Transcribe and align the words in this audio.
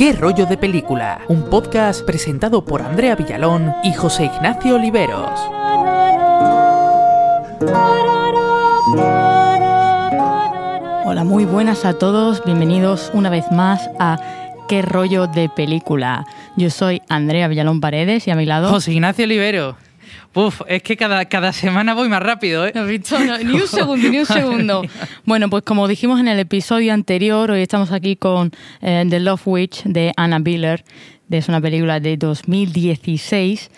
¿Qué 0.00 0.14
rollo 0.14 0.46
de 0.46 0.56
película? 0.56 1.20
Un 1.28 1.50
podcast 1.50 2.06
presentado 2.06 2.64
por 2.64 2.80
Andrea 2.80 3.14
Villalón 3.16 3.74
y 3.84 3.92
José 3.92 4.24
Ignacio 4.34 4.76
Oliveros. 4.76 5.38
Hola, 11.04 11.22
muy 11.22 11.44
buenas 11.44 11.84
a 11.84 11.98
todos, 11.98 12.42
bienvenidos 12.46 13.10
una 13.12 13.28
vez 13.28 13.52
más 13.52 13.90
a 13.98 14.18
¿Qué 14.70 14.80
rollo 14.80 15.26
de 15.26 15.50
película? 15.50 16.24
Yo 16.56 16.70
soy 16.70 17.02
Andrea 17.10 17.48
Villalón 17.48 17.82
Paredes 17.82 18.26
y 18.26 18.30
a 18.30 18.36
mi 18.36 18.46
lado... 18.46 18.70
José 18.70 18.92
Ignacio 18.92 19.26
Olivero. 19.26 19.76
Uf, 20.34 20.62
es 20.68 20.82
que 20.82 20.96
cada, 20.96 21.24
cada 21.24 21.52
semana 21.52 21.94
voy 21.94 22.08
más 22.08 22.22
rápido, 22.22 22.66
¿eh? 22.66 22.72
Visto, 22.86 23.18
no, 23.18 23.38
ni 23.38 23.60
un 23.60 23.66
segundo, 23.66 24.08
ni 24.08 24.18
un 24.18 24.26
segundo. 24.26 24.82
Bueno, 25.24 25.50
pues 25.50 25.64
como 25.64 25.88
dijimos 25.88 26.20
en 26.20 26.28
el 26.28 26.38
episodio 26.38 26.92
anterior, 26.94 27.50
hoy 27.50 27.62
estamos 27.62 27.90
aquí 27.92 28.16
con 28.16 28.52
eh, 28.80 29.04
The 29.08 29.20
Love 29.20 29.42
Witch 29.46 29.82
de 29.84 30.12
Anna 30.16 30.38
Biller. 30.38 30.84
Es 31.30 31.48
una 31.48 31.60
película 31.60 32.00
de 32.00 32.16
2016. 32.16 33.70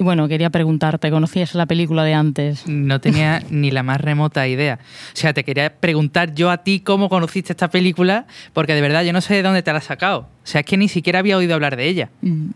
Y 0.00 0.04
bueno, 0.04 0.28
quería 0.28 0.50
preguntarte, 0.50 1.10
¿conocías 1.10 1.56
la 1.56 1.66
película 1.66 2.04
de 2.04 2.14
antes? 2.14 2.68
No 2.68 3.00
tenía 3.00 3.42
ni 3.50 3.72
la 3.72 3.82
más 3.82 4.00
remota 4.00 4.46
idea. 4.46 4.78
O 5.12 5.16
sea, 5.16 5.32
te 5.32 5.42
quería 5.42 5.74
preguntar 5.74 6.34
yo 6.34 6.50
a 6.50 6.58
ti 6.58 6.78
cómo 6.80 7.08
conociste 7.08 7.52
esta 7.52 7.68
película, 7.68 8.26
porque 8.52 8.74
de 8.74 8.80
verdad 8.80 9.02
yo 9.02 9.12
no 9.12 9.20
sé 9.20 9.34
de 9.34 9.42
dónde 9.42 9.62
te 9.62 9.72
la 9.72 9.78
has 9.78 9.84
sacado. 9.84 10.20
O 10.20 10.46
sea, 10.46 10.60
es 10.60 10.66
que 10.66 10.76
ni 10.76 10.86
siquiera 10.86 11.18
había 11.18 11.36
oído 11.36 11.54
hablar 11.54 11.76
de 11.76 11.88
ella. 11.88 12.10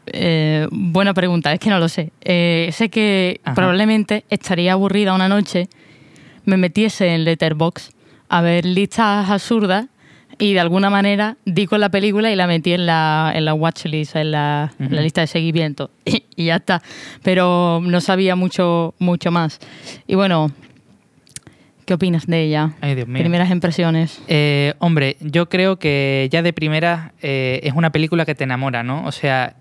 Eh, 0.06 0.68
buena 0.70 1.14
pregunta, 1.14 1.52
es 1.52 1.58
que 1.58 1.70
no 1.70 1.80
lo 1.80 1.88
sé. 1.88 2.12
Eh, 2.20 2.68
sé 2.72 2.90
que 2.90 3.40
Ajá. 3.42 3.54
probablemente 3.54 4.24
estaría 4.30 4.74
aburrida 4.74 5.12
una 5.12 5.28
noche, 5.28 5.68
me 6.44 6.56
metiese 6.56 7.12
en 7.12 7.24
Letterboxd 7.24 7.92
a 8.28 8.40
ver 8.40 8.64
listas 8.64 9.28
absurdas 9.28 9.86
y 10.42 10.54
de 10.54 10.60
alguna 10.60 10.90
manera 10.90 11.36
di 11.44 11.66
con 11.66 11.78
la 11.78 11.88
película 11.88 12.28
y 12.32 12.34
la 12.34 12.48
metí 12.48 12.72
en 12.72 12.84
la, 12.84 13.30
en 13.32 13.44
la 13.44 13.54
watchlist, 13.54 14.16
en 14.16 14.32
la, 14.32 14.72
en 14.80 14.96
la 14.96 15.00
lista 15.00 15.20
de 15.20 15.28
seguimiento 15.28 15.92
y, 16.04 16.24
y 16.34 16.46
ya 16.46 16.56
está. 16.56 16.82
Pero 17.22 17.80
no 17.80 18.00
sabía 18.00 18.34
mucho, 18.34 18.92
mucho 18.98 19.30
más. 19.30 19.60
Y 20.08 20.16
bueno, 20.16 20.50
¿qué 21.86 21.94
opinas 21.94 22.26
de 22.26 22.42
ella? 22.42 22.72
Ay, 22.80 22.96
Dios 22.96 23.06
mío. 23.06 23.22
Primeras 23.22 23.52
impresiones. 23.52 24.20
Eh, 24.26 24.74
hombre, 24.80 25.16
yo 25.20 25.48
creo 25.48 25.78
que 25.78 26.28
ya 26.32 26.42
de 26.42 26.52
primera 26.52 27.12
eh, 27.22 27.60
es 27.62 27.74
una 27.74 27.92
película 27.92 28.24
que 28.24 28.34
te 28.34 28.42
enamora, 28.42 28.82
¿no? 28.82 29.06
O 29.06 29.12
sea, 29.12 29.54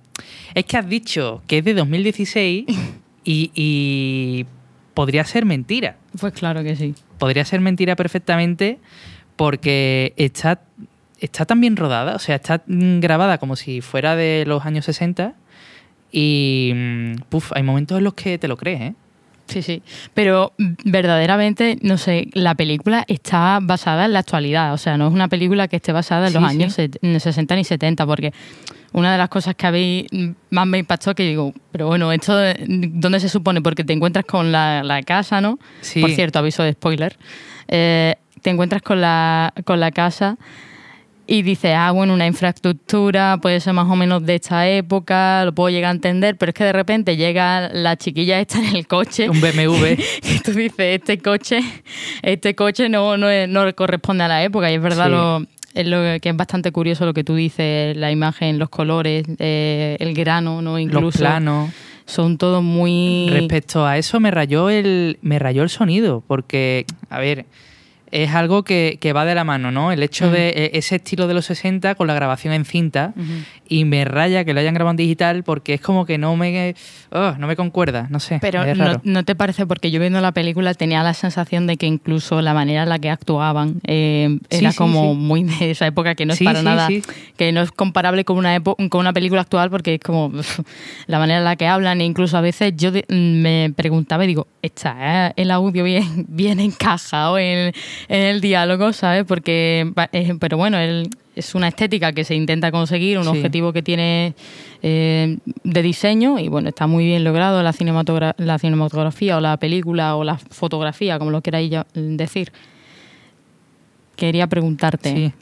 es 0.56 0.66
que 0.66 0.78
has 0.78 0.90
dicho 0.90 1.44
que 1.46 1.60
es 1.60 1.64
de 1.64 1.76
2016 1.76 2.66
y, 3.24 3.52
y 3.54 4.48
podría 4.96 5.26
ser 5.26 5.46
mentira. 5.46 5.98
Pues 6.20 6.34
claro 6.34 6.64
que 6.64 6.76
sí. 6.76 6.96
Podría 7.20 7.46
ser 7.46 7.62
mentira 7.62 7.96
perfectamente 7.96 8.80
porque 9.42 10.14
está, 10.18 10.62
está 11.20 11.46
tan 11.46 11.60
bien 11.60 11.76
rodada, 11.76 12.16
o 12.16 12.20
sea, 12.20 12.36
está 12.36 12.62
mm, 12.68 13.00
grabada 13.00 13.40
como 13.40 13.56
si 13.56 13.82
fuera 13.82 14.16
de 14.16 14.44
los 14.46 14.68
años 14.68 14.86
60 14.86 15.34
y, 16.12 16.72
mm, 16.76 17.14
puf, 17.28 17.52
hay 17.56 17.64
momentos 17.64 17.98
en 17.98 18.04
los 18.04 18.14
que 18.14 18.38
te 18.38 18.48
lo 18.48 18.56
crees, 18.56 18.82
¿eh? 18.82 18.94
Sí, 19.48 19.64
sí. 19.64 19.82
Pero 20.14 20.54
verdaderamente, 20.86 21.78
no 21.82 21.98
sé, 21.98 22.28
la 22.34 22.54
película 22.56 23.04
está 23.08 23.58
basada 23.62 24.06
en 24.06 24.14
la 24.14 24.20
actualidad. 24.20 24.74
O 24.74 24.78
sea, 24.78 24.98
no 24.98 25.08
es 25.08 25.14
una 25.14 25.28
película 25.28 25.68
que 25.68 25.78
esté 25.78 25.92
basada 25.92 26.28
en 26.28 26.34
los 26.34 26.44
años 26.44 26.74
sí. 26.74 26.84
set- 26.84 27.00
en 27.02 27.20
60 27.20 27.56
ni 27.56 27.64
70, 27.66 28.06
porque 28.06 28.32
una 28.94 29.12
de 29.12 29.18
las 29.18 29.28
cosas 29.28 29.56
que 29.56 29.68
a 29.68 29.72
mí 29.72 30.06
más 30.52 30.68
me 30.68 30.78
impactó 30.78 31.14
que 31.16 31.24
digo, 31.24 31.54
pero 31.72 31.88
bueno, 31.88 32.12
¿esto 32.14 32.38
de- 32.38 32.64
dónde 32.94 33.20
se 33.20 33.28
supone? 33.28 33.62
Porque 33.62 33.84
te 33.84 33.92
encuentras 33.92 34.24
con 34.24 34.52
la, 34.54 34.84
la 34.84 35.02
casa, 35.04 35.42
¿no? 35.42 35.60
Sí. 35.82 36.00
Por 36.00 36.12
cierto, 36.12 36.40
aviso 36.40 36.64
de 36.64 36.72
spoiler. 36.74 37.18
Eh, 37.68 38.16
te 38.42 38.50
encuentras 38.50 38.82
con 38.82 39.02
la, 39.02 39.54
con 39.66 39.80
la 39.80 39.92
casa 39.92 40.38
y 41.28 41.44
dices, 41.44 41.74
ah, 41.78 41.92
bueno, 41.92 42.14
una 42.14 42.28
infraestructura 42.28 43.38
puede 43.42 43.60
ser 43.62 43.74
más 43.74 43.88
o 43.90 43.96
menos 43.96 44.26
de 44.26 44.36
esta 44.36 44.68
época, 44.68 45.46
lo 45.46 45.54
puedo 45.54 45.70
llegar 45.70 45.90
a 45.90 45.94
entender, 45.94 46.36
pero 46.38 46.50
es 46.50 46.54
que 46.56 46.66
de 46.66 46.74
repente 46.74 47.16
llega 47.16 47.70
la 47.72 47.96
chiquilla 47.96 48.40
esta 48.40 48.58
en 48.60 48.76
el 48.76 48.86
coche 48.88 49.30
Un 49.30 49.40
BMW. 49.40 49.94
y 50.24 50.40
tú 50.44 50.52
dices, 50.52 51.00
este 51.00 51.20
coche, 51.20 51.62
este 52.22 52.54
coche 52.56 52.90
no, 52.90 53.16
no, 53.16 53.28
no 53.48 53.76
corresponde 53.76 54.24
a 54.26 54.28
la 54.28 54.44
época. 54.44 54.70
Y 54.72 54.76
es 54.76 54.82
verdad 54.82 55.06
Sí. 55.06 55.12
lo, 55.12 55.46
es 55.74 55.88
lo 55.88 56.20
que 56.20 56.30
es 56.30 56.36
bastante 56.36 56.72
curioso 56.74 57.06
lo 57.06 57.14
que 57.14 57.24
tú 57.24 57.36
dices, 57.36 57.96
la 57.96 58.12
imagen, 58.12 58.60
los 58.60 58.68
colores, 58.70 59.24
eh, 59.40 59.96
el 60.02 60.14
grano, 60.14 60.62
¿no? 60.62 60.72
los 60.72 60.82
Incluso 60.82 61.20
planos. 61.20 61.72
son 62.06 62.38
todos 62.38 62.62
muy... 62.62 63.30
Respecto 63.32 63.86
a 63.86 63.98
eso 63.98 64.20
me 64.20 64.32
rayó 64.32 64.70
el, 64.70 65.18
me 65.22 65.40
rayó 65.40 65.64
el 65.64 65.70
sonido, 65.70 66.24
porque, 66.28 66.86
a 67.10 67.20
ver, 67.20 67.46
es 68.12 68.32
algo 68.36 68.64
que, 68.64 68.98
que 69.02 69.14
va 69.14 69.26
de 69.26 69.36
la 69.36 69.44
mano, 69.44 69.72
¿no? 69.72 69.92
El 69.92 70.04
hecho 70.04 70.30
de 70.30 70.50
e- 70.50 70.72
ese 70.78 70.98
estilo 70.98 71.28
de 71.28 71.34
los 71.34 71.46
60 71.46 71.96
con 71.96 72.08
la 72.08 72.14
grabación 72.14 72.54
en 72.54 72.66
cinta 72.66 73.14
y 73.68 73.86
me 73.86 74.04
raya 74.06 74.44
que 74.44 74.54
lo 74.54 74.60
hayan 74.60 74.74
grabado 74.74 74.92
en 74.92 74.98
digital 74.98 75.44
porque 75.44 75.74
es 75.76 75.82
como 75.82 76.06
que 76.06 76.18
no 76.18 76.36
me, 76.36 76.76
oh, 77.12 77.34
no 77.40 77.48
me 77.48 77.56
concuerda, 77.56 78.08
no 78.10 78.20
sé. 78.20 78.40
Pero 78.42 78.64
es 78.64 78.78
no, 78.78 78.86
raro. 78.86 79.02
no 79.04 79.24
te 79.24 79.34
parece, 79.36 79.66
porque 79.66 79.92
yo 79.92 80.00
viendo 80.00 80.20
la 80.22 80.34
película 80.34 80.74
tenía 80.74 81.04
la 81.04 81.14
sensación 81.14 81.68
de 81.68 81.78
que 81.78 81.86
incluso 81.88 82.42
la 82.42 82.54
manera 82.54 82.84
en 82.84 82.90
la 82.90 83.00
que 83.00 83.10
actuaban 83.10 83.80
eh, 83.88 84.38
Sí, 84.50 84.58
era 84.58 84.72
sí, 84.72 84.78
como 84.78 85.12
sí. 85.14 85.18
muy 85.18 85.44
de 85.44 85.72
esa 85.72 85.88
época, 85.88 86.16
que 86.16 86.26
no 86.26 86.34
es 86.34 86.42
para 86.44 86.60
sí, 86.60 86.66
nada, 86.66 86.88
sí. 86.88 87.02
que 87.38 87.52
no 87.54 87.62
es 87.62 87.72
comparable 87.72 88.26
con 88.26 88.38
una, 88.38 88.60
con 88.62 89.00
una 89.00 89.14
película 89.14 89.42
actual, 89.42 89.70
porque 89.70 89.96
es 89.96 90.00
como 90.02 90.32
la 91.08 91.20
manera 91.20 91.40
en 91.40 91.46
la 91.46 91.56
que 91.56 91.68
hablan, 91.68 92.02
e 92.02 92.06
incluso 92.06 92.38
a 92.38 92.42
veces 92.42 92.74
yo 92.76 92.92
me 93.10 93.72
preguntaba 93.76 94.24
y 94.26 94.28
digo, 94.28 94.48
¿está 94.62 95.28
eh, 95.30 95.34
el 95.38 95.52
audio 95.52 95.84
bien, 95.84 96.26
bien 96.28 96.60
encajado 96.60 97.38
en, 97.38 97.58
en 97.60 97.74
el 98.08 98.42
diálogo, 98.42 98.94
¿sabes? 98.94 99.24
Porque, 99.26 99.92
pero 100.40 100.58
bueno, 100.58 100.78
el- 100.78 101.10
es 101.36 101.56
una 101.56 101.70
estética 101.70 102.12
que 102.12 102.24
se 102.26 102.36
intenta 102.36 102.72
conseguir, 102.72 103.18
un 103.18 103.24
Sí. 103.24 103.30
objetivo 103.30 103.72
que 103.74 103.82
tiene 103.82 104.34
eh, 104.84 105.38
de 105.64 105.82
diseño 105.82 106.40
y 106.40 106.48
bueno, 106.50 106.70
está 106.70 106.88
muy 106.88 107.06
bien 107.06 107.24
logrado 107.24 107.62
la, 107.64 107.72
cinematogra- 107.72 108.34
la 108.38 108.58
cinematografía 108.60 109.38
o 109.38 109.40
la 109.40 109.56
película 109.58 110.16
o 110.16 110.24
la 110.24 110.38
fotografía, 110.38 111.20
como 111.20 111.32
lo 111.32 111.42
queráis 111.42 111.70
ya- 111.72 111.86
decir. 111.94 112.52
Quería 114.16 114.48
preguntarte, 114.48 115.10
Sí. 115.16 115.34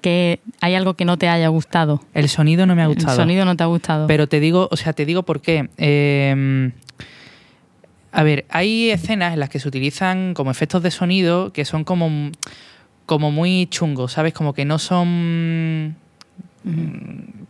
que 0.00 0.40
¿hay 0.60 0.74
algo 0.74 0.94
que 0.94 1.04
no 1.04 1.16
te 1.16 1.28
haya 1.28 1.48
gustado? 1.48 2.02
El 2.14 2.28
sonido 2.28 2.66
no 2.66 2.74
me 2.74 2.82
ha 2.82 2.86
gustado. 2.86 3.12
El 3.12 3.16
sonido 3.16 3.44
no 3.44 3.56
te 3.56 3.62
ha 3.62 3.66
gustado. 3.66 4.06
Pero 4.06 4.26
te 4.26 4.40
digo, 4.40 4.68
o 4.70 4.76
sea, 4.76 4.92
te 4.92 5.06
digo 5.06 5.22
por 5.22 5.40
qué. 5.40 5.68
Eh, 5.78 6.70
a 8.12 8.22
ver, 8.22 8.44
hay 8.50 8.90
escenas 8.90 9.32
en 9.34 9.40
las 9.40 9.48
que 9.48 9.58
se 9.60 9.68
utilizan 9.68 10.34
como 10.34 10.50
efectos 10.50 10.82
de 10.82 10.90
sonido 10.90 11.52
que 11.52 11.64
son 11.64 11.84
como, 11.84 12.30
como 13.06 13.30
muy 13.30 13.66
chungos, 13.70 14.12
¿sabes? 14.12 14.32
Como 14.32 14.52
que 14.54 14.64
no 14.64 14.78
son... 14.78 15.96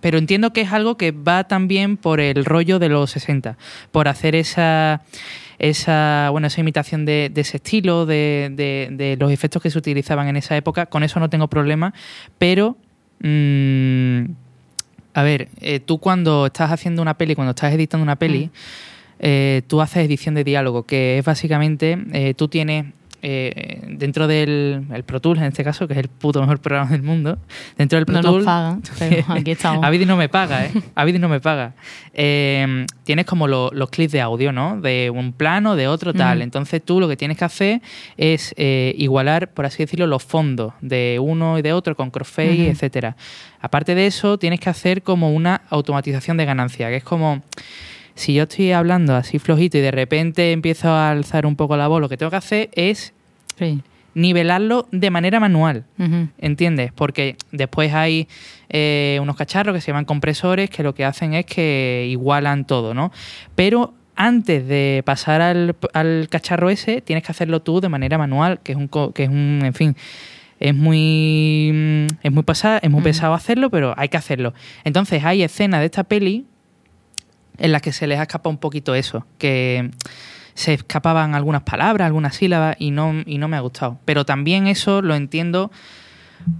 Pero 0.00 0.18
entiendo 0.18 0.52
que 0.52 0.60
es 0.62 0.72
algo 0.72 0.96
que 0.96 1.10
va 1.10 1.44
también 1.44 1.96
por 1.96 2.20
el 2.20 2.44
rollo 2.44 2.78
de 2.78 2.88
los 2.88 3.10
60, 3.10 3.56
por 3.90 4.06
hacer 4.08 4.34
esa, 4.34 5.02
esa, 5.58 6.28
bueno, 6.30 6.46
esa 6.46 6.60
imitación 6.60 7.04
de, 7.04 7.30
de 7.32 7.40
ese 7.40 7.56
estilo, 7.58 8.06
de, 8.06 8.50
de- 8.52 8.88
de 8.92 9.16
los 9.18 9.30
efectos 9.32 9.60
que 9.60 9.70
se 9.70 9.76
utilizaban 9.78 10.28
en 10.28 10.36
esa 10.36 10.56
época. 10.56 10.86
Con 10.86 11.02
eso 11.02 11.18
no 11.20 11.28
tengo 11.28 11.48
problema, 11.48 11.92
pero... 12.38 12.76
mm, 13.20 14.20
a 15.12 15.22
ver, 15.24 15.48
eh, 15.60 15.80
tú 15.80 15.98
cuando 15.98 16.46
estás 16.46 16.70
haciendo 16.70 17.02
una 17.02 17.14
peli, 17.14 17.34
cuando 17.34 17.50
estás 17.50 17.72
editando 17.74 18.02
una 18.04 18.14
peli, 18.16 18.46
Mm. 18.46 18.50
Eh, 19.20 19.62
tú 19.68 19.80
haces 19.80 20.04
edición 20.04 20.34
de 20.34 20.42
diálogo, 20.44 20.84
que 20.84 21.18
es 21.18 21.24
básicamente, 21.24 21.96
eh, 22.12 22.34
tú 22.34 22.48
tienes 22.48 22.86
eh, 23.22 23.82
dentro 23.86 24.26
del 24.26 24.86
el 24.94 25.04
Pro 25.04 25.20
Tools, 25.20 25.40
en 25.40 25.48
este 25.48 25.62
caso, 25.62 25.86
que 25.86 25.92
es 25.92 25.98
el 25.98 26.08
puto 26.08 26.40
mejor 26.40 26.58
programa 26.58 26.90
del 26.90 27.02
mundo, 27.02 27.38
dentro 27.76 27.98
del 27.98 28.06
Pro 28.06 28.14
no 28.14 28.22
Tools... 28.22 28.36
nos 28.38 28.44
pagan, 28.46 28.82
pero 28.98 29.24
aquí 29.28 29.50
estamos. 29.50 29.84
Avid 29.84 30.06
no 30.06 30.16
me 30.16 30.30
paga, 30.30 30.64
¿eh? 30.64 30.70
Avid 30.94 31.18
no 31.18 31.28
me 31.28 31.38
paga. 31.38 31.74
Eh, 32.14 32.86
tienes 33.04 33.26
como 33.26 33.46
lo- 33.46 33.70
los 33.74 33.90
clips 33.90 34.12
de 34.12 34.22
audio, 34.22 34.52
¿no? 34.52 34.80
De 34.80 35.10
un 35.14 35.34
plano, 35.34 35.76
de 35.76 35.86
otro, 35.86 36.14
tal. 36.14 36.40
Entonces 36.40 36.82
tú 36.82 36.98
lo 36.98 37.08
que 37.08 37.16
tienes 37.18 37.36
que 37.36 37.44
hacer 37.44 37.82
es 38.16 38.54
eh, 38.56 38.94
igualar, 38.96 39.52
por 39.52 39.66
así 39.66 39.82
decirlo, 39.82 40.06
los 40.06 40.24
fondos 40.24 40.72
de 40.80 41.18
uno 41.20 41.58
y 41.58 41.62
de 41.62 41.74
otro 41.74 41.94
con 41.96 42.10
crossfade, 42.10 42.62
Ujú. 42.62 42.70
etcétera. 42.70 43.16
Aparte 43.60 43.94
de 43.94 44.06
eso, 44.06 44.38
tienes 44.38 44.60
que 44.60 44.70
hacer 44.70 45.02
como 45.02 45.30
una 45.34 45.60
automatización 45.68 46.38
de 46.38 46.46
ganancia, 46.46 46.88
que 46.88 46.96
es 46.96 47.04
como 47.04 47.42
si 48.14 48.34
yo 48.34 48.44
estoy 48.44 48.72
hablando 48.72 49.14
así 49.16 49.38
flojito 49.38 49.78
y 49.78 49.80
de 49.80 49.90
repente 49.90 50.52
empiezo 50.52 50.88
a 50.90 51.10
alzar 51.10 51.46
un 51.46 51.56
poco 51.56 51.76
la 51.76 51.88
voz, 51.88 52.00
lo 52.00 52.08
que 52.08 52.16
tengo 52.16 52.30
que 52.30 52.36
hacer 52.36 52.70
es 52.74 53.12
Sí. 53.58 53.80
nivelarlo 54.14 54.88
de 54.90 55.10
manera 55.10 55.38
manual. 55.40 55.84
¿Entiendes? 56.38 56.92
Porque 56.92 57.36
después 57.52 57.92
hay 57.94 58.26
eh, 58.68 59.18
unos 59.22 59.36
cacharros 59.36 59.74
que 59.74 59.80
se 59.80 59.88
llaman 59.88 60.04
compresores 60.04 60.70
que 60.70 60.82
lo 60.82 60.94
que 60.94 61.04
hacen 61.04 61.34
es 61.34 61.46
que 61.46 62.06
igualan 62.10 62.66
todo, 62.66 62.94
¿no? 62.94 63.12
Pero 63.54 63.94
antes 64.16 64.66
de 64.68 65.02
pasar 65.06 65.40
al, 65.40 65.76
al 65.94 66.28
cacharro 66.28 66.70
ese, 66.70 67.00
tienes 67.00 67.24
que 67.24 67.32
hacerlo 67.32 67.62
tú 67.62 67.80
de 67.80 67.88
manera 67.88 68.18
manual, 68.18 68.60
que 68.62 68.72
es 68.72 68.78
un, 68.78 68.88
que 68.88 69.22
es 69.24 69.28
un 69.28 69.60
en 69.64 69.74
fin, 69.74 69.96
es 70.58 70.74
muy 70.74 72.06
es 72.22 72.30
muy 72.32 72.42
pesado, 72.42 72.78
es 72.82 72.90
muy 72.90 73.02
pesado 73.02 73.32
hacerlo, 73.34 73.70
pero 73.70 73.94
hay 73.96 74.08
que 74.08 74.16
hacerlo. 74.18 74.52
Entonces 74.84 75.24
hay 75.24 75.42
escenas 75.42 75.80
de 75.80 75.86
esta 75.86 76.04
peli 76.04 76.44
en 77.60 77.72
las 77.72 77.82
que 77.82 77.92
se 77.92 78.06
les 78.06 78.18
ha 78.18 78.22
escapado 78.22 78.50
un 78.50 78.58
poquito 78.58 78.94
eso, 78.94 79.26
que 79.38 79.90
se 80.54 80.74
escapaban 80.74 81.34
algunas 81.34 81.62
palabras, 81.62 82.06
algunas 82.06 82.34
sílabas 82.34 82.76
y 82.78 82.90
no, 82.90 83.14
y 83.24 83.38
no 83.38 83.48
me 83.48 83.56
ha 83.56 83.60
gustado. 83.60 83.98
Pero 84.04 84.24
también 84.24 84.66
eso 84.66 85.02
lo 85.02 85.14
entiendo 85.14 85.70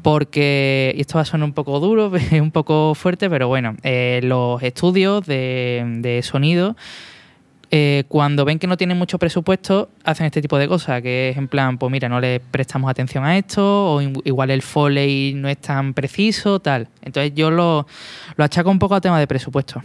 porque, 0.02 0.92
y 0.96 1.00
esto 1.00 1.16
va 1.16 1.22
a 1.22 1.24
sonar 1.24 1.46
un 1.46 1.54
poco 1.54 1.80
duro, 1.80 2.12
un 2.32 2.50
poco 2.50 2.94
fuerte, 2.94 3.28
pero 3.28 3.48
bueno, 3.48 3.76
eh, 3.82 4.20
los 4.22 4.62
estudios 4.62 5.26
de, 5.26 5.84
de 6.00 6.22
sonido 6.22 6.76
eh, 7.72 8.02
cuando 8.08 8.44
ven 8.44 8.58
que 8.58 8.66
no 8.66 8.76
tienen 8.76 8.98
mucho 8.98 9.16
presupuesto, 9.18 9.90
hacen 10.02 10.26
este 10.26 10.42
tipo 10.42 10.58
de 10.58 10.66
cosas, 10.66 11.02
que 11.02 11.30
es 11.30 11.36
en 11.36 11.46
plan, 11.46 11.78
pues 11.78 11.92
mira, 11.92 12.08
no 12.08 12.18
le 12.18 12.40
prestamos 12.40 12.90
atención 12.90 13.24
a 13.24 13.38
esto, 13.38 13.94
o 13.94 14.00
igual 14.00 14.50
el 14.50 14.62
foley 14.62 15.34
no 15.34 15.48
es 15.48 15.58
tan 15.58 15.94
preciso, 15.94 16.58
tal. 16.58 16.88
Entonces 17.00 17.32
yo 17.34 17.52
lo, 17.52 17.86
lo 18.36 18.44
achaco 18.44 18.70
un 18.70 18.80
poco 18.80 18.96
a 18.96 19.00
tema 19.00 19.20
de 19.20 19.28
presupuesto 19.28 19.82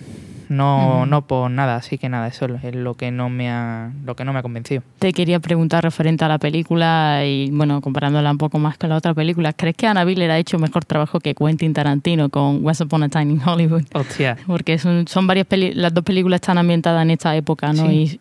no, 0.50 1.06
no 1.06 1.27
por 1.27 1.50
nada, 1.51 1.75
así 1.75 1.97
que 1.97 2.09
nada, 2.09 2.27
eso 2.27 2.45
es 2.45 2.75
lo 2.75 2.95
que 2.95 3.12
no 3.12 3.30
me 3.30 3.50
ha, 3.50 3.92
lo 4.06 4.15
que 4.15 4.25
no 4.25 4.33
me 4.33 4.39
ha 4.39 4.42
convencido. 4.42 4.83
Te 5.00 5.13
quería 5.13 5.39
preguntar 5.39 5.83
referente 5.83 6.25
a 6.25 6.27
la 6.27 6.38
película 6.38 7.24
y 7.25 7.50
bueno, 7.51 7.81
comparándola 7.81 8.31
un 8.31 8.38
poco 8.38 8.59
más 8.59 8.77
con 8.77 8.89
la 8.89 8.97
otra 8.97 9.13
película, 9.13 9.53
¿crees 9.53 9.75
que 9.75 9.88
Anna 9.88 10.03
Biller 10.03 10.31
ha 10.31 10.38
hecho 10.38 10.59
mejor 10.59 10.86
trabajo 10.86 11.19
que 11.19 11.36
Quentin 11.36 11.74
Tarantino 11.74 12.30
con 12.30 12.65
Once 12.65 12.83
Upon 12.83 13.03
a 13.03 13.09
Time 13.09 13.33
in 13.33 13.42
Hollywood? 13.45 13.83
Hostia. 13.94 14.38
Porque 14.45 14.77
son, 14.77 15.07
son 15.07 15.27
varias 15.27 15.47
las 15.75 15.94
dos 15.94 16.03
películas 16.03 16.42
están 16.42 16.57
ambientadas 16.57 17.01
en 17.03 17.12
esta 17.12 17.36
época, 17.36 17.71
¿no? 17.74 17.91
Y 17.91 18.19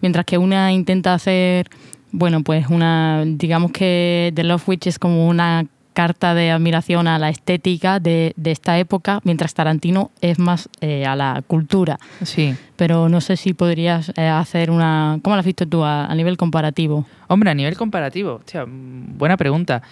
mientras 0.00 0.24
que 0.24 0.38
una 0.38 0.72
intenta 0.72 1.14
hacer 1.14 1.68
bueno, 2.12 2.42
pues 2.42 2.66
una, 2.68 3.22
digamos 3.24 3.72
que 3.72 4.32
The 4.34 4.44
Love 4.44 4.68
Witch 4.68 4.86
es 4.88 4.98
como 4.98 5.28
una 5.28 5.66
carta 6.00 6.32
de 6.32 6.50
admiración 6.50 7.08
a 7.08 7.18
la 7.18 7.28
estética 7.28 8.00
de, 8.00 8.32
de 8.36 8.52
esta 8.52 8.78
época, 8.78 9.20
mientras 9.22 9.52
Tarantino 9.52 10.10
es 10.22 10.38
más 10.38 10.70
eh, 10.80 11.04
a 11.04 11.14
la 11.14 11.42
cultura. 11.46 11.98
Sí. 12.22 12.54
Pero 12.76 13.10
no 13.10 13.20
sé 13.20 13.36
si 13.36 13.52
podrías 13.52 14.10
eh, 14.16 14.26
hacer 14.26 14.70
una... 14.70 15.18
¿Cómo 15.22 15.36
lo 15.36 15.40
has 15.40 15.46
visto 15.46 15.66
tú 15.66 15.84
a, 15.84 16.06
a 16.06 16.14
nivel 16.14 16.38
comparativo? 16.38 17.04
Hombre, 17.28 17.50
a 17.50 17.54
nivel 17.54 17.76
comparativo, 17.76 18.36
hostia, 18.36 18.64
buena 18.66 19.36
pregunta. 19.36 19.82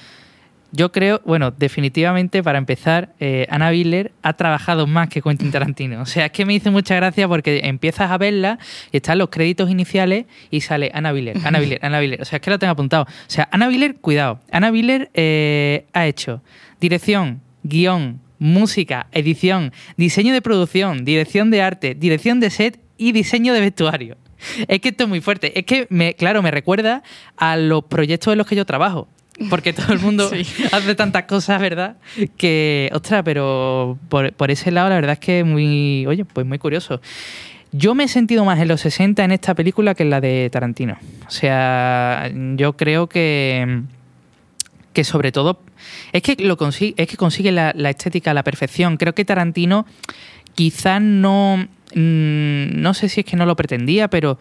Yo 0.71 0.93
creo, 0.93 1.23
bueno, 1.25 1.51
definitivamente 1.51 2.43
para 2.43 2.59
empezar, 2.59 3.15
eh, 3.21 3.47
Ana 3.49 3.71
Biller 3.71 4.13
ha 4.23 4.35
trabajado 4.35 4.87
más 4.87 5.09
que 5.09 5.23
Quentin 5.23 5.51
Tarantino. 5.51 6.03
O 6.03 6.07
sea, 6.07 6.27
es 6.27 6.33
que 6.33 6.45
me 6.45 6.53
hizo 6.53 6.71
mucha 6.71 6.95
gracia 6.95 7.27
porque 7.27 7.63
empiezas 7.65 8.11
a 8.11 8.19
verla 8.19 8.59
y 8.93 8.99
están 8.99 9.17
los 9.17 9.31
créditos 9.31 9.71
iniciales 9.71 10.27
y 10.51 10.61
sale 10.61 10.91
Ana 10.93 11.13
Biller, 11.13 11.39
Ana 11.45 11.59
Biller, 11.59 11.79
Ana 11.83 12.01
Biller. 12.01 12.21
O 12.21 12.25
sea, 12.27 12.37
es 12.37 12.43
que 12.43 12.51
lo 12.51 12.59
tengo 12.59 12.73
apuntado. 12.73 13.05
O 13.05 13.31
sea, 13.31 13.49
Ana 13.51 13.69
Biller, 13.69 13.97
cuidado. 13.97 14.41
Ana 14.53 14.71
Biller 14.71 15.11
eh, 15.15 15.87
ha 15.95 16.07
hecho 16.07 16.43
dirección, 16.81 17.41
guion, 17.63 18.21
música, 18.39 19.07
edición, 19.13 19.73
diseño 19.97 20.35
de 20.35 20.43
producción, 20.43 21.07
dirección 21.07 21.51
de 21.51 21.63
arte, 21.63 21.95
dirección 21.95 22.41
de 22.41 22.51
set 22.51 22.79
y 22.99 23.13
diseño 23.13 23.55
de 23.55 23.61
vestuario. 23.61 24.19
Es 24.69 24.81
que 24.81 24.91
esto 24.91 25.05
es 25.05 25.09
muy 25.09 25.23
fuerte. 25.23 25.59
Es 25.59 25.65
que, 25.65 25.87
me, 25.89 26.15
claro, 26.15 26.43
me 26.43 26.51
recuerda 26.51 27.03
a 27.39 27.57
los 27.57 27.85
proyectos 27.85 28.33
en 28.33 28.39
los 28.39 28.47
que 28.47 28.55
yo 28.55 28.67
trabajo 28.67 29.09
porque 29.51 29.73
todo 29.73 29.93
el 29.93 30.01
mundo 30.01 30.31
hace 30.73 30.95
tantas 30.95 31.25
cosas, 31.25 31.61
¿verdad? 31.61 31.97
Que, 32.37 32.91
ostras, 32.93 33.23
pero 33.25 33.99
por, 34.09 34.51
ese 34.51 34.71
lado 34.71 34.89
la 34.89 34.97
verdad 34.97 35.13
es 35.13 35.19
que 35.19 35.45
muy, 35.45 36.07
oye, 36.07 36.25
pues 36.25 36.47
muy 36.47 36.59
curioso. 36.59 37.01
Yo 37.71 37.95
me 37.95 38.05
he 38.05 38.09
sentido 38.09 38.45
más 38.45 38.59
en 38.61 38.69
los 38.69 38.81
60 38.81 39.23
en 39.25 39.33
esta 39.33 39.55
película 39.55 39.95
que 39.95 40.03
en 40.03 40.11
la 40.11 40.21
de 40.21 40.49
Tarantino. 40.51 40.97
O 41.27 41.31
sea, 41.31 42.31
yo 42.57 42.77
creo 42.77 43.09
que 43.09 43.83
que 44.95 45.05
sobre 45.05 45.31
todo 45.33 45.61
es 46.13 46.23
que 46.23 46.35
lo 46.43 46.57
consigue, 46.57 46.95
es 46.97 47.07
que 47.07 47.17
consigue 47.17 47.53
la, 47.53 47.73
la 47.77 47.91
estética 47.91 48.33
a 48.33 48.35
la 48.35 48.43
perfección. 48.43 48.97
Creo 48.97 49.15
que 49.15 49.25
Tarantino 49.25 49.87
quizás 50.55 51.01
no 51.01 51.69
mm, 51.95 52.81
no 52.81 52.95
sé 52.95 53.09
si 53.09 53.21
es 53.21 53.27
que 53.27 53.37
no 53.37 53.47
lo 53.47 53.55
pretendía, 53.55 54.09
pero 54.09 54.39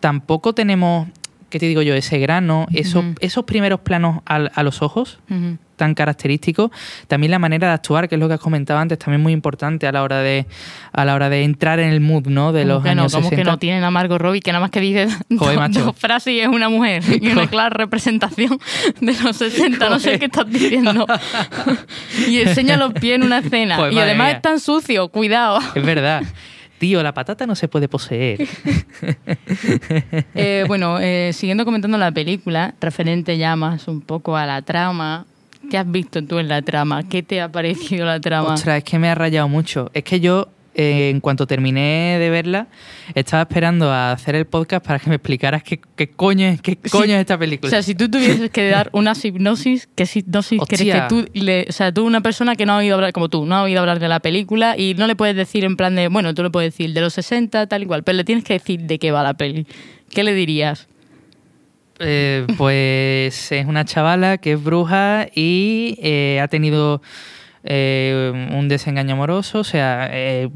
tampoco 0.00 0.54
tenemos 0.54 1.08
¿qué 1.52 1.58
te 1.58 1.66
digo 1.66 1.82
yo? 1.82 1.94
Ese 1.94 2.18
grano, 2.18 2.66
esos, 2.72 3.04
esos 3.20 3.44
primeros 3.44 3.80
planos 3.80 4.22
a, 4.24 4.62
los 4.62 4.80
ojos, 4.80 5.18
tan 5.76 5.94
característicos. 5.94 6.70
También 7.08 7.30
la 7.30 7.38
manera 7.38 7.68
de 7.68 7.74
actuar, 7.74 8.08
que 8.08 8.14
es 8.14 8.20
lo 8.20 8.26
que 8.26 8.34
has 8.34 8.40
comentado 8.40 8.80
antes, 8.80 8.98
también 8.98 9.20
muy 9.20 9.34
importante 9.34 9.86
a 9.86 9.92
la 9.92 10.02
hora 10.02 10.20
de, 10.20 10.46
a 10.92 11.04
la 11.04 11.14
hora 11.14 11.28
de 11.28 11.44
entrar 11.44 11.78
en 11.78 11.90
el 11.90 12.00
mood, 12.00 12.26
¿no? 12.26 12.52
De 12.52 12.64
los 12.64 12.82
años 12.86 13.12
no, 13.12 13.20
como 13.20 13.30
que 13.30 13.44
no 13.44 13.58
tienen 13.58 13.84
a 13.84 13.90
Margot 13.90 14.18
Robbie, 14.18 14.40
que 14.40 14.50
nada 14.50 14.62
más 14.62 14.70
que 14.70 14.80
dice 14.80 15.08
dos, 15.28 15.94
frases 15.96 16.32
y 16.32 16.40
es 16.40 16.48
una 16.48 16.70
mujer. 16.70 17.02
Y 17.22 17.28
una 17.28 17.46
clara 17.46 17.68
representación 17.68 18.58
de 19.00 19.14
los 19.22 19.36
60, 19.36 19.90
no 19.90 19.98
sé 20.00 20.18
qué 20.18 20.24
estás 20.24 20.50
diciendo. 20.50 21.06
y 22.28 22.40
enseña 22.40 22.78
los 22.78 22.94
pies 22.94 23.16
en 23.16 23.24
una 23.24 23.38
escena. 23.38 23.90
y 23.90 23.98
además 23.98 24.36
es 24.36 24.42
tan 24.42 24.58
sucio, 24.58 25.08
cuidado. 25.08 25.60
Es 25.74 25.84
verdad 25.84 26.22
tío, 26.82 27.00
la 27.00 27.14
patata 27.14 27.46
no 27.46 27.54
se 27.54 27.68
puede 27.68 27.86
poseer. 27.88 28.40
Eh, 30.34 30.64
bueno, 30.66 30.98
eh, 30.98 31.30
siguiendo 31.32 31.64
comentando 31.64 31.98
la 31.98 32.10
película, 32.10 32.74
referente 32.80 33.36
ya 33.38 33.54
más 33.54 33.86
un 33.86 34.00
poco 34.00 34.36
a 34.36 34.46
la 34.46 34.62
trama, 34.62 35.26
¿qué 35.70 35.78
has 35.78 35.90
visto 35.90 36.24
tú 36.24 36.38
en 36.38 36.48
la 36.48 36.62
trama? 36.62 37.08
¿Qué 37.08 37.22
te 37.22 37.40
ha 37.40 37.50
parecido 37.50 38.06
la 38.06 38.20
trama? 38.20 38.54
Ostras, 38.54 38.78
es 38.78 38.84
que 38.84 38.98
me 38.98 39.08
ha 39.08 39.14
rayado 39.14 39.48
mucho. 39.48 39.90
Es 39.94 40.02
que 40.02 40.20
yo 40.20 40.48
eh, 40.74 41.10
en 41.10 41.20
cuanto 41.20 41.46
terminé 41.46 42.16
de 42.18 42.30
verla, 42.30 42.68
estaba 43.14 43.42
esperando 43.42 43.90
a 43.90 44.12
hacer 44.12 44.34
el 44.34 44.46
podcast 44.46 44.84
para 44.86 44.98
que 44.98 45.10
me 45.10 45.16
explicaras 45.16 45.62
qué, 45.62 45.78
coño, 46.16 46.46
es, 46.46 46.62
qué 46.62 46.76
coño 46.76 47.14
es 47.14 47.20
esta 47.20 47.38
película. 47.38 47.68
O 47.68 47.70
sea, 47.70 47.82
si 47.82 47.94
tú 47.94 48.08
tuvieses 48.08 48.50
que 48.50 48.68
dar 48.68 48.88
una 48.92 49.12
hipnosis, 49.22 49.88
¿qué 49.94 50.08
hipnosis 50.12 50.62
crees 50.66 50.94
que 50.94 51.02
tú 51.08 51.28
le, 51.34 51.66
O 51.68 51.72
sea, 51.72 51.92
tú 51.92 52.06
una 52.06 52.22
persona 52.22 52.56
que 52.56 52.64
no 52.64 52.72
ha 52.72 52.78
oído 52.78 52.94
hablar, 52.94 53.12
como 53.12 53.28
tú, 53.28 53.44
no 53.44 53.56
ha 53.56 53.62
oído 53.62 53.80
hablar 53.80 53.98
de 53.98 54.08
la 54.08 54.20
película 54.20 54.74
y 54.78 54.94
no 54.94 55.06
le 55.06 55.14
puedes 55.14 55.36
decir 55.36 55.64
en 55.64 55.76
plan 55.76 55.94
de, 55.94 56.08
bueno, 56.08 56.34
tú 56.34 56.42
le 56.42 56.50
puedes 56.50 56.72
decir 56.72 56.94
de 56.94 57.00
los 57.02 57.12
60, 57.14 57.66
tal 57.66 57.82
igual, 57.82 58.02
pero 58.02 58.16
le 58.16 58.24
tienes 58.24 58.44
que 58.44 58.54
decir 58.54 58.80
de 58.80 58.98
qué 58.98 59.10
va 59.10 59.22
la 59.22 59.34
peli. 59.34 59.66
¿Qué 60.08 60.24
le 60.24 60.32
dirías? 60.32 60.88
Eh, 61.98 62.46
pues 62.56 63.52
es 63.52 63.66
una 63.66 63.84
chavala 63.84 64.38
que 64.38 64.52
es 64.52 64.62
bruja 64.62 65.28
y 65.34 65.98
eh, 66.02 66.40
ha 66.42 66.48
tenido 66.48 67.02
eh, 67.64 68.50
un 68.52 68.68
desengaño 68.68 69.14
amoroso, 69.14 69.60
o 69.60 69.64
sea, 69.64 70.08
eh, 70.10 70.48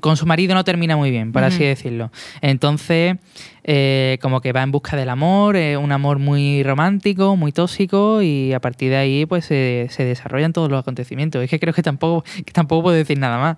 con 0.00 0.16
su 0.16 0.26
marido 0.26 0.54
no 0.54 0.64
termina 0.64 0.96
muy 0.96 1.10
bien, 1.10 1.32
por 1.32 1.44
así 1.44 1.62
decirlo. 1.64 2.10
Entonces, 2.40 3.16
eh, 3.62 4.18
como 4.20 4.40
que 4.40 4.52
va 4.52 4.62
en 4.62 4.72
busca 4.72 4.96
del 4.96 5.10
amor, 5.10 5.56
un 5.56 5.92
amor 5.92 6.18
muy 6.18 6.64
romántico, 6.64 7.36
muy 7.36 7.52
tóxico, 7.52 8.20
y 8.20 8.52
a 8.52 8.60
partir 8.60 8.90
de 8.90 8.96
ahí, 8.96 9.26
pues 9.26 9.44
se 9.44 9.88
desarrollan 9.98 10.52
todos 10.52 10.68
los 10.68 10.80
acontecimientos. 10.80 11.42
Es 11.42 11.50
que 11.50 11.60
creo 11.60 11.72
que 11.72 11.82
tampoco, 11.82 12.24
que 12.44 12.52
tampoco 12.52 12.82
puedo 12.82 12.96
decir 12.96 13.18
nada 13.18 13.38
más. 13.38 13.56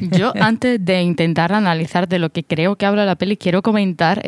Yo, 0.18 0.32
antes 0.40 0.84
de 0.84 1.02
intentar 1.02 1.52
analizar 1.52 2.08
de 2.08 2.18
lo 2.18 2.30
que 2.30 2.42
creo 2.42 2.74
que 2.74 2.86
habla 2.86 3.04
la 3.04 3.14
peli, 3.14 3.36
quiero 3.36 3.62
comentar, 3.62 4.22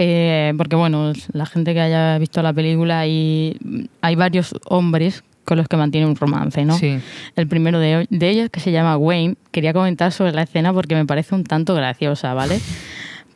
porque 0.56 0.76
bueno, 0.76 1.12
la 1.32 1.46
gente 1.46 1.74
que 1.74 1.80
haya 1.80 2.18
visto 2.18 2.40
la 2.40 2.52
película 2.52 3.06
y 3.08 3.56
hay 4.00 4.14
varios 4.14 4.54
hombres 4.66 5.24
con 5.46 5.56
los 5.56 5.68
que 5.68 5.76
mantiene 5.78 6.06
un 6.06 6.16
romance, 6.16 6.64
¿no? 6.64 6.76
Sí. 6.76 6.98
El 7.36 7.46
primero 7.46 7.78
de, 7.78 8.06
ellos, 8.10 8.50
que 8.50 8.60
se 8.60 8.72
llama 8.72 8.98
Wayne, 8.98 9.36
quería 9.52 9.72
comentar 9.72 10.12
sobre 10.12 10.32
la 10.32 10.42
escena 10.42 10.72
porque 10.74 10.94
me 10.94 11.06
parece 11.06 11.34
un 11.34 11.44
tanto 11.44 11.74
graciosa, 11.74 12.34
¿vale? 12.34 12.60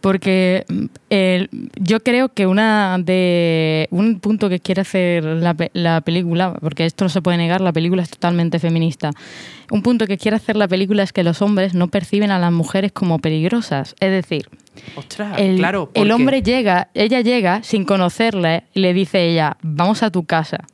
Porque 0.01 0.65
mm, 0.69 0.85
yo 1.77 2.01
creo 2.01 2.31
que 2.31 2.47
una 2.47 2.99
de 2.99 3.87
un 3.91 4.19
punto 4.19 4.49
que 4.49 4.59
quiere 4.59 4.81
hacer 4.81 5.25
la, 5.25 5.57
la, 5.73 6.01
película, 6.01 6.55
porque 6.61 6.85
esto 6.85 7.05
no 7.05 7.09
se 7.11 7.23
puede 7.23 7.37
negar, 7.37 7.61
la 7.61 7.73
película 7.73 8.03
es 8.03 8.11
totalmente 8.11 8.59
feminista. 8.59 9.13
Un 9.71 9.83
punto 9.83 10.07
que 10.07 10.19
quiere 10.19 10.37
hacer 10.37 10.57
la 10.57 10.67
película 10.67 11.05
es 11.05 11.13
que 11.13 11.23
los 11.23 11.43
hombres 11.43 11.75
no 11.75 11.89
perciben 11.89 12.33
a 12.33 12.39
las 12.39 12.51
mujeres 12.51 12.93
como 12.93 13.19
peligrosas. 13.21 13.95
Es 14.01 14.11
decir, 14.11 14.49
el, 15.37 15.59
claro, 15.59 15.91
el 15.95 16.11
hombre 16.11 16.43
llega, 16.43 16.89
ella 16.95 17.21
llega 17.21 17.63
sin 17.63 17.85
conocerle 17.85 18.65
y 18.75 18.81
le 18.81 18.95
dice 18.95 19.29
ella, 19.29 19.59
vamos 19.63 20.03
a 20.03 20.11
tu 20.11 20.25
casa. 20.25 20.67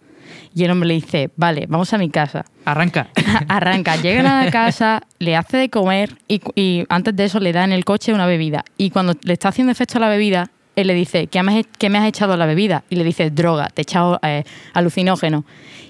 Y 0.55 0.64
el 0.64 0.71
hombre 0.71 0.88
le 0.88 0.95
dice, 0.95 1.31
vale, 1.37 1.66
vamos 1.69 1.93
a 1.93 1.99
mi 1.99 2.11
casa. 2.11 2.45
Arranca. 2.64 3.09
Arranca, 3.49 3.97
llegan 3.97 4.26
a 4.26 4.45
la 4.45 4.50
casa, 4.50 5.02
le 5.19 5.37
hace 5.37 5.57
de 5.57 5.69
comer 5.69 6.16
y, 6.28 6.85
antes 6.88 7.14
de 7.14 7.25
eso 7.25 7.40
le 7.40 7.52
da 7.52 7.64
en 7.64 7.73
el 7.73 7.85
coche 7.85 8.12
una 8.12 8.26
bebida. 8.26 8.64
Y 8.76 8.90
cuando 8.90 9.14
le 9.23 9.33
está 9.33 9.49
haciendo 9.49 9.73
efecto 9.73 9.99
la 9.99 10.09
bebida, 10.09 10.50
él 10.76 10.87
le 10.87 10.95
dice, 10.95 11.26
¿qué 11.26 11.42
me, 11.42 11.64
me 11.90 11.99
has 11.99 12.06
echado 12.06 12.37
la 12.37 12.45
bebida? 12.45 12.85
Y 12.90 12.97
le 12.97 13.04
dice, 13.04 13.30
droga, 13.30 13.68
te 13.68 13.80
he 13.80 13.85
echado 13.85 14.21
eh, 14.23 14.45
alucinógeno. 14.75 15.45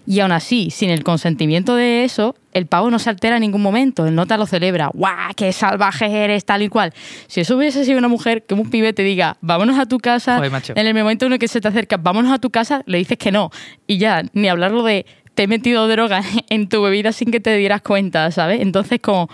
Y 0.07 0.21
aún 0.21 0.31
así, 0.31 0.71
sin 0.71 0.90
el 0.90 1.02
consentimiento 1.02 1.75
de 1.75 2.05
eso, 2.05 2.37
el 2.52 2.66
pavo 2.66 2.88
no 2.88 3.00
se 3.00 3.11
altera 3.11 3.37
en 3.37 3.40
ningún 3.40 3.61
momento, 3.61 4.07
el 4.07 4.14
nota 4.14 4.37
lo 4.37 4.47
celebra, 4.47 4.88
¡guau! 4.95 5.35
¡Qué 5.35 5.52
salvaje 5.52 6.07
eres! 6.07 6.45
Tal 6.45 6.62
y 6.62 6.69
cual. 6.69 6.95
Si 7.26 7.40
eso 7.40 7.57
hubiese 7.57 7.85
sido 7.85 7.99
una 7.99 8.07
mujer 8.07 8.45
que 8.45 8.55
un 8.55 8.71
pibe 8.71 8.93
te 8.93 9.02
diga, 9.02 9.37
vámonos 9.40 9.76
a 9.78 9.87
tu 9.87 9.99
casa, 9.99 10.40
en 10.40 10.87
el 10.87 10.95
momento 10.95 11.26
en 11.26 11.33
el 11.33 11.38
que 11.40 11.49
se 11.49 11.61
te 11.61 11.66
acerca, 11.66 11.97
vámonos 11.97 12.33
a 12.33 12.38
tu 12.38 12.50
casa, 12.50 12.83
le 12.87 12.99
dices 12.99 13.19
que 13.19 13.33
no. 13.33 13.50
Y 13.88 13.99
ya, 13.99 14.23
ni 14.33 14.49
hablarlo 14.49 14.85
de, 14.85 15.05
te 15.35 15.43
he 15.43 15.47
metido 15.49 15.88
droga 15.88 16.23
en 16.49 16.69
tu 16.69 16.81
bebida 16.83 17.11
sin 17.11 17.33
que 17.33 17.40
te 17.40 17.57
dieras 17.57 17.83
cuenta, 17.83 18.31
¿sabes? 18.31 18.61
Entonces, 18.61 19.00
como 19.00 19.28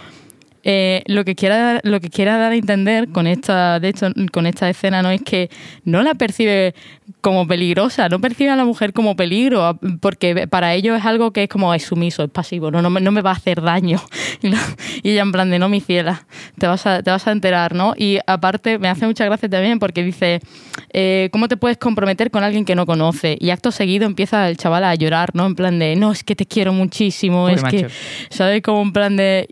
eh, 0.64 1.02
lo 1.06 1.24
que 1.24 1.34
quiera 1.34 1.80
lo 1.82 2.00
que 2.00 2.08
quiera 2.08 2.38
dar 2.38 2.52
a 2.52 2.54
entender 2.54 3.08
con 3.08 3.26
esta 3.26 3.80
de 3.80 3.88
hecho 3.88 4.08
con 4.32 4.46
esta 4.46 4.70
escena 4.70 5.02
no 5.02 5.10
es 5.10 5.20
que 5.22 5.50
no 5.84 6.02
la 6.02 6.14
percibe 6.14 6.74
como 7.20 7.48
peligrosa 7.48 8.08
no 8.08 8.20
percibe 8.20 8.50
a 8.50 8.56
la 8.56 8.64
mujer 8.64 8.92
como 8.92 9.16
peligro 9.16 9.78
porque 10.00 10.46
para 10.46 10.74
ellos 10.74 10.98
es 10.98 11.04
algo 11.04 11.32
que 11.32 11.44
es 11.44 11.48
como 11.48 11.74
es 11.74 11.84
sumiso 11.84 12.22
es 12.22 12.30
pasivo 12.30 12.70
no 12.70 12.80
no 12.80 12.90
me, 12.90 13.00
no 13.00 13.10
me 13.10 13.22
va 13.22 13.30
a 13.30 13.34
hacer 13.34 13.60
daño 13.60 14.00
y 15.02 15.10
ella 15.10 15.22
en 15.22 15.32
plan 15.32 15.50
de 15.50 15.58
no 15.58 15.68
mi 15.68 15.80
fiela 15.80 16.26
te 16.58 16.68
vas 16.68 16.86
a 16.86 17.02
te 17.02 17.10
vas 17.10 17.26
a 17.26 17.32
enterar 17.32 17.74
no 17.74 17.94
y 17.96 18.18
aparte 18.26 18.78
me 18.78 18.88
hace 18.88 19.04
mucha 19.04 19.24
gracia 19.24 19.48
también 19.48 19.80
porque 19.80 20.04
dice 20.04 20.40
eh, 20.92 21.28
cómo 21.32 21.48
te 21.48 21.56
puedes 21.56 21.76
comprometer 21.78 22.30
con 22.30 22.44
alguien 22.44 22.64
que 22.64 22.76
no 22.76 22.86
conoce 22.86 23.36
y 23.40 23.50
acto 23.50 23.72
seguido 23.72 24.06
empieza 24.06 24.48
el 24.48 24.56
chaval 24.58 24.84
a 24.84 24.94
llorar 24.94 25.30
no 25.34 25.46
en 25.46 25.56
plan 25.56 25.80
de 25.80 25.96
no 25.96 26.12
es 26.12 26.22
que 26.22 26.36
te 26.36 26.46
quiero 26.46 26.72
muchísimo 26.72 27.48
es 27.48 27.64
que 27.64 27.88
sabes 28.30 28.62
como 28.62 28.82
en 28.82 28.92
plan 28.92 29.16
de 29.16 29.48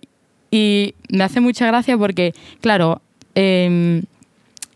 y 0.50 0.94
me 1.08 1.24
hace 1.24 1.40
mucha 1.40 1.66
gracia 1.66 1.96
porque, 1.96 2.34
claro, 2.60 3.00
eh, 3.34 4.02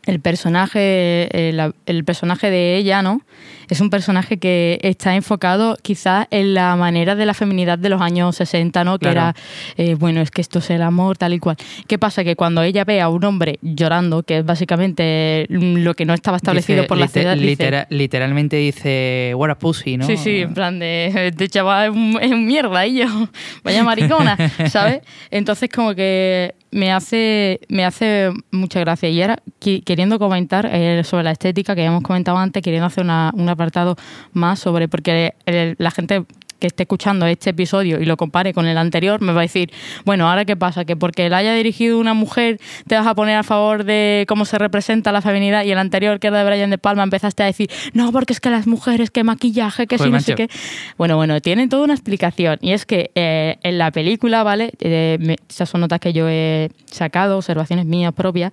el 0.07 0.21
personaje, 0.21 1.49
el, 1.49 2.05
personaje 2.05 2.51
de 2.51 2.77
ella, 2.77 3.03
¿no? 3.03 3.23
Es 3.69 3.81
un 3.81 3.91
personaje 3.91 4.39
que 4.39 4.79
está 4.83 5.15
enfocado 5.15 5.77
quizás 5.83 6.27
en 6.31 6.55
la 6.55 6.77
manera 6.77 7.15
de 7.15 7.27
la 7.27 7.35
feminidad 7.35 7.79
de 7.79 7.89
los 7.89 8.01
años 8.01 8.37
60, 8.37 8.85
¿no? 8.85 8.99
Que 8.99 9.09
era, 9.09 9.35
eh, 9.77 9.95
bueno, 9.95 10.21
es 10.21 10.31
que 10.31 10.41
esto 10.41 10.59
es 10.59 10.71
el 10.71 10.83
amor, 10.83 11.17
tal 11.17 11.35
y 11.35 11.39
cual. 11.39 11.57
¿Qué 11.87 11.99
pasa? 11.99 12.25
Que 12.25 12.37
cuando 12.37 12.63
ella 12.63 12.85
ve 12.85 13.01
a 13.01 13.09
un 13.09 13.25
hombre 13.25 13.59
llorando, 13.63 14.23
que 14.23 14.39
es 14.39 14.45
básicamente 14.45 15.47
lo 15.49 15.95
que 15.95 16.05
no 16.05 16.15
estaba 16.15 16.37
establecido 16.37 16.87
por 16.87 16.99
la 16.99 17.09
ciudad. 17.09 17.37
literalmente 17.37 18.57
dice, 18.57 19.33
what 19.37 19.51
a 19.51 19.59
pussy, 19.59 19.97
¿no? 19.97 20.07
Sí, 20.07 20.17
sí, 20.17 20.41
en 20.43 20.55
plan 20.55 20.79
de, 20.79 21.33
de 21.35 21.49
chaval, 21.55 21.93
es 22.21 22.33
un, 22.33 22.47
mierda, 22.47 22.87
y 22.87 22.99
yo, 22.99 23.07
vaya 23.65 23.85
maricona, 23.85 24.37
¿sabes? 24.69 25.01
Entonces, 25.31 25.71
como 25.75 25.95
que 25.95 26.55
me 26.71 26.93
hace, 26.93 27.61
me 27.69 27.85
hace 27.85 28.31
mucha 28.51 28.81
gracia. 28.81 29.09
Y 29.09 29.23
ahora, 29.23 29.39
queriendo 29.85 30.19
comentar 30.19 30.69
eh, 30.73 31.03
sobre 31.05 31.25
la 31.25 31.31
estética 31.31 31.75
que 31.75 31.85
hemos 31.85 32.03
comentado 32.03 32.37
antes, 32.37 32.63
queriendo 32.63 32.87
hacer 32.87 33.05
un 33.05 33.49
apartado 33.55 33.97
más 34.33 34.59
sobre, 34.59 34.89
porque 34.89 35.35
la 35.79 35.91
gente 35.91 36.25
que 36.65 36.69
esté 36.69 36.85
escuchando 36.85 37.27
este 37.27 37.51
episodio 37.51 38.01
y 38.01 38.07
lo 38.07 38.17
compare 38.17 38.55
con 38.55 38.65
el 38.65 38.79
anterior, 38.79 39.21
me 39.21 39.35
va 39.35 39.41
a 39.41 39.43
decir, 39.43 39.71
bueno, 40.07 40.31
ahora 40.31 40.47
qué 40.47 40.57
pasa, 40.57 40.87
que 40.87 40.97
porque 40.97 41.29
la 41.29 41.37
haya 41.37 41.53
dirigido 41.53 41.99
una 41.99 42.15
mujer 42.15 42.59
te 42.89 42.95
vas 42.95 43.07
a 43.07 43.15
poner 43.15 43.37
a 43.37 43.43
favor 43.43 43.85
de 43.85 44.25
cómo 44.27 44.47
se 44.47 44.57
representa 44.57 45.13
la 45.13 45.21
feminidad 45.21 45.63
y 45.65 45.73
el 45.73 45.77
anterior, 45.77 46.19
que 46.21 46.29
era 46.29 46.39
de 46.39 46.45
Brian 46.47 46.71
De 46.71 46.79
Palma, 46.79 47.03
empezaste 47.03 47.43
a 47.43 47.47
decir, 47.47 47.69
no, 47.93 48.13
porque 48.13 48.33
es 48.33 48.41
que 48.41 48.49
las 48.49 48.67
mujeres, 48.67 49.11
que 49.11 49.25
maquillaje, 49.25 49.87
que 49.87 49.99
sí, 49.99 50.09
no 50.09 50.21
sé 50.21 50.37
qué. 50.37 50.49
Bueno, 50.97 51.17
bueno, 51.17 51.39
tienen 51.43 51.69
toda 51.69 51.85
una 51.85 51.93
explicación 51.93 52.57
y 52.63 52.73
es 52.73 52.87
que 52.87 53.11
eh, 53.15 53.59
en 53.63 53.77
la 53.77 53.91
película, 53.91 54.43
¿vale? 54.43 54.73
Eh, 54.81 55.37
esas 55.51 55.69
son 55.69 55.83
notas 55.83 56.01
que 56.01 56.15
yo 56.15 56.31
he 56.31 56.71
sacado, 56.87 57.37
observaciones 57.37 57.85
mías 57.85 58.15
propias. 58.15 58.53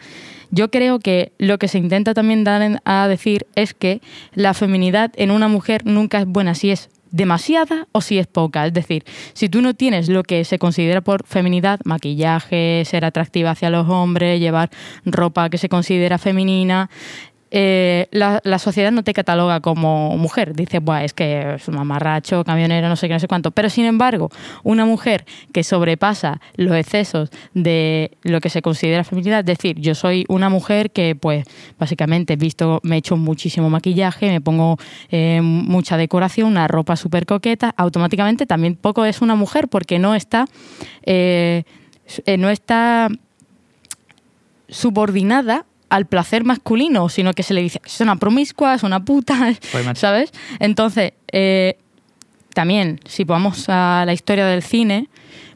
Yo 0.49 0.69
creo 0.69 0.99
que 0.99 1.31
lo 1.37 1.57
que 1.59 1.69
se 1.69 1.77
intenta 1.77 2.13
también 2.13 2.43
dar 2.43 2.81
a 2.83 3.07
decir 3.07 3.47
es 3.55 3.73
que 3.73 4.01
la 4.33 4.53
feminidad 4.53 5.13
en 5.15 5.31
una 5.31 5.47
mujer 5.47 5.85
nunca 5.85 6.19
es 6.19 6.25
buena 6.25 6.55
si 6.55 6.71
es 6.71 6.89
demasiada 7.11 7.87
o 7.91 8.01
si 8.01 8.17
es 8.17 8.27
poca. 8.27 8.65
Es 8.65 8.73
decir, 8.73 9.03
si 9.33 9.49
tú 9.49 9.61
no 9.61 9.73
tienes 9.73 10.09
lo 10.09 10.23
que 10.23 10.43
se 10.45 10.59
considera 10.59 11.01
por 11.01 11.25
feminidad, 11.25 11.79
maquillaje, 11.83 12.83
ser 12.85 13.05
atractiva 13.05 13.51
hacia 13.51 13.69
los 13.69 13.87
hombres, 13.89 14.39
llevar 14.39 14.69
ropa 15.05 15.49
que 15.49 15.57
se 15.57 15.69
considera 15.69 16.17
femenina, 16.17 16.89
eh, 17.53 18.07
la, 18.11 18.59
sociedad 18.59 18.91
no 18.91 19.03
te 19.03 19.13
cataloga 19.13 19.59
como 19.59 20.17
mujer. 20.17 20.55
Dice, 20.55 20.79
Buah, 20.79 21.03
es 21.03 21.13
que 21.13 21.55
es 21.55 21.67
un 21.67 21.75
mamarracho, 21.75 22.45
camionero, 22.45 22.87
no 22.87 22.95
sé 22.95 23.07
qué, 23.07 23.13
no 23.13 23.19
sé 23.19 23.27
cuánto. 23.27 23.51
Pero 23.51 23.69
sin 23.69 23.85
embargo, 23.85 24.29
una 24.63 24.85
mujer 24.85 25.25
que 25.51 25.63
sobrepasa 25.63 26.39
los 26.55 26.75
excesos 26.75 27.29
de 27.53 28.11
lo 28.23 28.39
que 28.39 28.49
se 28.49 28.61
considera 28.61 29.03
feminidad, 29.03 29.41
es 29.41 29.45
decir, 29.45 29.77
yo 29.79 29.95
soy 29.95 30.25
una 30.29 30.49
mujer 30.49 30.91
que, 30.91 31.15
pues, 31.15 31.45
básicamente, 31.77 32.37
visto, 32.37 32.79
me 32.83 32.95
he 32.95 32.99
hecho 32.99 33.17
muchísimo 33.17 33.69
maquillaje, 33.69 34.29
me 34.29 34.39
pongo 34.39 34.77
eh, 35.09 35.41
mucha 35.41 35.97
decoración, 35.97 36.47
una 36.47 36.69
ropa 36.69 36.95
súper 36.95 37.25
coqueta, 37.25 37.73
automáticamente 37.75 38.45
también 38.45 38.75
poco 38.75 39.03
es 39.03 39.21
una 39.21 39.35
mujer 39.35 39.67
porque 39.67 39.99
no 39.99 40.15
está. 40.15 40.45
Eh, 41.03 41.63
no 42.37 42.49
está 42.49 43.07
subordinada 44.67 45.65
al 45.91 46.05
placer 46.05 46.45
masculino, 46.45 47.09
sino 47.09 47.33
que 47.33 47.43
se 47.43 47.53
le 47.53 47.61
dice, 47.61 47.81
es 47.85 47.99
una 47.99 48.15
promiscua, 48.15 48.73
es 48.73 48.83
una 48.83 49.03
puta, 49.03 49.53
pues, 49.73 49.85
¿sabes? 49.99 50.31
Entonces, 50.59 51.11
eh, 51.33 51.77
también, 52.53 53.01
si 53.05 53.25
vamos 53.25 53.65
a 53.67 54.03
la 54.05 54.13
historia 54.13 54.45
del 54.45 54.63
cine, 54.63 55.09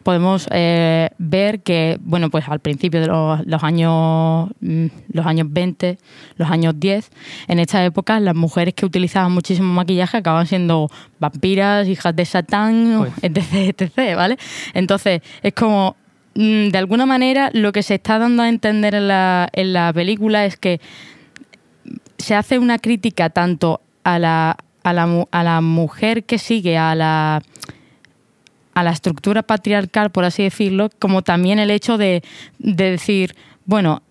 podemos 0.04 0.50
eh, 0.51 1.10
ver 1.18 1.62
que, 1.62 1.98
bueno, 2.01 2.30
pues 2.30 2.50
al 2.50 2.60
principio 2.60 3.00
de 3.00 3.08
los, 3.08 3.63
años 3.63 4.50
mm, 4.60 4.88
los 5.13 5.25
años 5.25 5.48
20, 5.50 5.98
los 6.36 6.51
años 6.51 6.74
10, 6.77 7.12
en 7.48 7.60
esta 7.60 7.84
época 7.86 8.20
las 8.20 8.36
mujeres 8.36 8.74
que 8.74 8.86
utilizaban 8.86 9.32
muchísimo 9.32 9.74
maquillaje 9.74 10.18
acababan 10.18 10.48
siendo 10.48 10.92
vampiras, 11.18 11.88
hijas 11.88 12.13
de 12.13 12.25
Satán, 12.25 13.08
etc, 13.22 13.80
etc, 13.80 14.15
¿vale? 14.18 14.38
Entonces, 14.74 15.22
es 15.42 15.54
como 15.54 15.96
Mm, 15.96 16.04
de 16.36 16.77
alguna 16.77 17.06
manera 17.06 17.50
lo 17.54 17.72
que 17.72 17.82
se 17.82 17.96
está 17.96 18.20
dando 18.20 18.44
a 18.44 18.50
entender 18.50 18.94
en 18.94 19.08
la, 19.08 19.48
en 19.54 19.72
la 19.72 19.94
película 19.94 20.46
es 20.46 20.58
que 20.58 20.82
se 22.18 22.36
hace 22.36 22.60
una 22.60 22.77
crítica 22.77 23.30
tanto 23.30 23.82
a 24.04 24.20
la, 24.20 24.58
a 24.84 24.94
la, 24.94 25.25
a 25.32 25.44
la 25.44 25.62
mujer 25.62 26.25
que 26.25 26.38
sigue 26.38 26.77
a 26.77 26.94
la, 26.94 27.42
a 28.74 28.84
la 28.84 28.92
estructura 28.92 29.44
patriarcal, 29.44 30.12
por 30.12 30.25
así 30.25 30.44
decirlo, 30.44 30.89
como 31.00 31.22
también 31.22 31.58
el 31.58 31.72
hecho 31.72 31.98
de, 31.98 32.22
de 32.60 32.92
decir, 32.92 33.36
bueno, 33.65 34.04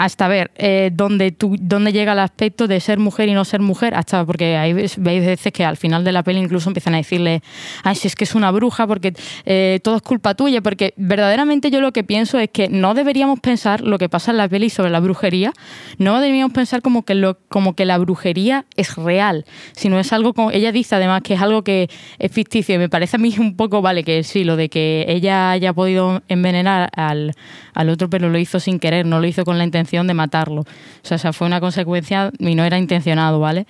hasta 0.00 0.28
ver 0.28 0.50
eh, 0.56 0.90
dónde, 0.94 1.30
tú, 1.30 1.56
dónde 1.60 1.92
llega 1.92 2.14
el 2.14 2.20
aspecto 2.20 2.66
de 2.66 2.80
ser 2.80 2.98
mujer 2.98 3.28
y 3.28 3.34
no 3.34 3.44
ser 3.44 3.60
mujer, 3.60 3.94
hasta 3.94 4.24
porque 4.24 4.56
hay 4.56 4.72
veis 4.72 4.96
veces 4.96 5.52
que 5.52 5.62
al 5.62 5.76
final 5.76 6.04
de 6.04 6.12
la 6.12 6.22
peli 6.22 6.40
incluso 6.40 6.70
empiezan 6.70 6.94
a 6.94 6.96
decirle, 6.96 7.42
ay, 7.84 7.96
si 7.96 8.08
es 8.08 8.16
que 8.16 8.24
es 8.24 8.34
una 8.34 8.50
bruja, 8.50 8.86
porque 8.86 9.12
eh, 9.44 9.78
todo 9.84 9.96
es 9.96 10.02
culpa 10.02 10.34
tuya, 10.34 10.62
porque 10.62 10.94
verdaderamente 10.96 11.70
yo 11.70 11.82
lo 11.82 11.92
que 11.92 12.02
pienso 12.02 12.38
es 12.38 12.48
que 12.48 12.70
no 12.70 12.94
deberíamos 12.94 13.40
pensar 13.40 13.82
lo 13.82 13.98
que 13.98 14.08
pasa 14.08 14.30
en 14.30 14.38
la 14.38 14.48
peli 14.48 14.70
sobre 14.70 14.88
la 14.88 15.00
brujería, 15.00 15.52
no 15.98 16.18
deberíamos 16.18 16.54
pensar 16.54 16.80
como 16.80 17.04
que, 17.04 17.14
lo, 17.14 17.38
como 17.50 17.74
que 17.74 17.84
la 17.84 17.98
brujería 17.98 18.64
es 18.76 18.96
real, 18.96 19.44
sino 19.72 19.98
es 19.98 20.14
algo 20.14 20.32
como, 20.32 20.50
ella 20.50 20.72
dice 20.72 20.94
además 20.94 21.20
que 21.20 21.34
es 21.34 21.42
algo 21.42 21.62
que 21.62 21.90
es 22.18 22.32
ficticio, 22.32 22.74
y 22.74 22.78
me 22.78 22.88
parece 22.88 23.16
a 23.16 23.18
mí 23.18 23.34
un 23.38 23.54
poco, 23.54 23.82
vale, 23.82 24.02
que 24.02 24.22
sí, 24.22 24.44
lo 24.44 24.56
de 24.56 24.70
que 24.70 25.04
ella 25.08 25.50
haya 25.50 25.74
podido 25.74 26.22
envenenar 26.28 26.88
al, 26.96 27.34
al 27.74 27.90
otro, 27.90 28.08
pero 28.08 28.30
lo 28.30 28.38
hizo 28.38 28.60
sin 28.60 28.78
querer, 28.78 29.04
no 29.04 29.20
lo 29.20 29.26
hizo 29.26 29.44
con 29.44 29.58
la 29.58 29.64
intención 29.64 29.89
de 29.90 30.14
matarlo. 30.14 30.62
O 30.62 30.66
sea, 31.02 31.16
esa 31.16 31.32
fue 31.32 31.46
una 31.46 31.60
consecuencia 31.60 32.30
y 32.38 32.54
no 32.54 32.64
era 32.64 32.78
intencionado, 32.78 33.40
¿vale? 33.40 33.66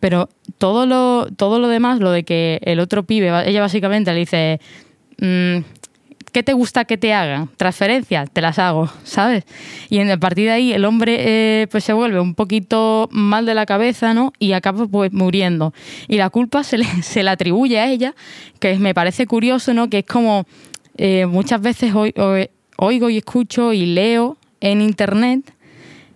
Pero 0.00 0.28
todo 0.58 0.86
lo, 0.86 1.26
todo 1.36 1.58
lo 1.58 1.68
demás, 1.68 2.00
lo 2.00 2.10
de 2.10 2.24
que 2.24 2.60
el 2.62 2.80
otro 2.80 3.04
pibe, 3.04 3.30
ella 3.48 3.60
básicamente 3.60 4.12
le 4.12 4.20
dice, 4.20 4.60
mm, 5.18 5.58
¿qué 6.34 6.42
te 6.42 6.52
gusta 6.52 6.84
que 6.84 6.98
te 6.98 7.14
hagan? 7.14 7.48
Transferencias, 7.56 8.28
te 8.30 8.40
las 8.42 8.58
hago, 8.58 8.90
¿sabes? 9.04 9.44
Y 9.88 10.00
a 10.00 10.16
partir 10.18 10.46
de 10.46 10.50
ahí 10.50 10.72
el 10.72 10.84
hombre 10.84 11.16
eh, 11.20 11.68
pues 11.70 11.84
se 11.84 11.92
vuelve 11.92 12.18
un 12.20 12.34
poquito 12.34 13.08
mal 13.12 13.46
de 13.46 13.54
la 13.54 13.66
cabeza, 13.66 14.14
¿no? 14.14 14.32
Y 14.40 14.52
acaba 14.52 14.86
pues 14.86 15.12
muriendo. 15.12 15.72
Y 16.08 16.16
la 16.16 16.30
culpa 16.30 16.64
se 16.64 16.78
le, 16.78 16.84
se 17.02 17.22
le 17.22 17.30
atribuye 17.30 17.78
a 17.78 17.88
ella, 17.88 18.14
que 18.58 18.76
me 18.78 18.94
parece 18.94 19.26
curioso, 19.26 19.72
¿no? 19.74 19.88
Que 19.88 20.00
es 20.00 20.06
como 20.06 20.44
eh, 20.96 21.26
muchas 21.26 21.60
veces 21.60 21.92
oigo 22.76 23.08
y 23.10 23.16
escucho 23.16 23.72
y 23.72 23.86
leo 23.86 24.36
en 24.60 24.80
internet 24.80 25.53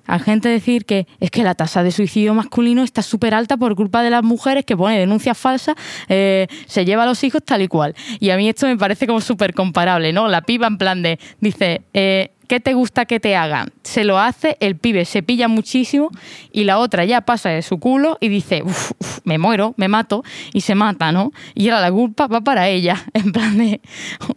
a 0.08 0.18
gente 0.18 0.48
decir 0.48 0.86
que 0.86 1.06
es 1.20 1.30
que 1.30 1.44
la 1.44 1.54
tasa 1.54 1.82
de 1.82 1.92
suicidio 1.92 2.34
masculino 2.34 2.82
está 2.82 3.02
súper 3.02 3.34
alta 3.34 3.56
por 3.56 3.76
culpa 3.76 4.02
de 4.02 4.10
las 4.10 4.24
mujeres 4.24 4.64
que 4.64 4.76
pone 4.76 4.98
denuncias 4.98 5.38
falsas, 5.38 5.76
eh, 6.08 6.48
se 6.66 6.84
lleva 6.84 7.04
a 7.04 7.06
los 7.06 7.22
hijos 7.22 7.42
tal 7.44 7.62
y 7.62 7.68
cual. 7.68 7.94
Y 8.18 8.30
a 8.30 8.36
mí 8.36 8.48
esto 8.48 8.66
me 8.66 8.76
parece 8.76 9.06
como 9.06 9.20
súper 9.20 9.54
comparable, 9.54 10.12
¿no? 10.12 10.26
La 10.26 10.40
piba 10.42 10.66
en 10.66 10.78
plan 10.78 11.02
de, 11.02 11.20
dice, 11.40 11.82
eh, 11.92 12.30
¿qué 12.48 12.58
te 12.58 12.72
gusta 12.74 13.04
que 13.04 13.20
te 13.20 13.36
hagan? 13.36 13.70
Se 13.84 14.02
lo 14.04 14.18
hace, 14.18 14.56
el 14.60 14.76
pibe 14.76 15.04
se 15.04 15.22
pilla 15.22 15.46
muchísimo 15.46 16.10
y 16.50 16.64
la 16.64 16.78
otra 16.78 17.04
ya 17.04 17.20
pasa 17.20 17.50
de 17.50 17.62
su 17.62 17.78
culo 17.78 18.16
y 18.20 18.28
dice, 18.28 18.62
uff, 18.64 18.92
me 19.24 19.38
muero, 19.38 19.74
me 19.76 19.86
mato 19.86 20.24
y 20.52 20.62
se 20.62 20.74
mata, 20.74 21.12
¿no? 21.12 21.30
Y 21.54 21.68
ahora 21.68 21.82
la 21.82 21.92
culpa 21.92 22.26
va 22.26 22.40
para 22.40 22.68
ella, 22.68 23.04
en 23.12 23.32
plan 23.32 23.56
de, 23.56 23.80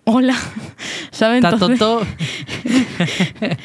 hola, 0.04 0.36
¿sabes? 1.12 1.44
Entonces, 1.44 1.80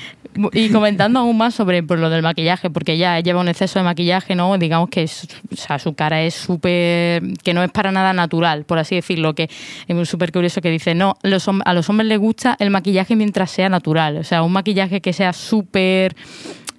y 0.52 0.70
comentando 0.70 1.20
aún 1.20 1.36
más 1.36 1.54
sobre 1.54 1.82
lo 1.82 2.10
del 2.10 2.22
maquillaje, 2.22 2.70
porque 2.70 2.92
ella 2.92 3.20
lleva 3.20 3.40
un 3.40 3.48
exceso 3.48 3.78
de 3.78 3.84
maquillaje, 3.84 4.34
¿no? 4.34 4.56
Digamos 4.58 4.88
que 4.90 5.06
su 5.08 5.94
cara 5.94 6.22
es 6.22 6.34
súper. 6.34 7.22
que 7.42 7.54
no 7.54 7.62
es 7.62 7.70
para 7.70 7.92
nada 7.92 8.12
natural, 8.12 8.64
por 8.64 8.78
así 8.78 8.94
decirlo, 8.94 9.34
que 9.34 9.48
es 9.86 10.08
súper 10.08 10.32
curioso 10.32 10.60
que 10.60 10.70
dice, 10.70 10.94
no, 10.94 11.16
a 11.22 11.74
los 11.74 11.88
hombres 11.88 12.08
les 12.08 12.18
gusta 12.18 12.56
el 12.58 12.70
maquillaje 12.70 13.16
mientras 13.16 13.50
sea 13.50 13.68
natural. 13.68 14.18
O 14.18 14.24
sea, 14.24 14.42
un 14.42 14.52
maquillaje 14.52 15.00
que 15.00 15.12
sea 15.12 15.32
súper. 15.32 16.14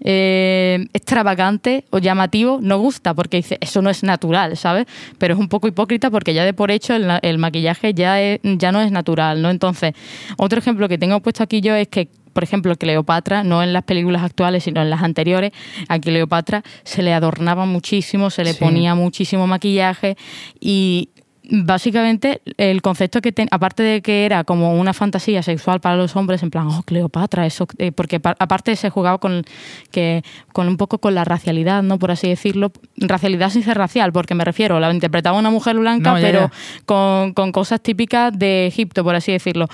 Eh, 0.02 0.86
extravagante 0.94 1.86
o 1.90 1.98
llamativo 1.98 2.60
no 2.62 2.78
gusta 2.78 3.16
porque 3.16 3.38
dice 3.38 3.58
eso 3.62 3.82
no 3.82 3.90
es 3.90 4.04
natural, 4.04 4.56
¿sabes? 4.56 4.86
Pero 5.18 5.34
es 5.34 5.40
un 5.40 5.50
poco 5.50 5.68
hipócrita 5.68 6.12
porque 6.12 6.36
ya 6.36 6.46
de 6.46 6.54
por 6.54 6.70
hecho 6.70 6.94
el, 6.94 7.38
maquillaje 7.40 7.96
ya, 7.96 8.16
ya 8.44 8.72
no 8.72 8.82
es 8.82 8.92
natural, 8.92 9.42
¿no? 9.42 9.50
Entonces, 9.50 9.94
otro 10.38 10.60
ejemplo 10.60 10.88
que 10.88 11.00
tengo 11.00 11.20
puesto 11.22 11.42
aquí 11.42 11.62
yo 11.62 11.74
es 11.74 11.88
que 11.88 12.10
por 12.38 12.44
ejemplo, 12.44 12.76
Cleopatra, 12.76 13.44
no 13.44 13.64
en 13.64 13.74
las 13.74 13.82
películas 13.82 14.22
actuales, 14.22 14.64
sino 14.64 14.80
en 14.80 14.92
las 14.92 15.02
anteriores, 15.02 15.54
a 15.88 15.98
Cleopatra 15.98 16.62
se 16.84 17.02
le 17.02 17.12
adornaba 17.12 17.66
muchísimo, 17.66 18.30
se 18.30 18.44
le 18.44 18.54
Sí. 18.54 18.60
ponía 18.60 18.94
muchísimo 18.94 19.48
maquillaje 19.48 20.16
y 20.60 21.10
básicamente 21.50 22.42
el 22.58 22.84
concepto 22.84 23.22
que 23.22 23.32
ten- 23.32 23.48
aparte 23.50 23.82
de 23.82 24.02
que 24.04 24.26
era 24.28 24.44
como 24.44 24.78
una 24.80 24.94
fantasía 24.94 25.42
sexual 25.42 25.80
para 25.80 25.96
los 25.96 26.16
hombres 26.16 26.44
en 26.44 26.52
plan 26.52 26.68
oh 26.68 26.84
Cleopatra 26.84 27.48
eso 27.48 27.66
eh, 27.80 27.92
porque 27.92 28.20
pa- 28.20 28.36
aparte 28.38 28.76
se 28.76 28.92
jugaba 28.92 29.18
con 29.18 29.44
que 29.90 30.22
con 30.54 30.68
un 30.68 30.78
poco 30.78 31.00
con 31.00 31.16
la 31.16 31.24
racialidad 31.24 31.82
no 31.82 31.98
por 31.98 32.12
así 32.12 32.28
decirlo 32.28 32.72
racialidad 32.98 33.50
sin 33.50 33.64
ser 33.64 33.78
racial 33.78 34.12
porque 34.12 34.36
me 34.36 34.44
refiero 34.46 34.80
la 34.80 34.94
interpretaba 34.94 35.40
una 35.40 35.50
mujer 35.50 35.78
blanca 35.80 36.12
No, 36.12 36.20
ya, 36.20 36.26
pero 36.28 36.40
ya. 36.42 36.52
Con, 36.86 37.34
con 37.34 37.52
cosas 37.52 37.82
típicas 37.82 38.38
de 38.38 38.68
Egipto 38.68 39.04
por 39.04 39.16
así 39.16 39.32
decirlo 39.32 39.68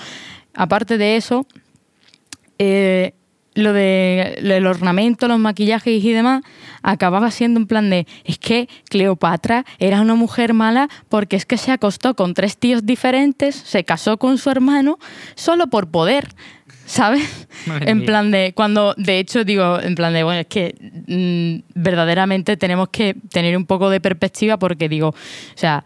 aparte 0.55 0.98
de 0.98 1.17
eso 1.17 1.46
eh, 2.63 3.13
lo 3.55 3.74
de 3.74 4.39
del 4.41 4.65
ornamento, 4.65 5.27
los 5.27 5.39
maquillajes 5.39 6.03
y 6.03 6.12
demás, 6.12 6.43
acababa 6.82 7.29
siendo 7.29 7.60
un 7.60 7.67
plan 7.67 7.89
de, 7.89 8.08
es 8.24 8.38
que 8.38 8.67
Cleopatra 8.89 9.65
era 9.79 10.01
una 10.01 10.15
mujer 10.15 10.53
mala 10.53 10.89
porque 11.10 11.36
es 11.36 11.46
que 11.46 11.58
se 11.58 11.72
acostó 11.72 12.15
con 12.15 12.34
tres 12.34 12.58
tíos 12.58 12.86
diferentes, 12.86 13.55
se 13.55 13.84
casó 13.84 14.17
con 14.17 14.38
su 14.38 14.50
hermano 14.50 14.98
solo 15.36 15.67
por 15.67 15.89
poder. 15.91 16.29
¿Sabes? 16.86 17.48
Madre 17.65 17.91
en 17.91 18.05
plan 18.05 18.29
de, 18.29 18.51
cuando, 18.53 18.93
de 18.98 19.17
hecho, 19.20 19.46
digo, 19.46 19.79
en 19.79 19.96
plan 19.96 20.12
de, 20.13 20.24
bueno, 20.24 20.41
es 20.41 20.48
que 20.48 20.75
mm, 21.08 21.79
verdaderamente 21.82 22.58
tenemos 22.58 22.89
que 22.89 23.15
tener 23.29 23.55
un 23.55 23.65
poco 23.65 23.89
de 23.89 24.01
perspectiva 24.01 24.58
porque 24.58 24.89
digo, 24.89 25.10
o 25.10 25.15
sea, 25.55 25.86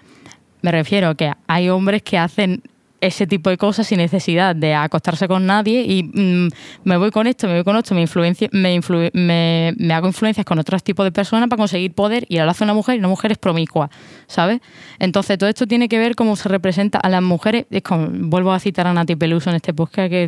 me 0.64 0.72
refiero 0.72 1.16
que 1.16 1.32
hay 1.46 1.70
hombres 1.70 2.02
que 2.02 2.18
hacen 2.18 2.64
ese 3.02 3.28
tipo 3.28 3.50
de 3.50 3.58
cosas 3.58 3.88
sin 3.88 3.98
necesidad 3.98 4.56
de 4.56 4.74
acostarse 4.74 5.28
con 5.28 5.46
nadie 5.46 5.82
y 5.84 6.04
mm, 6.04 6.50
me 6.84 6.98
voy 6.98 7.12
con 7.12 7.28
esto, 7.28 7.48
me 7.48 7.54
voy 7.56 7.64
con 7.64 7.76
esto, 7.78 7.94
me, 7.94 8.02
me, 8.02 8.76
influ- 8.76 9.12
me, 9.14 9.74
me 9.78 9.94
hago 9.94 10.08
influencias 10.08 10.46
con 10.46 10.60
otros 10.60 10.84
tipos 10.84 11.06
de 11.06 11.12
personas 11.12 11.50
para 11.50 11.58
conseguir 11.58 11.94
poder 11.94 12.26
y 12.30 12.38
ahora 12.40 12.52
hace 12.52 12.64
una 12.64 12.74
mujer 12.74 12.96
y 12.96 13.00
una 13.00 13.08
mujer 13.08 13.32
es 13.32 13.38
promiscua, 13.38 13.90
¿sabes? 14.28 14.62
Entonces 15.00 15.38
todo 15.38 15.50
esto 15.50 15.68
tiene 15.68 15.90
que 15.90 16.00
ver 16.00 16.16
cómo 16.16 16.36
se 16.36 16.50
representa 16.50 16.98
a 16.98 17.10
las 17.10 17.22
mujeres, 17.22 17.66
es 17.70 17.82
como, 17.84 18.08
vuelvo 18.10 18.52
a 18.52 18.60
citar 18.60 18.88
a 18.88 18.94
Nati 18.94 19.16
Peluso 19.16 19.50
en 19.50 19.58
este 19.58 19.74
podcast, 19.74 20.10
que, 20.10 20.28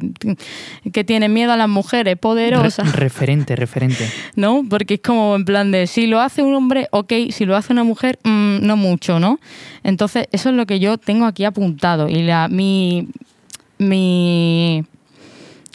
que 0.92 1.04
tiene 1.04 1.30
miedo 1.30 1.52
a 1.52 1.58
las 1.58 1.70
mujeres 1.70 2.18
poderosas. 2.18 2.92
Re- 2.94 3.00
referente, 3.00 3.56
referente. 3.56 4.08
¿no? 4.36 4.64
Porque 4.70 4.96
es 4.96 5.02
como 5.02 5.36
en 5.36 5.46
plan 5.46 5.72
de 5.72 5.88
si 5.88 6.08
lo 6.08 6.20
hace 6.20 6.44
un 6.44 6.54
hombre, 6.54 6.88
ok, 6.92 7.14
si 7.32 7.46
lo 7.46 7.56
hace 7.56 7.74
una 7.74 7.84
mujer, 7.84 8.20
mm, 8.24 8.60
no 8.62 8.76
mucho, 8.78 9.20
¿no? 9.20 9.40
Entonces, 9.84 10.28
eso 10.32 10.50
es 10.50 10.56
lo 10.56 10.66
que 10.66 10.80
yo 10.80 10.98
tengo 10.98 11.26
aquí 11.26 11.46
apuntado. 11.46 12.10
Y 12.10 12.24
la, 12.24 12.48
mi, 12.60 13.08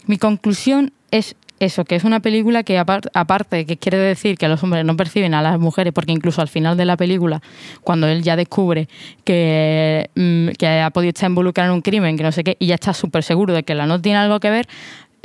mi, 0.05 0.17
conclusión 0.19 0.93
es 1.09 1.35
eso, 1.59 1.83
que 1.83 1.95
es 1.95 2.03
una 2.03 2.19
película 2.19 2.61
que 2.61 2.77
apar- 2.77 3.09
aparte 3.13 3.65
que 3.65 3.77
quiere 3.77 3.97
decir 3.97 4.37
que 4.37 4.47
los 4.47 4.61
hombres 4.61 4.85
no 4.85 4.95
perciben 4.95 5.33
a 5.33 5.41
las 5.41 5.57
mujeres, 5.59 5.93
porque 5.93 6.11
incluso 6.11 6.41
al 6.41 6.47
final 6.47 6.77
de 6.77 6.85
la 6.85 6.95
película, 6.95 7.41
cuando 7.81 8.07
él 8.07 8.21
ya 8.21 8.35
descubre 8.35 8.87
que, 9.23 10.11
mm, 10.15 10.49
que 10.59 10.67
ha 10.67 10.91
podido 10.91 11.09
estar 11.09 11.27
involucrado 11.27 11.71
en 11.71 11.75
un 11.75 11.81
crimen, 11.81 12.17
que 12.17 12.23
no 12.23 12.31
sé 12.31 12.43
qué, 12.43 12.55
y 12.59 12.67
ya 12.67 12.75
está 12.75 12.93
súper 12.93 13.23
seguro 13.23 13.53
de 13.53 13.63
que 13.63 13.73
la 13.73 13.87
no 13.87 13.99
tiene 13.99 14.19
algo 14.19 14.39
que 14.39 14.51
ver, 14.51 14.67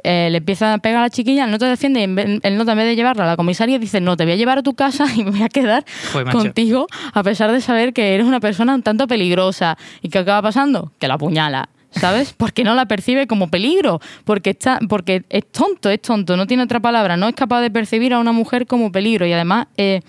eh, 0.04 0.28
le 0.30 0.38
empieza 0.38 0.74
a 0.74 0.78
pegar 0.78 0.98
a 0.98 1.02
la 1.02 1.10
chiquilla, 1.10 1.44
el 1.44 1.50
no 1.50 1.58
te 1.58 1.66
defiende, 1.66 2.00
y 2.00 2.46
el 2.46 2.58
nota 2.58 2.72
en 2.72 2.78
vez 2.78 2.86
de 2.86 2.96
llevarla 2.96 3.24
a 3.24 3.26
la 3.26 3.36
comisaría 3.36 3.78
dice, 3.78 4.00
no, 4.00 4.16
te 4.16 4.24
voy 4.24 4.32
a 4.34 4.36
llevar 4.36 4.58
a 4.58 4.62
tu 4.62 4.74
casa 4.74 5.04
y 5.16 5.24
me 5.24 5.30
voy 5.30 5.42
a 5.42 5.48
quedar 5.48 5.84
Joder, 6.12 6.32
contigo, 6.32 6.86
a 7.12 7.22
pesar 7.22 7.52
de 7.52 7.60
saber 7.60 7.92
que 7.92 8.14
eres 8.14 8.26
una 8.26 8.40
persona 8.40 8.74
un 8.74 8.82
tanto 8.82 9.06
peligrosa. 9.06 9.76
¿Y 10.02 10.08
qué 10.08 10.18
acaba 10.18 10.42
pasando? 10.42 10.92
Que 10.98 11.08
la 11.08 11.14
apuñala. 11.14 11.68
¿Sabes? 11.92 12.32
Porque 12.32 12.62
no 12.62 12.74
la 12.74 12.86
percibe 12.86 13.26
como 13.26 13.48
peligro, 13.48 14.00
porque 14.24 14.50
está, 14.50 14.78
porque 14.88 15.24
es 15.28 15.44
tonto, 15.50 15.90
es 15.90 16.00
tonto, 16.00 16.36
no 16.36 16.46
tiene 16.46 16.62
otra 16.62 16.78
palabra, 16.78 17.16
no 17.16 17.28
es 17.28 17.34
capaz 17.34 17.60
de 17.62 17.70
percibir 17.70 18.14
a 18.14 18.20
una 18.20 18.32
mujer 18.32 18.66
como 18.66 18.92
peligro. 18.92 19.26
Y 19.26 19.32
además 19.32 19.66
eh, 19.76 20.00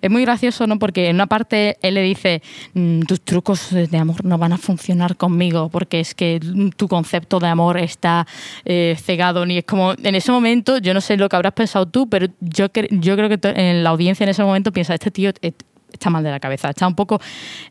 es 0.00 0.10
muy 0.10 0.22
gracioso, 0.22 0.66
¿no? 0.66 0.78
Porque 0.78 1.08
en 1.08 1.16
una 1.16 1.26
parte 1.26 1.78
él 1.82 1.94
le 1.94 2.02
dice, 2.02 2.42
"Mm, 2.74 3.02
tus 3.02 3.20
trucos 3.20 3.70
de 3.70 3.98
amor 3.98 4.24
no 4.24 4.36
van 4.36 4.52
a 4.52 4.58
funcionar 4.58 5.16
conmigo, 5.16 5.68
porque 5.68 6.00
es 6.00 6.14
que 6.14 6.40
mm, 6.42 6.70
tu 6.70 6.88
concepto 6.88 7.38
de 7.38 7.48
amor 7.48 7.78
está 7.78 8.26
eh, 8.64 8.96
cegado. 9.00 9.46
Ni 9.46 9.58
es 9.58 9.64
como, 9.64 9.92
en 9.92 10.14
ese 10.14 10.32
momento, 10.32 10.78
yo 10.78 10.92
no 10.92 11.00
sé 11.00 11.16
lo 11.16 11.28
que 11.28 11.36
habrás 11.36 11.52
pensado 11.52 11.86
tú, 11.86 12.08
pero 12.08 12.26
yo, 12.40 12.66
yo 12.90 13.16
creo 13.16 13.28
que 13.28 13.38
en 13.42 13.84
la 13.84 13.90
audiencia 13.90 14.24
en 14.24 14.30
ese 14.30 14.42
momento 14.42 14.72
piensa, 14.72 14.94
este 14.94 15.10
tío 15.10 15.30
eh, 15.42 15.52
está 15.92 16.10
mal 16.10 16.22
de 16.22 16.30
la 16.30 16.40
cabeza, 16.40 16.70
está 16.70 16.86
un 16.86 16.94
poco 16.94 17.20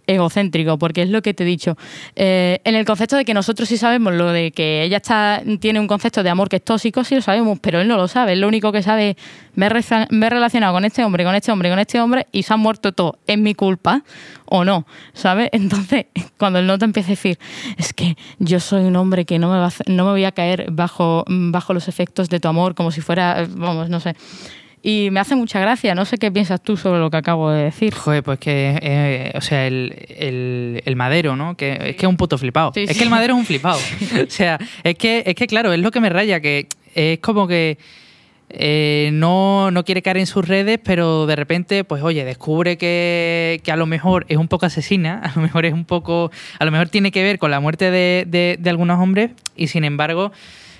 egocéntrico, 0.05 0.77
porque 0.77 1.03
es 1.03 1.09
lo 1.09 1.21
que 1.21 1.33
te 1.33 1.43
he 1.43 1.45
dicho. 1.45 1.77
Eh, 2.15 2.59
en 2.63 2.75
el 2.75 2.85
concepto 2.85 3.15
de 3.15 3.25
que 3.25 3.33
nosotros 3.33 3.69
sí 3.69 3.77
sabemos 3.77 4.13
lo 4.13 4.31
de 4.31 4.51
que 4.51 4.83
ella 4.83 4.97
está, 4.97 5.41
tiene 5.59 5.79
un 5.79 5.87
concepto 5.87 6.23
de 6.23 6.29
amor 6.29 6.49
que 6.49 6.57
es 6.57 6.63
tóxico, 6.63 7.03
sí 7.03 7.15
lo 7.15 7.21
sabemos, 7.21 7.59
pero 7.59 7.81
él 7.81 7.87
no 7.87 7.97
lo 7.97 8.07
sabe. 8.07 8.33
Él 8.33 8.41
lo 8.41 8.47
único 8.47 8.71
que 8.71 8.83
sabe 8.83 9.11
es, 9.11 9.15
me 9.55 9.67
he, 9.67 9.71
me 10.09 10.27
he 10.27 10.29
relacionado 10.29 10.73
con 10.73 10.85
este 10.85 11.03
hombre, 11.03 11.23
con 11.23 11.35
este 11.35 11.51
hombre, 11.51 11.69
con 11.69 11.79
este 11.79 11.99
hombre, 11.99 12.27
y 12.31 12.43
se 12.43 12.53
han 12.53 12.59
muerto 12.59 12.91
todos. 12.91 13.15
¿Es 13.27 13.37
mi 13.37 13.53
culpa 13.53 14.03
o 14.45 14.63
no? 14.63 14.85
¿Sabes? 15.13 15.49
Entonces, 15.51 16.05
cuando 16.37 16.59
el 16.59 16.67
nota 16.67 16.85
empieza 16.85 17.09
a 17.09 17.11
decir, 17.11 17.39
es 17.77 17.93
que 17.93 18.17
yo 18.39 18.59
soy 18.59 18.83
un 18.83 18.95
hombre 18.95 19.25
que 19.25 19.39
no 19.39 19.51
me, 19.51 19.57
va 19.57 19.67
a 19.67 19.71
no 19.87 20.05
me 20.05 20.11
voy 20.11 20.25
a 20.25 20.31
caer 20.31 20.67
bajo, 20.71 21.23
bajo 21.27 21.73
los 21.73 21.87
efectos 21.87 22.29
de 22.29 22.39
tu 22.39 22.47
amor, 22.47 22.75
como 22.75 22.91
si 22.91 23.01
fuera, 23.01 23.47
vamos, 23.49 23.89
no 23.89 23.99
sé. 23.99 24.15
Y 24.89 25.09
me 25.11 25.19
hace 25.19 25.35
mucha 25.35 25.59
gracia, 25.59 25.93
no 25.95 26.05
sé 26.05 26.17
qué 26.17 26.31
piensas 26.31 26.61
tú 26.61 26.77
sobre 26.77 26.99
lo 27.01 27.09
que 27.11 27.17
acabo 27.17 27.51
de 27.51 27.63
decir. 27.65 27.93
Joder, 27.93 28.23
pues 28.23 28.39
que, 28.39 28.79
eh, 28.81 29.33
o 29.35 29.41
sea, 29.41 29.67
el, 29.67 29.93
el- 30.17 30.81
el 30.85 30.95
madero, 30.95 31.35
¿no? 31.35 31.57
Que 31.57 31.73
es 31.73 31.95
que 31.97 32.05
es 32.05 32.09
un 32.09 32.15
puto 32.15 32.37
flipado. 32.37 32.71
Sí, 32.73 32.83
es 32.83 32.91
sí. 32.91 32.97
que 32.99 33.03
el 33.03 33.09
madero 33.09 33.33
es 33.33 33.39
un 33.39 33.45
flipado. 33.45 33.77
o 34.27 34.29
sea, 34.29 34.57
es 34.83 34.95
que, 34.95 35.23
es 35.25 35.35
que, 35.35 35.45
claro, 35.45 35.73
es 35.73 35.79
lo 35.81 35.91
que 35.91 35.99
me 35.99 36.09
raya, 36.09 36.39
que 36.39 36.67
es 36.95 37.19
como 37.19 37.47
que 37.49 37.77
eh, 38.49 39.09
no, 39.11 39.71
no 39.71 39.83
quiere 39.83 40.01
caer 40.01 40.19
en 40.19 40.25
sus 40.25 40.47
redes, 40.47 40.79
pero 40.81 41.25
de 41.25 41.35
repente, 41.35 41.83
pues 41.83 42.01
oye, 42.01 42.23
descubre 42.23 42.77
que, 42.77 43.59
que 43.65 43.71
a 43.73 43.75
lo 43.75 43.87
mejor 43.87 44.25
es 44.29 44.37
un 44.37 44.47
poco 44.47 44.67
asesina, 44.67 45.19
a 45.21 45.33
lo 45.35 45.41
mejor 45.41 45.65
es 45.65 45.73
un 45.73 45.83
poco, 45.83 46.31
a 46.59 46.63
lo 46.63 46.71
mejor 46.71 46.87
tiene 46.87 47.11
que 47.11 47.23
ver 47.23 47.39
con 47.39 47.51
la 47.51 47.59
muerte 47.59 47.91
de, 47.91 48.23
de- 48.25 48.55
de 48.57 48.69
algunos 48.69 49.01
hombres 49.01 49.31
y 49.57 49.67
sin 49.67 49.83
embargo, 49.83 50.31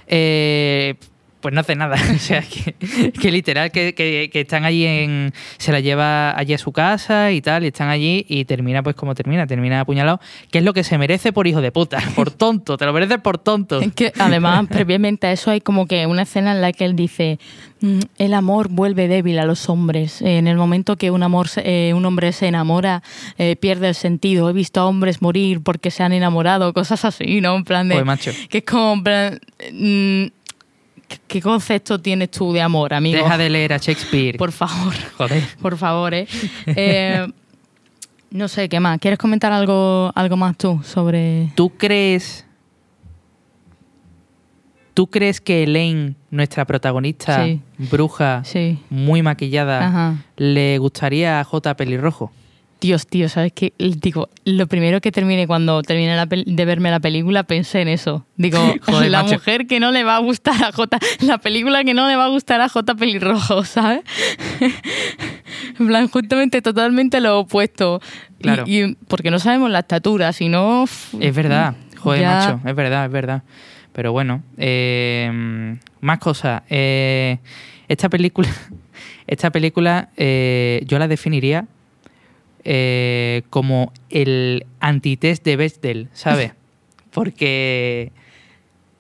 eh, 0.08 0.96
pues 1.42 1.54
no 1.54 1.62
hace 1.62 1.76
nada. 1.76 1.96
o 2.16 2.18
sea, 2.20 2.42
que, 2.42 2.74
que 3.12 3.32
literal, 3.32 3.72
que, 3.72 3.94
que- 3.94 4.30
que 4.32 4.42
están 4.42 4.66
allí 4.66 4.86
en. 4.86 5.34
Se 5.58 5.72
la 5.72 5.80
lleva 5.80 6.38
allí 6.38 6.54
a 6.54 6.58
su 6.58 6.72
casa 6.72 7.32
y 7.32 7.42
tal, 7.42 7.64
y 7.64 7.68
están 7.68 7.90
allí 7.90 8.26
y 8.28 8.46
termina 8.46 8.84
pues 8.84 8.96
como 8.96 9.14
termina, 9.16 9.48
termina 9.48 9.82
apuñalado, 9.82 10.20
que 10.52 10.60
es 10.60 10.64
lo 10.64 10.74
que 10.74 10.84
se 10.84 10.98
merece 10.98 11.32
por 11.34 11.48
hijo 11.48 11.62
de 11.62 11.72
puta, 11.72 12.00
por 12.16 12.32
tonto, 12.32 12.78
te 12.78 12.86
lo 12.86 12.94
mereces 12.94 13.20
por 13.20 13.38
tonto. 13.38 13.80
Es 13.82 13.94
que 13.94 14.12
además, 14.20 14.66
previamente 14.72 15.28
a 15.28 15.32
eso 15.32 15.52
hay 15.52 15.62
como 15.62 15.88
que 15.88 16.06
una 16.08 16.24
escena 16.24 16.52
en 16.54 16.62
la 16.62 16.72
que 16.74 16.86
él 16.86 16.96
dice, 16.96 17.40
"Mm, 17.82 18.00
el 18.18 18.34
amor 18.34 18.70
vuelve 18.70 19.08
débil 19.08 19.40
a 19.40 19.46
los 19.46 19.70
hombres. 19.70 20.22
En 20.22 20.48
el 20.48 20.58
momento 20.58 20.96
que 20.98 21.12
un, 21.12 21.24
amor, 21.24 21.48
eh, 21.58 21.94
un 21.96 22.06
hombre 22.06 22.32
se 22.32 22.48
enamora, 22.48 23.04
eh, 23.38 23.56
pierde 23.56 23.90
el 23.90 23.96
sentido. 23.96 24.50
He 24.50 24.54
visto 24.54 24.80
a 24.82 24.86
hombres 24.88 25.22
morir 25.22 25.62
porque 25.64 25.92
se 25.92 26.04
han 26.04 26.14
enamorado, 26.14 26.74
cosas 26.74 27.06
así, 27.06 27.42
¿no? 27.42 27.56
En 27.56 27.64
plan 27.64 27.88
de... 27.88 27.96
Joder, 27.96 28.06
macho. 28.06 28.32
Que 28.50 28.60
es 28.60 28.64
como, 28.64 28.94
en 28.94 29.04
plan, 29.04 29.40
mm, 29.74 30.24
¿qué- 31.08 31.20
¿qué 31.28 31.42
concepto 31.42 32.00
tienes 32.00 32.32
tú 32.32 32.52
de 32.54 32.62
amor, 32.62 32.94
amigo? 32.94 33.18
Deja 33.22 33.38
de 33.38 33.50
leer 33.50 33.74
a 33.74 33.78
Shakespeare. 33.78 34.38
Por 34.38 34.52
favor, 34.52 34.94
Joder. 35.18 35.44
por 35.62 35.78
favor, 35.78 36.14
¿eh? 36.14 36.28
Eh, 36.68 37.28
No 38.30 38.48
sé, 38.50 38.68
¿qué 38.68 38.80
más? 38.82 39.00
¿Quieres 39.00 39.18
comentar 39.18 39.54
algo, 39.54 40.12
algo 40.14 40.36
más 40.36 40.58
tú 40.58 40.82
sobre...? 40.84 41.50
¿Tú 41.56 41.70
crees. 41.70 42.46
¿Tú 44.94 45.08
crees 45.08 45.40
que 45.40 45.64
Elaine, 45.64 46.16
nuestra 46.32 46.66
protagonista, 46.66 47.46
Sí. 47.46 47.62
bruja, 47.78 48.42
Sí. 48.44 48.80
muy 48.90 49.22
maquillada, 49.22 49.88
Ajá. 49.88 50.16
le 50.38 50.78
gustaría 50.80 51.40
a 51.40 51.44
J. 51.44 51.76
Pelirrojo? 51.78 52.32
Dios, 52.80 53.08
tío, 53.08 53.28
¿sabes 53.28 53.54
qué? 53.54 53.74
Digo, 53.80 54.30
lo 54.46 54.68
primero 54.68 55.02
que 55.02 55.12
termine 55.12 55.48
cuando 55.48 55.82
termine 55.82 56.16
la 56.16 56.28
de 56.28 56.66
verme 56.66 56.92
la 56.92 57.00
película, 57.00 57.44
pensé 57.44 57.82
en 57.82 57.88
eso. 57.88 58.26
Digo, 58.36 58.60
Joder, 58.84 59.10
la 59.10 59.24
macho. 59.24 59.36
mujer 59.36 59.66
que 59.66 59.80
no 59.80 59.92
le 59.92 60.04
va 60.04 60.16
a 60.16 60.20
gustar 60.20 60.64
a 60.64 60.72
J, 60.72 61.00
la 61.22 61.40
película 61.40 61.84
que 61.84 61.94
no 61.96 62.08
le 62.08 62.16
va 62.16 62.26
a 62.26 62.30
gustar 62.30 62.62
a 62.62 62.70
J 62.70 62.94
pelirrojo, 62.96 63.64
¿sabes? 63.66 64.02
en 65.80 65.88
plan, 65.88 66.08
justamente 66.08 66.62
totalmente 66.62 67.20
lo 67.22 67.40
opuesto. 67.40 68.02
Claro. 68.42 68.64
Y, 68.68 68.96
porque 69.08 69.32
no 69.32 69.40
sabemos 69.40 69.70
la 69.72 69.80
estatura, 69.80 70.32
si 70.34 70.48
no... 70.50 70.84
f- 70.84 71.18
Es 71.20 71.36
verdad, 71.36 71.76
joder, 71.98 72.22
Ya. 72.22 72.30
macho, 72.36 72.62
es 72.70 72.76
verdad, 72.76 73.06
es 73.06 73.12
verdad. 73.12 73.44
Pero 73.94 74.12
bueno, 74.12 74.44
eh, 74.58 75.76
más 76.02 76.20
cosas. 76.20 76.62
Eh, 76.70 77.40
esta 77.88 78.10
película, 78.10 78.50
esta 79.28 79.50
película 79.52 80.10
eh, 80.18 80.84
yo 80.86 81.00
la 81.00 81.08
definiría 81.08 81.66
eh, 82.70 83.44
como 83.50 83.94
el 84.10 84.66
antitest 84.82 85.42
de 85.46 85.56
Bechdel, 85.56 86.10
¿sabes? 86.12 86.52
Porque 87.12 88.12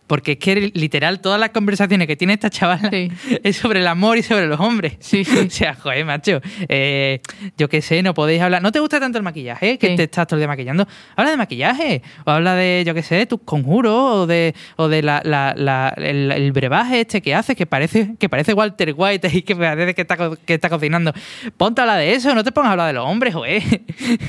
Porque 0.07 0.33
es 0.33 0.37
que 0.39 0.71
literal 0.73 1.19
todas 1.19 1.39
las 1.39 1.49
conversaciones 1.49 2.07
que 2.07 2.15
tiene 2.15 2.33
esta 2.33 2.49
chavala 2.49 2.89
Sí. 2.89 3.11
es 3.43 3.57
sobre 3.57 3.79
el 3.81 3.87
amor 3.87 4.17
y 4.17 4.23
sobre 4.23 4.47
los 4.47 4.59
hombres. 4.59 4.93
Sí, 4.99 5.23
sí. 5.25 5.37
o 5.47 5.49
sea, 5.49 5.75
joder, 5.75 6.05
macho. 6.05 6.39
eh, 6.69 7.19
yo 7.57 7.67
qué 7.69 7.81
sé, 7.81 8.01
no 8.03 8.13
podéis 8.13 8.41
hablar. 8.41 8.61
¿No 8.61 8.71
te 8.71 8.79
gusta 8.79 8.99
tanto 8.99 9.17
el 9.17 9.23
maquillaje? 9.23 9.77
Que 9.77 9.95
te 9.95 10.03
estás 10.03 10.25
todo 10.27 10.37
el 10.37 10.41
día 10.41 10.47
maquillando. 10.47 10.87
Habla 11.15 11.31
de 11.31 11.37
maquillaje. 11.37 12.01
O 12.25 12.31
habla 12.31 12.55
de, 12.55 12.83
yo 12.85 12.93
qué 12.93 13.03
sé, 13.03 13.25
tus 13.25 13.41
conjuros. 13.41 13.93
O 13.93 14.27
de, 14.27 14.55
o 14.77 14.87
de 14.87 15.01
la, 15.03 15.21
la- 15.25 15.53
la- 15.57 15.93
el, 15.97 16.31
el 16.31 16.51
brebaje 16.53 17.01
este 17.01 17.21
que 17.21 17.35
haces, 17.35 17.55
que 17.55 17.65
parece, 17.65 18.15
que 18.17 18.29
parece 18.29 18.53
Walter 18.53 18.93
White 18.95 19.29
y 19.33 19.41
que 19.41 19.55
parece 19.55 19.93
que 19.93 20.01
está, 20.03 20.17
que 20.45 20.53
está 20.53 20.69
cocinando. 20.69 21.13
Ponte 21.57 21.81
a 21.81 21.83
hablar 21.83 21.99
de 21.99 22.13
eso, 22.13 22.33
no 22.33 22.43
te 22.43 22.51
pongas 22.51 22.69
a 22.69 22.71
hablar 22.71 22.87
de 22.87 22.93
los 22.93 23.05
hombres, 23.05 23.33
joder. 23.33 23.61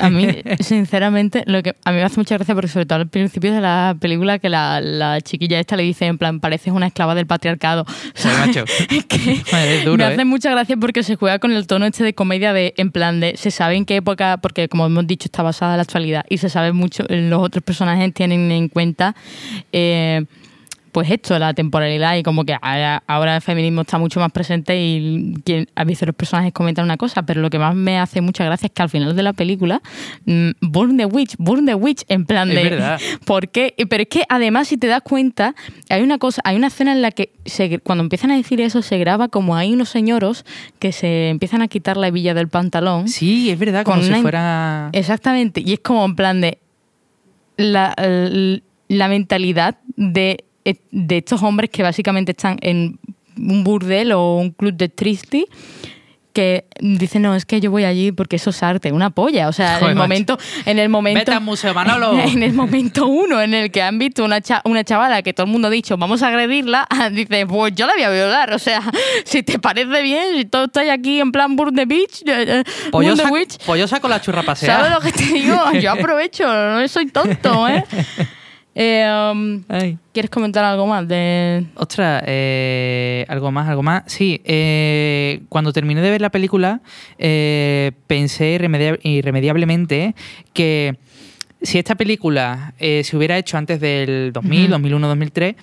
A 0.00 0.10
mí, 0.10 0.26
sinceramente, 0.60 1.44
lo 1.46 1.62
que 1.62 1.74
a 1.84 1.90
mí 1.92 1.96
me 1.98 2.02
hace 2.02 2.16
mucha 2.18 2.34
gracia 2.36 2.54
porque 2.54 2.68
sobre 2.68 2.86
todo 2.86 2.98
al 3.00 3.08
principio 3.08 3.52
de 3.52 3.60
la 3.60 3.96
película 4.00 4.38
que 4.38 4.48
la, 4.48 4.80
la 4.80 5.20
chiquilla 5.20 5.58
esta 5.68 5.76
le 5.76 5.82
dice 5.82 6.06
en 6.06 6.16
plan, 6.16 6.40
pareces 6.40 6.72
una 6.72 6.86
esclava 6.86 7.14
del 7.14 7.26
patriarcado. 7.26 7.84
Macho. 8.24 8.64
Es 8.90 9.04
que 9.04 9.18
Joder, 9.50 9.68
es 9.68 9.84
duro, 9.84 9.98
me 9.98 10.04
hace 10.04 10.22
¿eh? 10.22 10.24
mucha 10.24 10.50
gracia 10.50 10.76
porque 10.78 11.02
se 11.02 11.16
juega 11.16 11.38
con 11.38 11.52
el 11.52 11.66
tono 11.66 11.84
este 11.84 12.04
de 12.04 12.14
comedia 12.14 12.54
de, 12.54 12.72
en 12.78 12.90
plan 12.90 13.20
de, 13.20 13.36
se 13.36 13.50
sabe 13.50 13.76
en 13.76 13.84
qué 13.84 13.96
época, 13.96 14.38
porque 14.40 14.68
como 14.68 14.86
hemos 14.86 15.06
dicho 15.06 15.26
está 15.26 15.42
basada 15.42 15.74
en 15.74 15.76
la 15.76 15.82
actualidad 15.82 16.24
y 16.30 16.38
se 16.38 16.48
sabe 16.48 16.72
mucho, 16.72 17.04
los 17.08 17.42
otros 17.42 17.62
personajes 17.62 18.14
tienen 18.14 18.50
en 18.50 18.68
cuenta... 18.68 19.14
eh, 19.72 20.24
pues 20.92 21.10
esto, 21.10 21.38
la 21.38 21.54
temporalidad 21.54 22.16
y 22.16 22.22
como 22.22 22.44
que 22.44 22.56
ahora, 22.60 23.02
ahora 23.06 23.36
el 23.36 23.42
feminismo 23.42 23.82
está 23.82 23.98
mucho 23.98 24.20
más 24.20 24.32
presente 24.32 24.76
y 24.80 25.34
quien- 25.44 25.68
a 25.74 25.84
veces 25.84 26.06
los 26.06 26.14
personajes 26.16 26.52
comentan 26.52 26.84
una 26.84 26.96
cosa, 26.96 27.22
pero 27.22 27.40
lo 27.40 27.50
que 27.50 27.58
más 27.58 27.74
me 27.74 27.98
hace 27.98 28.20
mucha 28.20 28.44
gracia 28.44 28.66
es 28.66 28.72
que 28.72 28.82
al 28.82 28.88
final 28.88 29.14
de 29.16 29.22
la 29.22 29.32
película, 29.32 29.80
mm, 30.26 30.50
Burn 30.60 30.96
the 30.96 31.06
Witch, 31.06 31.34
Burn 31.38 31.66
the 31.66 31.74
Witch, 31.74 32.04
en 32.08 32.24
plan 32.26 32.48
Es 32.50 32.54
de... 32.56 32.64
verdad. 32.70 33.00
¿Por 33.24 33.48
qué? 33.48 33.74
Pero 33.88 34.02
es 34.02 34.08
que 34.08 34.24
además, 34.28 34.68
si 34.68 34.76
te 34.78 34.86
das 34.86 35.02
cuenta, 35.02 35.54
hay 35.88 36.02
una 36.02 36.18
cosa, 36.18 36.40
hay 36.44 36.56
una 36.56 36.68
escena 36.68 36.92
en 36.92 37.02
la 37.02 37.10
que 37.10 37.32
se- 37.44 37.78
cuando 37.80 38.02
empiezan 38.02 38.30
a 38.30 38.36
decir 38.36 38.60
eso, 38.60 38.82
se 38.82 38.98
graba 38.98 39.28
como 39.28 39.56
hay 39.56 39.72
unos 39.72 39.88
señoros 39.88 40.44
que 40.78 40.92
se 40.92 41.28
empiezan 41.28 41.62
a 41.62 41.68
quitar 41.68 41.96
la 41.96 42.08
hebilla 42.08 42.34
del 42.34 42.48
pantalón. 42.48 43.08
Sí, 43.08 43.50
es 43.50 43.58
verdad, 43.58 43.84
como 43.84 44.02
si 44.02 44.08
una- 44.08 44.20
fuera... 44.22 44.88
Exactamente, 44.92 45.62
y 45.64 45.72
es 45.74 45.80
como 45.80 46.04
en 46.04 46.16
plan 46.16 46.40
de 46.40 46.58
la, 47.56 47.94
la 48.88 49.08
mentalidad 49.08 49.76
de, 49.96 50.44
de 50.90 51.18
estos 51.18 51.42
hombres 51.42 51.70
que 51.70 51.82
básicamente 51.82 52.32
están 52.32 52.56
en 52.60 52.98
un 53.36 53.62
burdel 53.64 54.12
o 54.12 54.36
un 54.36 54.50
club 54.50 54.74
de 54.74 54.88
tristi 54.88 55.46
que 56.32 56.66
dicen, 56.80 57.22
no, 57.22 57.34
es 57.34 57.44
que 57.44 57.60
yo 57.60 57.70
voy 57.72 57.82
allí 57.84 58.12
porque 58.12 58.36
eso 58.36 58.50
es 58.50 58.62
arte, 58.62 58.92
una 58.92 59.10
polla. 59.10 59.48
O 59.48 59.52
sea, 59.52 59.74
en 59.74 59.78
Joder, 59.80 59.90
el 59.90 59.96
macho. 59.96 60.04
momento, 60.08 60.38
en 60.66 60.78
el 60.78 60.88
momento. 60.88 61.18
Vete 61.18 61.32
al 61.32 61.40
museo, 61.40 61.74
Manolo. 61.74 62.12
En 62.24 62.42
el 62.44 62.52
momento 62.52 63.06
uno 63.08 63.40
en 63.42 63.54
el 63.54 63.72
que 63.72 63.82
han 63.82 63.98
visto 63.98 64.24
una, 64.24 64.40
cha- 64.40 64.60
una 64.64 64.84
chavala 64.84 65.22
que 65.22 65.32
todo 65.32 65.46
el 65.46 65.52
mundo 65.52 65.66
ha 65.66 65.70
dicho, 65.70 65.96
vamos 65.96 66.22
a 66.22 66.28
agredirla, 66.28 66.86
dice, 67.12 67.44
pues 67.46 67.74
yo 67.74 67.86
la 67.88 67.94
voy 67.94 68.02
a 68.04 68.10
violar. 68.10 68.52
O 68.52 68.58
sea, 68.60 68.82
si 69.24 69.42
te 69.42 69.58
parece 69.58 70.00
bien, 70.02 70.36
si 70.36 70.44
todos 70.44 70.66
estáis 70.66 70.90
aquí 70.90 71.18
en 71.20 71.32
plan 71.32 71.56
Burn 71.56 71.74
the 71.74 71.86
Beach, 71.86 72.22
eh, 72.26 72.60
eh, 72.60 72.64
Pues 72.92 73.08
yo, 73.08 73.16
saco, 73.16 73.36
pues 73.66 73.80
yo 73.80 73.88
saco 73.88 74.06
la 74.06 74.20
churra 74.20 74.42
paseada. 74.44 74.84
¿Sabes 74.84 74.92
lo 74.94 75.00
que 75.00 75.12
te 75.12 75.24
digo? 75.32 75.56
Yo 75.80 75.90
aprovecho, 75.90 76.44
no 76.46 76.86
soy 76.86 77.06
tonto, 77.06 77.66
¿eh? 77.66 77.84
Eh, 78.80 79.04
um. 79.32 79.64
¿Quieres 80.12 80.30
comentar 80.30 80.64
algo 80.64 80.86
más 80.86 81.06
de...? 81.08 81.66
Ostras, 81.74 82.22
eh, 82.26 83.24
algo 83.28 83.50
más, 83.50 83.68
algo 83.68 83.82
más. 83.82 84.04
Sí, 84.06 84.40
eh, 84.44 85.40
cuando 85.48 85.72
terminé 85.72 86.00
de 86.00 86.10
ver 86.10 86.20
la 86.20 86.30
película, 86.30 86.80
eh, 87.18 87.90
pensé 88.06 88.54
irremedia- 88.54 88.98
irremediablemente 89.02 90.14
que 90.52 90.96
si 91.60 91.78
esta 91.78 91.96
película 91.96 92.72
eh, 92.78 93.02
se 93.02 93.16
hubiera 93.16 93.36
hecho 93.36 93.58
antes 93.58 93.80
del 93.80 94.30
2000, 94.32 94.60
Ujú. 94.62 94.70
2001, 94.70 95.08
2003, 95.08 95.54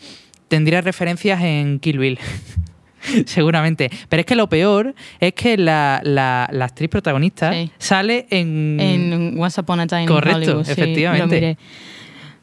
tendría 0.49 0.81
referencias 0.81 1.41
en 1.41 1.79
Kill 1.79 1.97
Bill. 1.99 2.19
Seguramente. 3.27 3.89
Pero 4.09 4.19
es 4.21 4.25
que 4.25 4.35
lo 4.35 4.49
peor 4.49 4.93
es 5.21 5.31
que 5.33 5.57
la, 5.57 6.01
la- 6.03 6.49
la 6.51 6.65
actriz 6.65 6.89
protagonista 6.89 7.53
Sí. 7.53 7.71
sale 7.77 8.25
en... 8.29 8.77
En 8.79 9.39
Once 9.39 9.61
Upon 9.61 9.79
a 9.79 9.87
Time 9.87 10.01
in. 10.01 10.07
Correcto, 10.09 10.37
Hollywood, 10.37 10.65
sí, 10.65 10.71
efectivamente. 10.73 11.35
miré. 11.35 11.57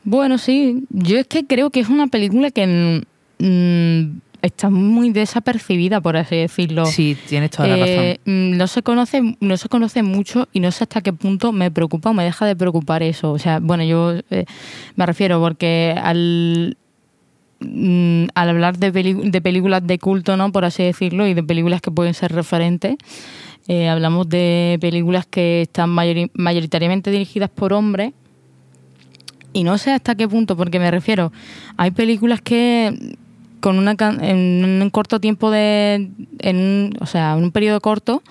Bueno, 0.05 0.39
sí, 0.39 0.85
yo 0.91 1.19
es 1.19 1.27
que 1.27 1.47
creo 1.47 1.71
que 1.71 1.81
es 1.81 1.89
una 1.89 2.07
película 2.09 2.51
que 2.51 3.03
mm, 3.39 4.21
está 4.43 4.69
muy 4.71 5.11
desapercibida, 5.11 6.01
por 6.01 6.17
así 6.17 6.35
decirlo. 6.37 6.87
Sí, 6.87 7.17
tienes 7.29 7.51
toda 7.53 7.69
la 7.69 7.77
razón. 7.77 7.89
Eh, 8.05 8.21
mm, 8.25 8.57
no 8.57 8.67
se 8.67 8.83
conoce 8.83 9.37
no 9.41 9.57
se 9.57 9.69
conoce 9.69 10.03
mucho 10.03 10.49
y 10.53 10.59
no 10.61 10.73
sé 10.73 10.85
hasta 10.85 11.01
qué 11.03 11.13
punto 11.13 11.53
me 11.53 11.71
preocupa 11.71 12.11
o 12.11 12.15
me 12.15 12.25
deja 12.25 12.47
de 12.47 12.57
preocupar 12.57 13.03
eso 13.05 13.31
o 13.33 13.39
sea 13.39 13.61
bueno 13.61 13.85
yo 13.85 14.15
eh, 14.31 14.45
me 14.97 15.07
refiero 15.07 15.39
porque 15.41 15.95
al 15.97 16.77
mm, 17.61 18.25
al 18.35 18.49
hablar 18.49 18.79
de, 18.79 18.91
de 18.91 19.41
películas 19.41 19.87
de 19.87 19.99
culto 20.01 20.37
no 20.37 20.51
por 20.51 20.65
así 20.65 20.83
decirlo 20.83 21.27
y 21.29 21.35
de 21.35 21.43
películas 21.45 21.81
que 21.81 21.93
pueden 21.93 22.15
ser 22.15 22.33
referentes 22.33 22.97
eh, 23.69 23.89
hablamos 23.89 24.29
de 24.29 24.77
películas 24.81 25.25
que 25.27 25.63
están 25.63 25.91
mayori- 25.91 26.31
mayoritariamente 26.35 27.13
dirigidas 27.13 27.49
por 27.51 27.73
hombres 27.73 28.13
y 29.53 29.65
no 29.65 29.79
sé 29.79 29.93
hasta 29.93 30.15
qué 30.15 30.29
punto, 30.29 30.57
porque 30.57 30.79
me 30.79 30.91
refiero, 30.91 31.33
hay 31.77 31.91
películas 31.91 32.41
que 32.41 33.17
con 33.61 33.79
una 33.79 33.95
en 34.21 34.83
un 34.83 34.91
corto 34.91 35.21
tiempo 35.21 35.51
de, 35.51 36.11
en 36.41 36.95
o 37.01 37.07
sea, 37.07 37.35
en 37.35 37.45
un 37.45 37.53
periodo 37.53 37.81
corto, 37.81 38.23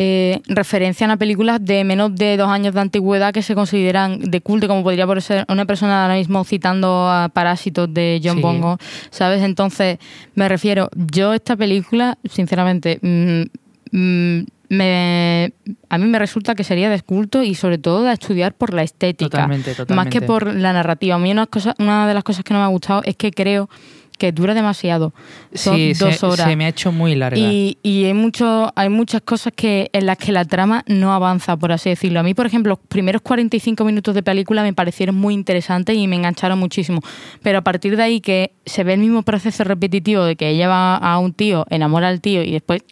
eh, 0.00 0.42
referencian 0.46 1.10
a 1.10 1.16
películas 1.16 1.58
de 1.60 1.82
menos 1.82 2.14
de 2.14 2.36
dos 2.36 2.48
años 2.48 2.72
de 2.72 2.80
antigüedad 2.80 3.34
que 3.34 3.42
se 3.42 3.56
consideran 3.56 4.20
de 4.20 4.40
culto, 4.40 4.68
como 4.68 4.84
podría 4.84 5.06
por 5.08 5.20
ser 5.20 5.44
una 5.48 5.64
persona 5.66 6.02
ahora 6.02 6.14
mismo 6.14 6.44
citando 6.44 7.10
a 7.10 7.28
Parásitos 7.30 7.92
de 7.92 8.20
John 8.22 8.36
Sí. 8.36 8.42
Bongo, 8.42 8.78
¿sabes? 9.10 9.42
Entonces, 9.42 9.98
me 10.36 10.48
refiero, 10.48 10.88
yo 10.94 11.34
esta 11.34 11.56
película, 11.56 12.16
sinceramente, 12.30 13.00
mm, 13.02 13.42
mm, 13.90 14.46
me, 14.68 15.52
a 15.88 15.98
mí 15.98 16.06
me 16.06 16.18
resulta 16.18 16.54
que 16.54 16.64
sería 16.64 16.90
de 16.90 17.00
culto 17.00 17.42
y 17.42 17.54
sobre 17.54 17.78
todo 17.78 18.02
de 18.02 18.12
estudiar 18.12 18.54
por 18.54 18.74
la 18.74 18.82
estética. 18.82 19.30
Totalmente, 19.30 19.74
Más 19.94 20.08
que 20.08 20.20
por 20.20 20.54
la 20.54 20.72
narrativa. 20.72 21.16
A 21.16 21.18
mí 21.18 21.30
una, 21.30 21.46
cosa, 21.46 21.74
una 21.78 22.06
de 22.06 22.14
las 22.14 22.24
cosas 22.24 22.44
que 22.44 22.52
no 22.54 22.60
me 22.60 22.66
ha 22.66 22.68
gustado 22.68 23.02
es 23.04 23.16
que 23.16 23.30
creo 23.30 23.68
que 24.18 24.32
dura 24.32 24.52
demasiado. 24.52 25.14
Son 25.54 25.76
sí, 25.76 25.92
dos 25.94 26.16
se, 26.16 26.26
horas. 26.26 26.46
se 26.48 26.56
me 26.56 26.64
ha 26.66 26.68
hecho 26.68 26.92
muy 26.92 27.14
larga. 27.14 27.38
Y, 27.38 27.78
y 27.82 28.04
hay, 28.04 28.14
mucho, 28.14 28.72
hay 28.76 28.88
muchas 28.90 29.22
cosas 29.22 29.52
que 29.56 29.88
en 29.92 30.04
las 30.06 30.18
que 30.18 30.32
la 30.32 30.44
trama 30.44 30.84
no 30.86 31.12
avanza, 31.14 31.56
por 31.56 31.72
así 31.72 31.88
decirlo. 31.88 32.20
A 32.20 32.22
mí, 32.22 32.34
por 32.34 32.44
ejemplo, 32.46 32.70
los 32.70 32.78
primeros 32.88 33.22
45 33.22 33.84
minutos 33.84 34.14
de 34.14 34.22
película 34.22 34.62
me 34.62 34.72
parecieron 34.74 35.14
muy 35.16 35.32
interesantes 35.34 35.96
y 35.96 36.06
me 36.06 36.16
engancharon 36.16 36.58
muchísimo. 36.58 37.00
Pero 37.42 37.58
a 37.58 37.62
partir 37.62 37.96
de 37.96 38.02
ahí 38.02 38.20
que 38.20 38.52
se 38.66 38.84
ve 38.84 38.94
el 38.94 39.00
mismo 39.00 39.22
proceso 39.22 39.64
repetitivo 39.64 40.24
de 40.24 40.36
que 40.36 40.48
ella 40.50 40.68
va 40.68 40.96
a 40.96 41.18
un 41.18 41.32
tío, 41.32 41.64
enamora 41.70 42.08
al 42.08 42.20
tío 42.20 42.42
y 42.42 42.50
después, 42.50 42.82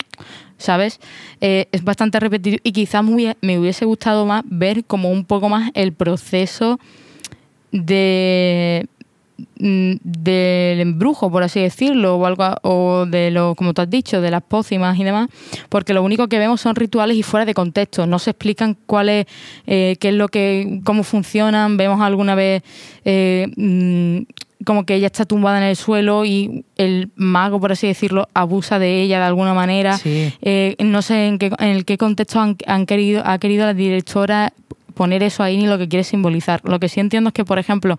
¿sabes? 0.59 1.01
Eh, 1.41 1.67
es 1.73 1.85
bastante 1.85 2.19
repetitivo 2.21 2.61
y 2.63 2.73
quizás 2.73 3.03
me 3.05 3.13
hubiese- 3.15 3.37
me 3.43 3.59
hubiese 3.59 3.85
gustado 3.85 4.25
más 4.25 4.43
ver 4.47 4.85
como 4.85 5.11
un 5.11 5.25
poco 5.25 5.49
más 5.49 5.71
el 5.75 5.93
proceso 5.93 6.79
de 7.73 8.87
del 9.59 10.81
embrujo, 10.81 11.31
por 11.31 11.43
así 11.43 11.61
decirlo, 11.61 12.17
o 12.17 12.27
algo 12.27 12.45
o 12.63 13.07
de 13.07 13.31
lo, 13.31 13.55
como 13.55 13.75
tú 13.75 13.83
has 13.83 13.91
dicho, 13.91 14.21
de 14.21 14.31
las 14.31 14.43
pócimas 14.43 14.99
y 14.99 15.05
demás, 15.05 15.29
porque 15.69 15.95
lo 15.95 16.03
único 16.03 16.29
que 16.29 16.39
vemos 16.39 16.61
son 16.61 16.75
rituales 16.75 17.17
y 17.17 17.23
fuera 17.23 17.45
de 17.45 17.55
contexto, 17.55 18.07
no 18.07 18.19
se 18.19 18.31
explican 18.31 18.77
cuál 18.87 19.09
es, 19.09 19.27
eh, 19.67 19.97
qué 20.01 20.09
es 20.09 20.15
lo 20.15 20.29
que, 20.29 20.81
cómo 20.85 21.03
funcionan, 21.03 21.77
vemos 21.77 22.01
alguna 22.01 22.35
vez 22.35 22.63
eh, 23.05 23.49
mm, 23.57 24.23
como 24.65 24.85
que 24.85 24.95
ella 24.95 25.07
está 25.07 25.25
tumbada 25.25 25.59
en 25.59 25.65
el 25.65 25.77
suelo 25.77 26.25
y 26.25 26.65
el 26.77 27.11
mago, 27.15 27.61
por 27.61 27.73
así 27.73 27.87
decirlo, 27.87 28.29
abusa 28.35 28.79
de 28.79 29.03
ella 29.03 29.19
de 29.19 29.27
alguna 29.27 29.55
manera. 29.55 29.99
Sí. 29.99 30.33
Eh, 30.41 30.77
no 30.81 31.03
sé 31.03 31.27
en 31.27 31.39
qué, 31.39 31.53
en 31.59 31.69
el 31.69 31.85
qué 31.85 31.99
contexto 31.99 32.41
han, 32.41 32.57
han 32.67 32.87
querido, 32.87 33.23
ha 33.25 33.39
querido 33.39 33.67
la 33.67 33.75
directora 33.75 34.53
poner 34.97 35.23
eso 35.23 35.43
ahí 35.43 35.59
ni 35.59 35.67
lo 35.67 35.77
que 35.79 35.89
quiere 35.89 36.03
simbolizar. 36.05 36.61
Lo 36.65 36.81
que 36.81 36.89
sí 36.89 37.01
entiendo 37.01 37.29
es 37.29 37.35
que, 37.35 37.45
por 37.45 37.59
ejemplo, 37.59 37.99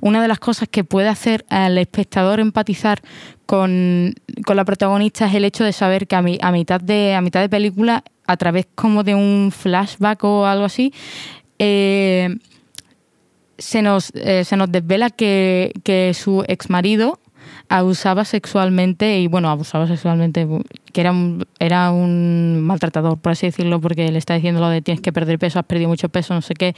una 0.00 0.22
de 0.22 0.28
las 0.28 0.38
cosas 0.38 0.68
que 0.70 0.84
puede 0.84 1.08
hacer 1.08 1.44
al 1.50 1.76
espectador 1.76 2.38
empatizar 2.40 3.02
con, 3.46 4.14
con 4.46 4.56
la 4.56 4.64
protagonista 4.64 5.26
es 5.26 5.34
el 5.34 5.44
hecho 5.44 5.64
de 5.64 5.72
saber 5.72 6.06
que 6.06 6.14
a, 6.16 6.22
mi- 6.22 6.38
a 6.40 6.52
mitad 6.52 6.80
de 6.80 7.14
a 7.14 7.20
mitad 7.20 7.40
de 7.40 7.48
película, 7.48 8.04
a 8.26 8.36
través 8.36 8.66
como 8.76 9.02
de 9.02 9.14
un 9.16 9.50
flashback 9.52 10.22
o 10.24 10.46
algo 10.46 10.64
así, 10.64 10.92
eh, 11.58 12.36
se 13.58 13.82
nos, 13.82 14.12
eh, 14.14 14.44
se 14.44 14.56
nos 14.56 14.70
desvela 14.70 15.10
que, 15.10 15.72
que 15.82 16.12
su 16.14 16.44
ex 16.46 16.70
marido 16.70 17.18
abusaba 17.68 18.24
sexualmente 18.24 19.18
y 19.18 19.26
bueno, 19.26 19.50
abusaba 19.50 19.86
sexualmente, 19.86 20.46
que 20.92 21.00
era 21.00 21.10
un, 21.10 21.46
era 21.58 21.90
un 21.90 22.60
maltratador, 22.60 23.18
por 23.18 23.32
así 23.32 23.46
decirlo, 23.46 23.80
porque 23.80 24.10
le 24.10 24.18
está 24.18 24.34
diciendo 24.34 24.60
lo 24.60 24.68
de 24.68 24.82
tienes 24.82 25.00
que 25.00 25.12
perder 25.12 25.38
peso, 25.38 25.58
has 25.58 25.64
perdido 25.64 25.88
mucho 25.88 26.08
peso, 26.08 26.34
no 26.34 26.42
sé 26.42 26.54
qué, 26.54 26.74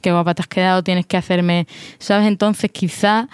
qué 0.00 0.12
guapa 0.12 0.34
te 0.34 0.42
has 0.42 0.48
quedado, 0.48 0.82
tienes 0.82 1.06
que 1.06 1.16
hacerme, 1.16 1.66
¿sabes? 1.98 2.26
Entonces 2.26 2.70
quizá 2.70 3.28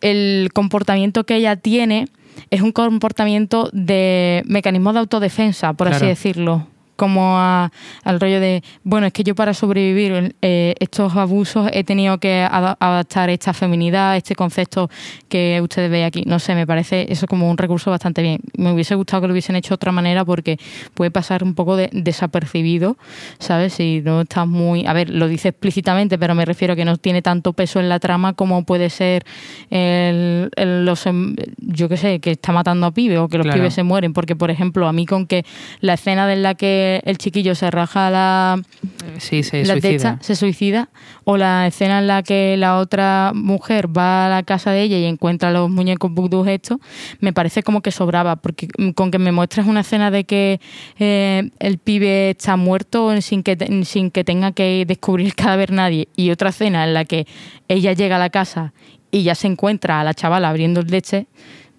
el 0.00 0.50
comportamiento 0.52 1.24
que 1.24 1.36
ella 1.36 1.56
tiene 1.56 2.08
es 2.50 2.60
un 2.60 2.72
comportamiento 2.72 3.70
de 3.72 4.42
mecanismo 4.46 4.92
de 4.92 4.98
autodefensa, 5.00 5.72
por 5.72 5.88
así 5.88 6.06
decirlo. 6.06 6.66
Como 6.96 7.38
a- 7.38 7.70
al 8.04 8.20
rollo 8.20 8.40
de, 8.40 8.62
bueno, 8.82 9.06
es 9.06 9.12
que 9.12 9.22
yo 9.22 9.34
para 9.34 9.54
sobrevivir 9.54 10.34
eh, 10.42 10.74
estos 10.80 11.14
abusos 11.16 11.68
he 11.72 11.84
tenido 11.84 12.18
que 12.18 12.40
ada- 12.50 12.76
adaptar 12.80 13.30
esta 13.30 13.52
feminidad, 13.52 14.16
este 14.16 14.34
concepto 14.34 14.90
que 15.28 15.60
ustedes 15.62 15.90
ven 15.90 16.04
aquí. 16.04 16.24
No 16.26 16.38
sé, 16.38 16.54
me 16.54 16.66
parece 16.66 17.06
eso 17.12 17.26
como 17.26 17.50
un 17.50 17.58
recurso 17.58 17.90
bastante 17.90 18.22
bien. 18.22 18.40
Me 18.56 18.72
hubiese 18.72 18.94
gustado 18.94 19.22
que 19.22 19.28
lo 19.28 19.32
hubiesen 19.34 19.56
hecho 19.56 19.70
de 19.70 19.74
otra 19.74 19.92
manera 19.92 20.24
porque 20.24 20.58
puede 20.94 21.10
pasar 21.10 21.44
un 21.44 21.54
poco 21.54 21.76
de, 21.76 21.88
desapercibido, 21.92 22.96
¿sabes? 23.38 23.74
Si 23.74 24.00
no 24.04 24.22
estás 24.22 24.46
muy... 24.46 24.86
A 24.86 24.92
ver, 24.92 25.10
lo 25.10 25.28
dice 25.28 25.48
explícitamente, 25.48 26.18
pero 26.18 26.34
me 26.34 26.44
refiero 26.44 26.72
a 26.72 26.76
que 26.76 26.84
no 26.84 26.96
tiene 26.96 27.22
tanto 27.22 27.52
peso 27.52 27.78
en 27.80 27.88
la 27.88 27.98
trama 28.00 28.32
como 28.32 28.64
puede 28.64 28.90
ser 28.90 29.24
el, 29.70 30.50
el- 30.56 30.84
los... 30.84 31.06
em- 31.06 31.36
Yo 31.58 31.88
qué 31.88 31.96
sé, 31.96 32.20
que 32.20 32.32
está 32.32 32.52
matando 32.52 32.86
a 32.86 32.90
pibes 32.92 33.18
o 33.18 33.28
que 33.28 33.36
los 33.38 33.44
Claro. 33.44 33.58
pibes 33.60 33.74
se 33.74 33.82
mueren. 33.82 34.12
Porque, 34.12 34.34
por 34.36 34.50
ejemplo, 34.50 34.86
a 34.88 34.92
mí 34.92 35.06
con 35.06 35.26
que 35.26 35.44
la 35.80 35.94
escena 35.94 36.32
en 36.32 36.42
la 36.42 36.54
que 36.54 36.85
el 37.04 37.18
chiquillo 37.18 37.54
se 37.54 37.70
raja 37.70 38.10
la, 38.10 38.60
Sí, 39.18 39.42
se 39.42 39.64
la 39.64 39.74
suicida. 39.74 39.90
techa, 39.90 40.18
se 40.20 40.36
suicida, 40.36 40.88
o 41.24 41.36
la 41.36 41.66
escena 41.66 41.98
en 41.98 42.06
la 42.06 42.22
que 42.22 42.56
la 42.56 42.78
otra 42.78 43.32
mujer 43.34 43.88
va 43.96 44.26
a 44.26 44.28
la 44.28 44.42
casa 44.42 44.70
de 44.70 44.82
ella 44.82 44.98
y 44.98 45.04
encuentra 45.04 45.50
los 45.50 45.70
muñecos 45.70 46.10
vudú 46.12 46.44
estos, 46.46 46.78
me 47.20 47.32
parece 47.32 47.62
como 47.62 47.80
que 47.80 47.90
sobraba, 47.90 48.36
porque 48.36 48.68
mm, 48.78 48.90
con 48.90 49.10
que 49.10 49.18
me 49.18 49.32
muestres 49.32 49.66
una 49.66 49.80
escena 49.80 50.10
de 50.10 50.24
que 50.24 50.60
eh, 50.98 51.50
el 51.58 51.78
pibe 51.78 52.30
está 52.30 52.56
muerto 52.56 53.20
sin 53.20 53.42
que, 53.42 53.56
sin 53.84 54.10
que 54.10 54.24
tenga 54.24 54.52
que 54.52 54.84
descubrir 54.86 55.26
el 55.26 55.34
cadáver 55.34 55.72
nadie, 55.72 56.08
y 56.16 56.30
otra 56.30 56.50
escena 56.50 56.84
en 56.84 56.94
la 56.94 57.04
que 57.04 57.26
ella 57.68 57.92
llega 57.92 58.16
a 58.16 58.20
la 58.20 58.30
casa 58.30 58.72
y 59.10 59.22
ya 59.22 59.34
se 59.34 59.46
encuentra 59.46 60.00
a 60.00 60.04
la 60.04 60.14
chavala 60.14 60.48
abriendo 60.48 60.80
el 60.80 60.88
leche, 60.88 61.26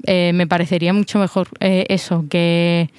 eh, 0.05 0.31
me 0.33 0.47
parecería 0.47 0.93
mucho 0.93 1.19
mejor 1.19 1.49
eh, 1.59 1.85
eso 1.89 2.25
que 2.29 2.89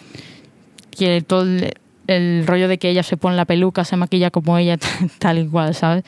que 0.99 1.23
todo 1.23 1.42
el, 1.42 1.73
el 2.09 2.44
rollo 2.47 2.66
de 2.66 2.79
que 2.79 2.90
ella 2.90 3.05
se 3.05 3.16
pone 3.16 3.37
la 3.37 3.44
peluca, 3.44 3.85
se 3.85 3.97
maquilla 3.97 4.31
como 4.33 4.59
ella, 4.59 4.77
tal 5.21 5.38
y 5.38 5.47
cual, 5.47 5.75
¿sabes? 5.75 6.03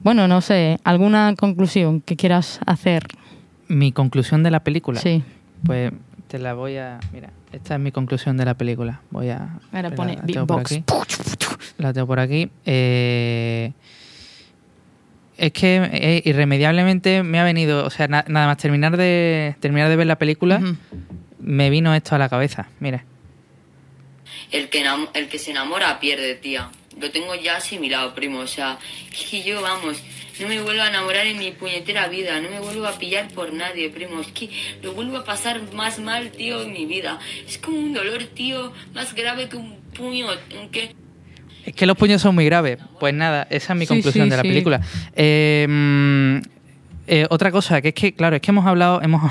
Bueno, 0.00 0.26
no 0.28 0.40
sé, 0.40 0.78
¿alguna 0.84 1.34
conclusión 1.38 2.00
que 2.00 2.16
quieras 2.16 2.58
hacer? 2.66 3.06
Mi 3.68 3.92
conclusión 3.92 4.42
de 4.42 4.50
la 4.50 4.60
película. 4.60 5.00
Sí. 5.00 5.22
Pues 5.64 5.92
te 6.28 6.38
la 6.38 6.52
voy 6.54 6.76
a. 6.76 6.98
Mira, 7.12 7.30
esta 7.52 7.74
es 7.74 7.80
mi 7.80 7.90
conclusión 7.92 8.36
de 8.36 8.44
la 8.44 8.54
película. 8.54 9.00
Voy 9.10 9.30
a. 9.30 9.38
Ahora 9.72 9.88
espera, 9.88 9.94
pone 9.96 10.16
la 10.16 10.22
tengo 10.24 10.46
por 10.46 10.60
aquí. 10.60 10.84
La 11.78 11.92
tengo 11.94 12.06
por 12.06 12.20
aquí. 12.20 12.50
Eh, 12.66 13.72
es 15.36 15.52
que 15.52 15.76
eh, 15.92 16.22
irremediablemente 16.26 17.22
me 17.22 17.40
ha 17.40 17.44
venido. 17.44 17.84
O 17.86 17.90
sea, 17.90 18.06
na- 18.08 18.24
nada 18.28 18.46
más 18.46 18.58
terminar 18.58 18.96
de 18.96 19.56
terminar 19.60 19.88
de 19.88 19.96
ver 19.96 20.06
la 20.06 20.16
película, 20.18 20.60
me 21.40 21.70
vino 21.70 21.94
esto 21.94 22.14
a 22.14 22.18
la 22.18 22.28
cabeza. 22.28 22.66
Mira. 22.80 23.04
El 24.54 24.68
que, 24.68 24.84
el 25.14 25.28
que 25.28 25.38
se 25.40 25.50
enamora 25.50 25.98
pierde, 25.98 26.36
tía. 26.36 26.70
Lo 27.00 27.10
tengo 27.10 27.34
ya 27.34 27.56
asimilado, 27.56 28.14
primo. 28.14 28.38
O 28.38 28.46
sea, 28.46 28.78
es 29.12 29.28
que 29.28 29.42
yo, 29.42 29.60
vamos, 29.60 30.00
no 30.38 30.46
me 30.46 30.60
vuelvo 30.60 30.80
a 30.82 30.88
enamorar 30.88 31.26
en 31.26 31.38
mi 31.38 31.50
puñetera 31.50 32.06
vida. 32.06 32.40
No 32.40 32.48
me 32.50 32.60
vuelvo 32.60 32.86
a 32.86 32.96
pillar 32.96 33.26
por 33.34 33.52
nadie, 33.52 33.90
primo. 33.90 34.20
Es 34.20 34.28
que 34.28 34.48
lo 34.80 34.92
vuelvo 34.94 35.16
a 35.16 35.24
pasar 35.24 35.60
más 35.72 35.98
mal, 35.98 36.30
tío, 36.30 36.62
en 36.62 36.72
mi 36.72 36.86
vida. 36.86 37.18
Es 37.48 37.58
como 37.58 37.78
un 37.78 37.92
dolor, 37.94 38.22
tío, 38.32 38.72
más 38.94 39.12
grave 39.14 39.48
que 39.48 39.56
un 39.56 39.74
puño. 39.92 40.28
Que... 40.70 40.94
Es 41.66 41.74
que 41.74 41.86
los 41.86 41.96
puños 41.96 42.22
son 42.22 42.36
muy 42.36 42.44
graves. 42.44 42.78
Pues 43.00 43.12
nada, 43.12 43.48
esa 43.50 43.72
es 43.72 43.78
mi 43.80 43.86
Sí, 43.86 43.94
conclusión 43.94 44.26
sí, 44.26 44.30
de 44.30 44.36
la 44.36 44.42
sí. 44.42 44.48
película. 44.48 44.80
Eh, 45.16 46.40
eh, 47.06 47.26
otra 47.30 47.50
cosa, 47.50 47.80
que 47.82 47.88
es 47.88 47.94
que, 47.94 48.14
claro, 48.14 48.36
es 48.36 48.42
que 48.42 48.50
hemos 48.50 48.66
hablado, 48.66 49.00
hemos 49.02 49.22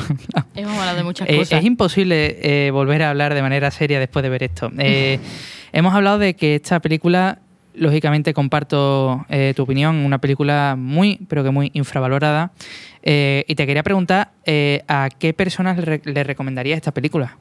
Hemos 0.56 0.78
hablado 0.78 0.98
de 0.98 1.04
muchas 1.04 1.30
Eh, 1.30 1.38
cosas. 1.38 1.60
es 1.60 1.66
imposible 1.66 2.38
eh, 2.68 2.72
volver 2.72 3.04
a 3.04 3.10
hablar 3.10 3.34
de 3.34 3.42
manera 3.42 3.72
seria 3.72 4.00
después 4.00 4.24
de 4.24 4.30
ver 4.30 4.44
esto. 4.44 4.72
Hemos 5.76 5.94
hablado 5.96 6.20
de 6.20 6.36
que 6.36 6.56
esta 6.56 6.80
película, 6.80 7.40
lógicamente 7.74 8.34
comparto 8.36 9.26
tu 9.56 9.64
opinión, 9.64 9.96
una 9.98 10.20
película 10.20 10.76
muy, 10.78 11.20
pero 11.28 11.44
que 11.44 11.50
muy 11.50 11.72
infravalorada. 11.74 12.52
Y 13.02 13.56
te 13.56 13.66
quería 13.66 13.82
preguntar, 13.82 14.32
¿a 14.88 15.10
qué 15.18 15.34
personas 15.34 15.78
le, 15.80 16.00
le 16.04 16.24
recomendarías 16.24 16.78
esta 16.78 16.92
película? 16.92 17.38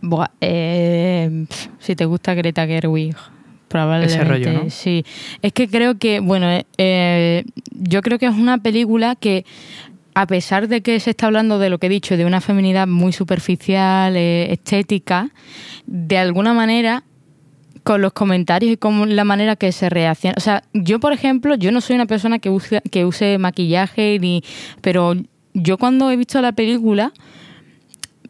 Buah, 0.00 0.28
eh, 0.40 1.44
si 1.78 1.94
te 1.94 2.06
gusta 2.06 2.32
Greta 2.32 2.66
Gerwig, 2.66 3.14
probablemente 3.70 4.14
Ese 4.14 4.24
rollo, 4.24 4.52
¿no? 4.52 4.68
sí. 4.68 5.04
Es 5.42 5.52
que 5.52 5.68
creo 5.68 5.96
que, 5.96 6.18
bueno, 6.18 6.50
eh, 6.50 6.66
eh, 6.76 7.44
yo 7.70 8.02
creo 8.02 8.18
que 8.18 8.26
es 8.26 8.34
una 8.34 8.58
película 8.58 9.14
que 9.14 9.46
a 10.14 10.26
pesar 10.26 10.66
de 10.66 10.80
que 10.80 10.98
se 10.98 11.10
está 11.10 11.26
hablando 11.26 11.60
de 11.60 11.70
lo 11.70 11.78
que 11.78 11.86
he 11.86 11.90
dicho, 11.90 12.16
de 12.16 12.26
una 12.26 12.40
feminidad 12.40 12.88
muy 12.88 13.12
superficial, 13.12 14.16
eh, 14.16 14.52
estética, 14.52 15.30
de 15.86 16.18
alguna 16.18 16.52
manera 16.52 17.04
con 17.84 18.02
los 18.02 18.12
comentarios 18.12 18.72
y 18.72 18.76
con 18.76 19.14
la 19.14 19.22
manera 19.22 19.54
que 19.54 19.70
se 19.70 19.88
reacciona. 19.88 20.34
O 20.36 20.40
sea, 20.40 20.64
yo, 20.74 20.98
por 20.98 21.12
ejemplo, 21.12 21.54
yo 21.54 21.70
no 21.70 21.80
soy 21.80 21.94
una 21.94 22.06
persona 22.06 22.40
que 22.40 22.50
use, 22.50 22.82
que 22.90 23.04
use 23.04 23.38
maquillaje, 23.38 24.18
ni, 24.20 24.42
pero 24.80 25.14
yo 25.54 25.78
cuando 25.78 26.10
he 26.10 26.16
visto 26.16 26.42
la 26.42 26.52
película 26.52 27.12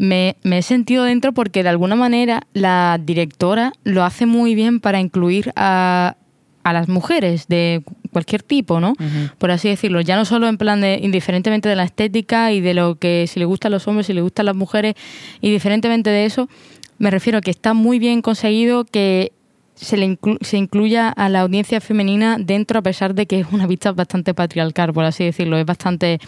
me, 0.01 0.37
me 0.43 0.59
he 0.59 0.63
sentido 0.63 1.05
dentro 1.05 1.35
porque 1.35 1.63
de 1.63 1.69
alguna 1.69 1.95
manera 1.95 2.41
la 2.55 2.99
directora 3.05 3.75
lo 3.85 4.03
hace 4.03 4.25
muy 4.25 4.55
bien 4.55 4.81
para 4.81 4.99
incluir 4.99 5.53
a, 5.57 6.17
a 6.63 6.73
las 6.73 6.89
mujeres 6.89 7.49
de 7.49 7.83
cualquier 8.11 8.43
tipo, 8.43 8.81
¿no? 8.81 8.95
Por 9.37 9.51
así 9.51 9.69
decirlo. 9.69 10.01
Ya 10.01 10.17
no 10.17 10.25
solo 10.25 10.49
en 10.49 10.57
plan 10.57 10.81
de, 10.81 10.99
indiferentemente 11.03 11.69
de 11.69 11.77
la 11.77 11.85
estética 11.85 12.51
y 12.51 12.63
de 12.63 12.73
lo 12.73 12.95
que 12.95 13.27
si 13.29 13.39
le 13.39 13.45
gustan 13.45 13.73
los 13.73 13.87
hombres, 13.89 14.07
si 14.07 14.15
le 14.15 14.23
gustan 14.23 14.47
las 14.47 14.57
mujeres, 14.57 14.95
indiferentemente 15.43 16.09
de 16.09 16.25
eso, 16.25 16.49
me 16.97 17.11
refiero 17.11 17.39
a 17.39 17.41
que 17.43 17.51
está 17.51 17.75
muy 17.75 17.99
bien 17.99 18.23
conseguido 18.23 18.87
que 18.87 19.33
se, 19.81 19.97
le 19.97 20.07
inclu- 20.07 20.39
se 20.43 20.57
incluya 20.59 21.09
a 21.09 21.29
la 21.29 21.41
audiencia 21.41 21.81
femenina 21.81 22.37
dentro 22.39 22.79
a 22.79 22.83
pesar 22.83 23.15
de 23.15 23.27
que 23.27 23.41
es 23.41 23.47
una 23.53 23.67
vista 23.67 23.93
bastante 23.93 24.35
patriarcal, 24.35 24.93
por 24.93 25.05
así 25.05 25.25
decirlo. 25.25 25.57
Es 25.57 25.65
bastante 25.67 26.19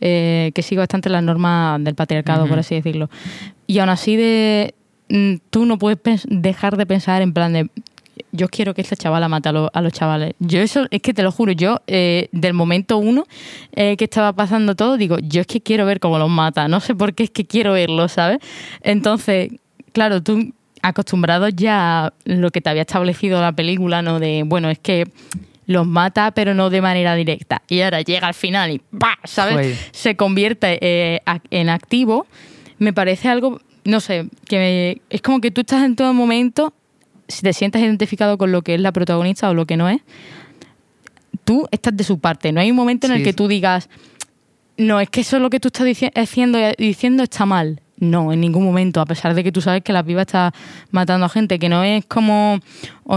eh, 0.00 0.50
que 0.54 0.62
sigue 0.62 0.80
bastante 0.80 1.08
las 1.08 1.22
normas 1.22 1.82
del 1.82 1.94
patriarcado, 1.94 2.46
por 2.46 2.58
así 2.58 2.74
decirlo. 2.74 3.08
Y 3.66 3.78
aún 3.78 3.88
así 3.88 4.16
de 4.16 4.74
mm, 5.08 5.34
tú 5.50 5.64
no 5.66 5.78
puedes 5.78 5.98
dejar 6.28 6.76
de 6.76 6.86
pensar 6.86 7.22
en 7.22 7.32
plan 7.32 7.52
de 7.52 7.70
yo 8.32 8.48
quiero 8.48 8.74
que 8.74 8.82
esta 8.82 8.96
chavala 8.96 9.28
mate 9.28 9.48
a, 9.48 9.52
lo- 9.52 9.70
a 9.72 9.80
los 9.80 9.92
chavales. 9.94 10.34
Yo 10.40 10.60
eso, 10.60 10.86
es 10.90 11.00
que 11.00 11.14
te 11.14 11.22
lo 11.22 11.32
juro, 11.32 11.52
yo 11.52 11.80
eh, 11.86 12.28
del 12.32 12.52
momento 12.52 12.98
uno 12.98 13.24
eh, 13.74 13.96
que 13.96 14.04
estaba 14.04 14.32
pasando 14.34 14.74
todo, 14.76 14.98
digo, 14.98 15.16
yo 15.20 15.40
es 15.40 15.46
que 15.46 15.62
quiero 15.62 15.86
ver 15.86 16.00
cómo 16.00 16.18
los 16.18 16.28
mata, 16.28 16.68
no 16.68 16.80
sé 16.80 16.94
por 16.94 17.14
qué 17.14 17.22
es 17.24 17.30
que 17.30 17.46
quiero 17.46 17.72
verlo, 17.72 18.08
¿sabes? 18.08 18.38
Entonces, 18.82 19.50
claro, 19.92 20.22
tú 20.22 20.52
acostumbrado 20.82 21.48
ya 21.48 22.06
a 22.06 22.12
lo 22.24 22.50
que 22.50 22.60
te 22.60 22.70
había 22.70 22.82
establecido 22.82 23.40
la 23.40 23.52
película, 23.52 24.02
¿no? 24.02 24.18
De, 24.20 24.42
bueno, 24.46 24.70
es 24.70 24.78
que 24.78 25.06
los 25.66 25.86
mata, 25.86 26.32
pero 26.32 26.54
no 26.54 26.68
de 26.70 26.80
manera 26.82 27.14
directa. 27.14 27.62
Y 27.68 27.80
ahora 27.82 28.00
llega 28.02 28.26
al 28.26 28.34
final 28.34 28.70
y 28.72 28.78
¡pa! 28.98 29.18
¿sabes? 29.24 29.56
Se 29.92 30.16
convierte 30.16 30.78
eh, 30.80 31.20
en 31.50 31.68
activo. 31.68 32.26
Me 32.78 32.92
parece 32.92 33.28
algo, 33.28 33.60
no 33.84 34.00
sé, 34.00 34.26
que 34.48 34.58
me- 34.58 35.02
es 35.14 35.22
como 35.22 35.40
que 35.40 35.50
tú 35.50 35.60
estás 35.60 35.84
en 35.84 35.94
todo 35.96 36.12
momento, 36.14 36.72
si 37.28 37.42
te 37.42 37.52
sientes 37.52 37.82
identificado 37.82 38.36
con 38.38 38.50
lo 38.50 38.62
que 38.62 38.74
es 38.74 38.80
la 38.80 38.90
protagonista 38.92 39.48
o 39.50 39.54
lo 39.54 39.66
que 39.66 39.76
no 39.76 39.88
es, 39.88 40.00
tú 41.44 41.66
estás 41.70 41.96
de 41.96 42.04
su 42.04 42.18
parte. 42.18 42.52
No 42.52 42.60
hay 42.60 42.70
un 42.70 42.76
momento 42.76 43.06
en 43.06 43.12
el 43.14 43.18
que 43.22 43.32
tú 43.32 43.48
digas, 43.48 43.88
no, 44.76 45.00
es 45.00 45.08
que 45.10 45.20
eso 45.20 45.36
es 45.36 45.42
lo 45.42 45.50
que 45.50 45.60
tú 45.60 45.68
estás 45.68 45.86
dici- 45.86 46.10
haciendo, 46.14 46.58
diciendo 46.78 47.22
está 47.22 47.46
mal. 47.46 47.80
No, 48.00 48.32
en 48.32 48.40
ningún 48.40 48.64
momento, 48.64 49.00
a 49.00 49.06
pesar 49.06 49.34
de 49.34 49.44
que 49.44 49.52
tú 49.52 49.60
sabes 49.60 49.82
que 49.82 49.92
la 49.92 50.02
piba 50.02 50.22
está 50.22 50.52
matando 50.90 51.26
a 51.26 51.28
gente, 51.28 51.58
que 51.58 51.68
no 51.68 51.84
es 51.84 52.04
como, 52.06 52.58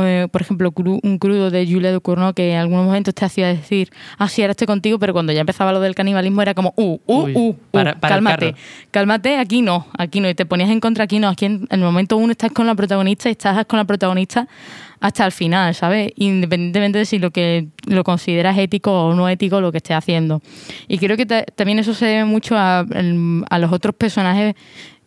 eh, 0.02 0.28
por 0.32 0.42
ejemplo, 0.42 0.72
cru- 0.74 1.00
un 1.02 1.18
crudo 1.18 1.50
de 1.52 1.66
Julia 1.66 1.92
Ducournau 1.94 2.34
que 2.34 2.52
en 2.52 2.60
algunos 2.60 2.86
momentos 2.86 3.16
te 3.16 3.24
hacía 3.24 3.48
decir, 3.48 3.90
ah, 4.18 4.28
sí, 4.28 4.42
ahora 4.42 4.52
estoy 4.52 4.68
contigo, 4.68 5.00
pero 5.00 5.14
cuando 5.14 5.32
ya 5.32 5.40
empezaba 5.40 5.72
lo 5.72 5.80
del 5.80 5.96
canibalismo 5.96 6.42
era 6.42 6.54
como, 6.54 6.74
uh, 6.76 7.00
uh, 7.08 7.24
Uy, 7.24 7.34
uh, 7.34 7.40
uh, 7.50 7.56
para- 7.72 7.94
cálmate, 8.16 8.56
cálmate, 8.92 9.38
aquí 9.38 9.62
no, 9.62 9.88
aquí 9.98 10.20
no, 10.20 10.30
y 10.30 10.36
te 10.36 10.46
ponías 10.46 10.70
en 10.70 10.80
contra, 10.82 11.06
aquí 11.06 11.18
no, 11.20 11.30
aquí 11.30 11.46
en, 11.46 11.68
en 11.70 11.80
el 11.80 11.86
momento 11.86 12.18
uno 12.18 12.32
estás 12.32 12.52
con 12.52 12.68
la 12.68 12.76
protagonista 12.76 13.30
y 13.30 13.32
estás 13.32 13.66
con 13.66 13.78
la 13.80 13.86
protagonista 13.86 14.48
hasta 15.04 15.26
el 15.26 15.34
final, 15.34 15.76
¿sabes? 15.76 16.12
Independientemente 16.16 16.98
de 16.98 17.06
si 17.06 17.20
lo 17.20 17.30
que 17.32 17.68
lo 17.88 18.06
consideras 18.06 18.58
ético 18.58 18.92
o 19.08 19.14
no 19.14 19.28
ético 19.28 19.60
lo 19.60 19.70
que 19.74 19.80
estés 19.80 19.98
haciendo. 19.98 20.42
Y 20.88 20.98
creo 20.98 21.18
que 21.18 21.26
ta- 21.26 21.44
también 21.44 21.78
eso 21.78 21.94
se 21.94 22.06
debe 22.06 22.24
mucho 22.24 22.56
a, 22.58 22.80
a 23.50 23.60
los 23.60 23.72
otros 23.74 23.94
personajes 23.96 24.56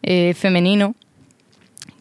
eh, 0.02 0.34
femeninos 0.36 0.92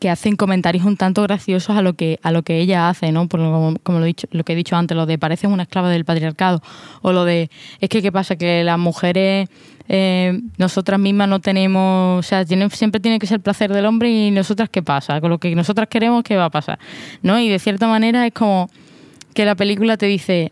que 0.05 0.11
hacen 0.11 0.35
comentarios 0.35 0.85
un 0.85 0.97
tanto 0.97 1.23
graciosos 1.23 1.75
a 1.75 1.81
lo 1.81 1.95
que 1.95 2.19
a 2.21 2.31
lo 2.31 2.43
que 2.43 2.59
ella 2.59 2.89
hace, 2.89 3.11
¿no? 3.11 3.27
Por 3.27 3.39
lo- 3.39 3.73
como, 3.81 3.97
lo, 3.97 4.05
he 4.05 4.09
dicho, 4.09 4.27
lo 4.29 4.43
que 4.43 4.53
he 4.53 4.55
dicho 4.55 4.75
antes, 4.75 4.95
lo 4.95 5.07
de 5.07 5.17
pareces 5.17 5.49
una 5.49 5.63
esclava 5.63 5.89
del 5.89 6.05
patriarcado 6.05 6.61
o 7.01 7.11
lo 7.11 7.25
de 7.25 7.49
es 7.79 7.89
que 7.89 8.03
qué 8.03 8.11
pasa 8.11 8.35
que 8.35 8.63
las 8.63 8.77
mujeres 8.77 9.49
eh, 9.89 10.39
nosotras 10.59 10.99
mismas 10.99 11.27
no 11.27 11.39
tenemos, 11.39 12.19
o 12.19 12.21
sea, 12.21 12.45
siempre 12.45 12.99
tiene 13.01 13.17
que 13.17 13.25
ser 13.25 13.37
el 13.37 13.41
placer 13.41 13.73
del 13.73 13.87
hombre 13.87 14.11
y 14.11 14.29
nosotras 14.29 14.69
qué 14.69 14.83
pasa, 14.83 15.19
con 15.21 15.31
lo 15.31 15.39
que 15.39 15.55
nosotras 15.55 15.87
queremos 15.87 16.21
qué 16.23 16.35
va 16.35 16.45
a 16.45 16.49
pasar, 16.51 16.77
¿no? 17.23 17.39
Y 17.39 17.49
de 17.49 17.57
cierta 17.57 17.87
manera 17.87 18.27
es 18.27 18.33
como 18.33 18.69
que 19.33 19.43
la 19.43 19.55
película 19.55 19.97
te 19.97 20.05
dice, 20.05 20.51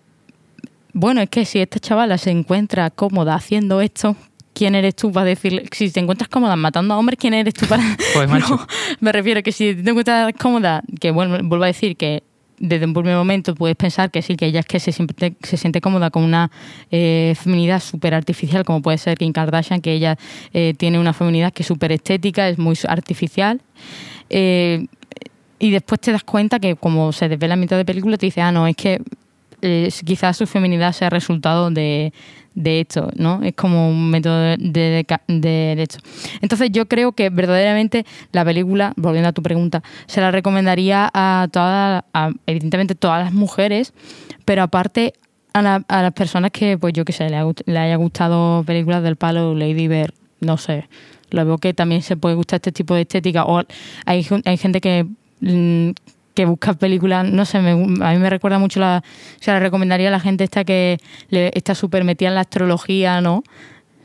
bueno, 0.94 1.22
es 1.22 1.30
que 1.30 1.46
si 1.46 1.60
esta 1.60 1.78
chavala 1.80 2.18
se 2.18 2.32
encuentra 2.32 2.90
cómoda 2.90 3.36
haciendo 3.36 3.82
esto, 3.82 4.16
¿quién 4.54 4.76
eres 4.76 4.96
tú 4.96 5.12
para 5.12 5.26
decirle? 5.26 5.66
Si 5.72 5.92
te 5.92 6.00
encuentras 6.00 6.30
cómoda 6.30 6.56
matando 6.56 6.94
a 6.94 6.98
hombres, 6.98 7.18
¿quién 7.20 7.34
eres 7.34 7.54
tú 7.54 7.66
para.? 7.66 7.84
Pues, 8.14 8.30
macho. 8.30 8.56
No, 8.56 8.68
me 9.00 9.12
refiero 9.12 9.44
que 9.44 9.52
si 9.52 9.76
te 9.76 9.90
encuentras 9.90 10.34
cómoda, 10.40 10.84
que 11.00 11.12
bueno, 11.12 11.38
vuelvo 11.44 11.64
a 11.64 11.68
decir 11.68 11.98
que 11.98 12.24
desde 12.60 12.86
un 12.86 12.94
primer 12.94 13.16
momento 13.16 13.56
puedes 13.56 13.76
pensar 13.76 14.12
que 14.12 14.22
sí, 14.22 14.36
que 14.36 14.46
ella 14.46 14.62
es 14.62 14.66
que 14.66 14.80
se 14.80 14.92
siente, 14.92 15.36
se 15.44 15.58
siente 15.58 15.82
cómoda 15.82 16.12
con 16.12 16.24
una 16.24 16.50
eh, 16.92 17.36
feminidad 17.38 17.82
súper 17.82 18.14
artificial, 18.14 18.64
como 18.64 18.82
puede 18.82 18.98
ser 18.98 19.18
Kim 19.18 19.34
Kardashian, 19.34 19.82
que 19.82 19.92
ella 19.92 20.18
eh, 20.54 20.74
tiene 20.78 21.00
una 21.00 21.14
feminidad 21.14 21.52
que 21.52 21.64
es 21.64 21.68
súper 21.68 21.92
estética, 21.92 22.48
es 22.48 22.58
muy 22.58 22.78
artificial. 22.88 23.62
Eh, 24.30 24.86
y 25.60 25.72
después 25.72 26.00
te 26.00 26.12
das 26.12 26.24
cuenta 26.24 26.60
que 26.60 26.76
como 26.76 27.12
se 27.12 27.28
desvela 27.28 27.56
a 27.56 27.58
mitad 27.58 27.78
de 27.78 27.86
película, 27.86 28.18
te 28.18 28.28
dice, 28.28 28.42
ah, 28.42 28.52
no, 28.52 28.68
es 28.68 28.76
que 28.76 29.02
quizás 30.06 30.36
su 30.36 30.46
feminidad 30.46 30.92
sea 30.92 31.10
resultado 31.10 31.70
de, 31.72 32.12
de 32.56 32.82
esto, 32.82 33.10
¿no? 33.16 33.42
Es 33.44 33.54
como 33.54 33.90
un 33.90 34.10
método 34.10 34.40
de, 34.58 35.06
de. 35.28 35.88
Entonces 36.42 36.70
yo 36.72 36.88
creo 36.88 37.14
que 37.14 37.30
verdaderamente 37.30 38.06
la 38.32 38.46
película, 38.46 38.94
volviendo 38.96 39.30
a 39.30 39.34
tu 39.34 39.42
pregunta, 39.42 39.84
se 40.06 40.22
la 40.22 40.32
recomendaría 40.32 41.10
a 41.14 41.48
todas, 41.52 42.04
a, 42.14 42.32
evidentemente 42.46 42.96
todas 42.96 43.24
las 43.24 43.34
mujeres, 43.34 43.94
pero 44.46 44.64
aparte 44.64 45.14
a, 45.54 45.60
a 45.88 46.02
las 46.02 46.14
personas 46.14 46.52
que, 46.52 46.78
pues 46.78 46.94
yo 46.94 47.06
que 47.06 47.14
sé, 47.14 47.30
le, 47.30 47.40
le 47.66 47.80
haya 47.80 47.96
gustado 47.96 48.64
películas 48.64 49.04
del 49.04 49.16
palo 49.16 49.56
Lady 49.56 49.88
Bird, 49.88 50.14
no 50.40 50.58
sé. 50.58 50.88
Lo 51.30 51.46
veo 51.46 51.58
que 51.58 51.74
también 51.74 52.04
se 52.04 52.16
puede 52.16 52.36
gustar 52.36 52.58
este 52.58 52.72
tipo 52.72 52.94
de 52.94 53.02
estética. 53.02 53.46
O 53.46 53.64
hay, 54.06 54.28
hay 54.46 54.58
gente 54.58 54.80
que, 54.82 55.08
mm, 55.42 55.92
que 56.34 56.46
busca 56.46 56.74
películas, 56.74 57.26
no 57.30 57.46
sé, 57.46 57.60
me- 57.60 57.72
a 57.72 58.12
mí 58.12 58.18
me 58.18 58.30
recuerda 58.30 58.60
mucho 58.60 58.80
la. 58.80 59.04
O 59.40 59.44
sea, 59.44 59.60
recomendaría 59.60 60.08
a 60.08 60.12
la 60.12 60.20
gente 60.20 60.44
esta 60.44 60.64
que 60.64 60.98
le, 61.30 61.52
está 61.54 61.76
súper 61.76 62.04
metida 62.04 62.30
en 62.30 62.36
la 62.36 62.42
astrología, 62.42 63.22
¿no? 63.22 63.44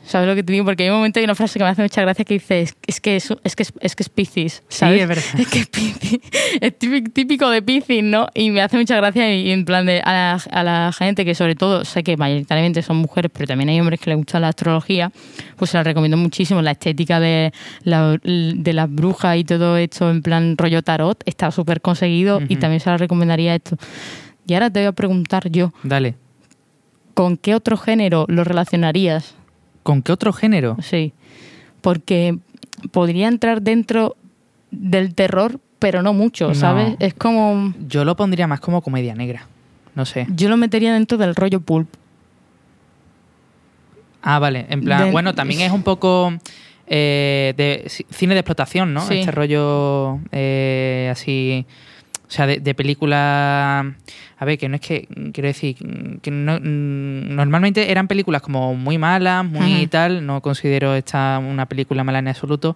¿Sabes 0.09 0.27
lo 0.27 0.33
que 0.33 0.41
te 0.41 0.51
digo? 0.51 0.65
Porque 0.65 0.85
hay 0.85 0.89
un 0.89 0.95
momento 0.95 1.19
y 1.19 1.23
una 1.23 1.35
frase 1.35 1.59
que 1.59 1.63
me 1.63 1.69
hace 1.69 1.83
mucha 1.83 2.01
gracia 2.01 2.25
que 2.25 2.33
dice: 2.33 2.61
es, 2.61 2.75
es 2.87 2.99
que 2.99 3.15
es, 3.15 3.31
es 3.43 3.55
que 3.55 3.61
es, 3.61 3.71
es 3.79 3.95
que 3.95 4.01
es 4.01 4.09
Piscis, 4.09 4.63
¿sabes? 4.67 5.03
es 5.03 5.07
verdad. 5.07 5.23
Es 5.37 5.47
que 5.47 5.59
es 5.59 5.67
Piscis. 5.67 6.19
Es 6.59 6.79
típico, 7.13 7.47
de 7.47 7.61
Piscis, 7.61 8.03
¿no? 8.03 8.25
Y 8.33 8.49
me 8.49 8.63
hace 8.63 8.75
mucha 8.75 8.95
gracia 8.95 9.31
y, 9.35 9.51
en 9.51 9.65
plan 9.65 9.85
de 9.85 10.01
a 10.01 10.11
la, 10.11 10.41
a 10.49 10.63
la 10.63 10.91
gente 10.93 11.25
que, 11.25 11.35
sobre 11.35 11.53
todo, 11.53 11.85
sé 11.85 12.01
que 12.01 12.17
mayoritariamente 12.17 12.81
son 12.81 12.97
mujeres, 12.97 13.29
pero 13.31 13.45
también 13.45 13.69
hay 13.69 13.79
hombres 13.79 13.99
que 13.99 14.09
les 14.09 14.17
gusta 14.17 14.39
la 14.39 14.47
astrología, 14.47 15.11
pues 15.57 15.69
se 15.69 15.77
la 15.77 15.83
recomiendo 15.83 16.17
muchísimo. 16.17 16.63
La 16.63 16.71
estética 16.71 17.19
de, 17.19 17.53
la, 17.83 18.17
de 18.23 18.73
las 18.73 18.91
brujas 18.91 19.37
y 19.37 19.43
todo 19.43 19.77
esto 19.77 20.09
en 20.09 20.23
plan 20.23 20.57
rollo 20.57 20.81
tarot 20.81 21.21
está 21.27 21.51
súper 21.51 21.81
conseguido 21.81 22.41
y 22.49 22.55
también 22.55 22.79
se 22.79 22.89
la 22.89 22.97
recomendaría 22.97 23.53
esto. 23.53 23.77
Y 24.47 24.55
ahora 24.55 24.71
te 24.71 24.79
voy 24.79 24.87
a 24.87 24.91
preguntar 24.91 25.51
yo, 25.51 25.71
Dale. 25.83 26.15
¿con 27.13 27.37
qué 27.37 27.53
otro 27.53 27.77
género 27.77 28.25
lo 28.27 28.43
relacionarías? 28.43 29.35
¿Con 29.89 30.03
qué 30.03 30.11
otro 30.11 30.31
género? 30.33 30.77
Sí, 30.83 31.13
porque 31.81 32.37
podría 32.91 33.27
entrar 33.27 33.63
dentro 33.63 34.15
del 34.69 35.15
terror, 35.15 35.59
pero 35.79 36.03
no 36.03 36.13
mucho, 36.13 36.49
No. 36.49 36.53
¿sabes? 36.53 36.95
Es 36.99 37.15
como... 37.15 37.73
Yo 37.87 38.05
lo 38.05 38.15
pondría 38.15 38.45
más 38.45 38.59
como 38.59 38.83
comedia 38.83 39.15
negra. 39.15 39.47
No 39.95 40.05
sé. 40.05 40.27
Yo 40.35 40.47
lo 40.47 40.57
metería 40.57 40.93
dentro 40.93 41.17
del 41.17 41.33
rollo 41.33 41.59
pulp. 41.61 41.89
Ah, 44.21 44.37
vale. 44.37 44.67
En 44.69 44.81
plan, 44.81 45.05
De- 45.05 45.11
bueno, 45.11 45.33
también 45.33 45.61
es 45.61 45.71
un 45.71 45.81
poco 45.81 46.33
eh, 46.85 47.55
de 47.57 47.85
ci- 47.87 48.05
cine 48.11 48.35
de 48.35 48.41
explotación, 48.41 48.93
¿no? 48.93 49.01
Sí. 49.01 49.19
Este 49.21 49.31
rollo 49.31 50.19
eh, 50.31 51.09
así. 51.11 51.65
O 52.29 52.31
sea, 52.31 52.45
de, 52.45 52.59
de 52.59 52.75
película. 52.75 53.95
A 54.37 54.45
ver, 54.45 54.57
que 54.59 54.69
no 54.69 54.75
es 54.75 54.81
que. 54.81 55.07
Quiero 55.33 55.47
decir. 55.47 55.75
que 56.21 56.29
no- 56.31 56.59
normalmente 56.59 57.89
eran 57.91 58.07
películas 58.07 58.41
como 58.43 58.75
muy 58.75 58.97
malas, 58.99 59.43
muy 59.45 59.77
Ujú. 59.81 59.87
tal. 59.87 60.25
No 60.25 60.39
considero 60.41 60.93
esta 60.95 61.39
una 61.39 61.65
película 61.65 62.03
mala 62.03 62.19
en 62.19 62.27
absoluto. 62.27 62.75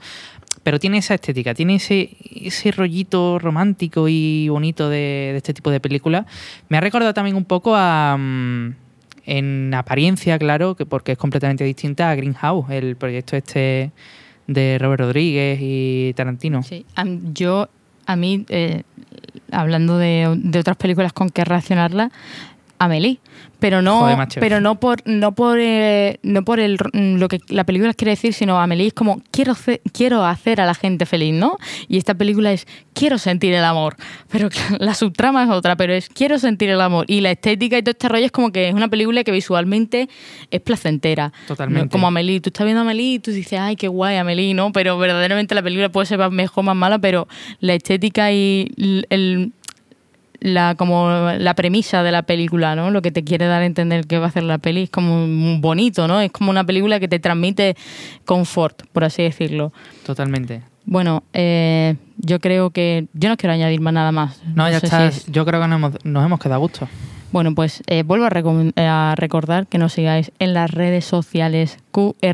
Pero 0.63 0.79
tiene 0.79 0.97
esa 0.99 1.15
estética, 1.15 1.53
tiene 1.53 1.75
ese, 1.75 2.11
ese 2.41 2.71
rollito 2.71 3.37
romántico 3.37 4.07
y 4.07 4.47
bonito 4.49 4.87
de, 4.89 5.29
de 5.33 5.37
este 5.37 5.53
tipo 5.53 5.69
de 5.71 5.79
películas. 5.81 6.25
Me 6.69 6.77
ha 6.77 6.81
recordado 6.81 7.13
también 7.13 7.35
un 7.35 7.45
poco 7.45 7.75
a. 7.75 8.15
mm, 8.17 8.75
en 9.25 9.73
apariencia, 9.73 10.37
claro, 10.39 10.75
que 10.75 10.85
porque 10.85 11.13
es 11.13 11.17
completamente 11.17 11.63
distinta 11.63 12.09
a 12.09 12.15
Greenhouse, 12.15 12.69
el 12.71 12.95
proyecto 12.97 13.37
este 13.37 13.91
de 14.47 14.77
Robert 14.79 14.99
Rodríguez 15.01 15.59
y 15.61 16.11
Tarantino. 16.15 16.61
Sí. 16.63 16.85
Yo, 17.33 17.69
a 18.05 18.15
mí, 18.15 18.45
eh, 18.49 18.83
hablando 19.51 19.97
de, 19.97 20.33
de 20.37 20.59
otras 20.59 20.77
películas 20.77 21.13
con 21.13 21.29
que 21.29 21.43
relacionarla, 21.43 22.11
Amelie. 22.85 23.19
Pero 23.59 23.81
no, 23.81 23.99
Joder, 24.01 24.27
pero 24.41 24.59
no 24.59 24.77
por, 24.79 24.97
no 25.05 25.31
por, 25.35 25.57
eh, 25.57 26.19
no 26.21 26.43
por 26.43 26.59
el, 26.59 26.77
lo 26.91 27.29
que 27.29 27.39
la 27.47 27.63
película 27.63 27.93
quiere 27.93 28.11
decir, 28.11 28.33
sino 28.33 28.59
Amelie 28.59 28.87
es 28.87 28.93
como 28.93 29.21
quiero, 29.31 29.53
hacer- 29.53 29.79
quiero 29.93 30.25
hacer 30.25 30.59
a 30.59 30.65
la 30.65 30.73
gente 30.75 31.05
feliz, 31.05 31.33
¿no? 31.33 31.57
Y 31.87 31.97
esta 31.97 32.13
película 32.13 32.51
es 32.51 32.67
quiero 32.93 33.17
sentir 33.17 33.53
el 33.53 33.63
amor. 33.63 33.95
Pero 34.29 34.49
la 34.79 34.93
subtrama 34.93 35.43
es 35.45 35.49
otra, 35.49 35.77
pero 35.77 35.93
es 35.93 36.09
quiero 36.09 36.39
sentir 36.39 36.69
el 36.71 36.81
amor. 36.81 37.05
Y 37.07 37.21
la 37.21 37.31
estética 37.31 37.77
y 37.77 37.83
todo 37.83 37.91
este 37.91 38.09
rollo 38.09 38.25
es 38.25 38.31
como 38.33 38.51
que 38.51 38.67
es 38.67 38.73
una 38.73 38.89
película 38.89 39.23
que 39.23 39.31
visualmente 39.31 40.09
es 40.51 40.59
placentera. 40.59 41.31
Totalmente. 41.47 41.89
Como 41.89 42.07
Amelie, 42.07 42.41
tú 42.41 42.49
estás 42.49 42.65
viendo 42.65 42.81
a 42.81 42.83
Amelie 42.83 43.13
y 43.13 43.19
tú 43.19 43.31
dices, 43.31 43.57
ay, 43.59 43.77
qué 43.77 43.87
guay 43.87 44.17
Amelie, 44.17 44.53
¿no? 44.53 44.73
Pero 44.73 44.97
verdaderamente 44.97 45.55
la 45.55 45.63
película 45.63 45.87
puede 45.89 46.05
ser 46.07 46.17
más 46.19 46.31
mejor, 46.31 46.65
más 46.65 46.75
mala, 46.75 46.99
pero 46.99 47.29
la 47.61 47.73
estética 47.75 48.29
y 48.33 48.71
el- 49.09 49.53
la 50.43 50.75
como 50.75 51.09
la 51.39 51.53
premisa 51.53 52.03
de 52.03 52.11
la 52.11 52.23
película, 52.23 52.75
¿no? 52.75 52.91
Lo 52.91 53.01
que 53.01 53.11
te 53.11 53.23
quiere 53.23 53.45
dar 53.45 53.61
a 53.61 53.65
entender 53.65 54.05
que 54.05 54.17
va 54.19 54.25
a 54.25 54.27
hacer 54.27 54.43
la 54.43 54.57
peli 54.57 54.83
es 54.83 54.89
como 54.89 55.25
muy 55.25 55.57
bonito, 55.61 56.05
¿no? 56.05 56.19
Es 56.19 56.31
como 56.33 56.51
una 56.51 56.65
película 56.65 56.99
que 56.99 57.07
te 57.07 57.17
transmite 57.19 57.77
confort, 58.25 58.83
por 58.91 59.05
así 59.05 59.23
decirlo. 59.23 59.71
Totalmente. 60.05 60.61
Bueno, 60.85 61.23
eh, 61.31 61.95
yo 62.17 62.41
creo 62.41 62.71
que 62.71 63.07
yo 63.13 63.29
no 63.29 63.37
quiero 63.37 63.53
añadir 63.53 63.79
más 63.79 63.93
nada 63.93 64.11
más. 64.11 64.41
No, 64.53 64.69
ya 64.69 64.77
está. 64.77 65.09
si 65.11 65.17
es- 65.19 65.25
Yo 65.31 65.45
creo 65.45 65.61
que 65.61 65.67
nos 65.69 65.77
hemos, 65.77 66.05
nos 66.05 66.25
hemos 66.25 66.39
quedado 66.41 66.55
a 66.55 66.57
gusto. 66.57 66.89
Bueno, 67.33 67.53
pues 67.55 67.83
eh, 67.87 68.03
vuelvo 68.03 68.25
a, 68.25 68.29
eh, 68.29 68.85
a 68.85 69.15
recordar 69.17 69.65
que 69.65 69.79
nos 69.79 69.93
sigáis 69.93 70.31
en 70.37 70.53
las 70.53 70.69
redes 70.69 71.03
sociales 71.03 71.79
qrdp.podcast 71.91 72.31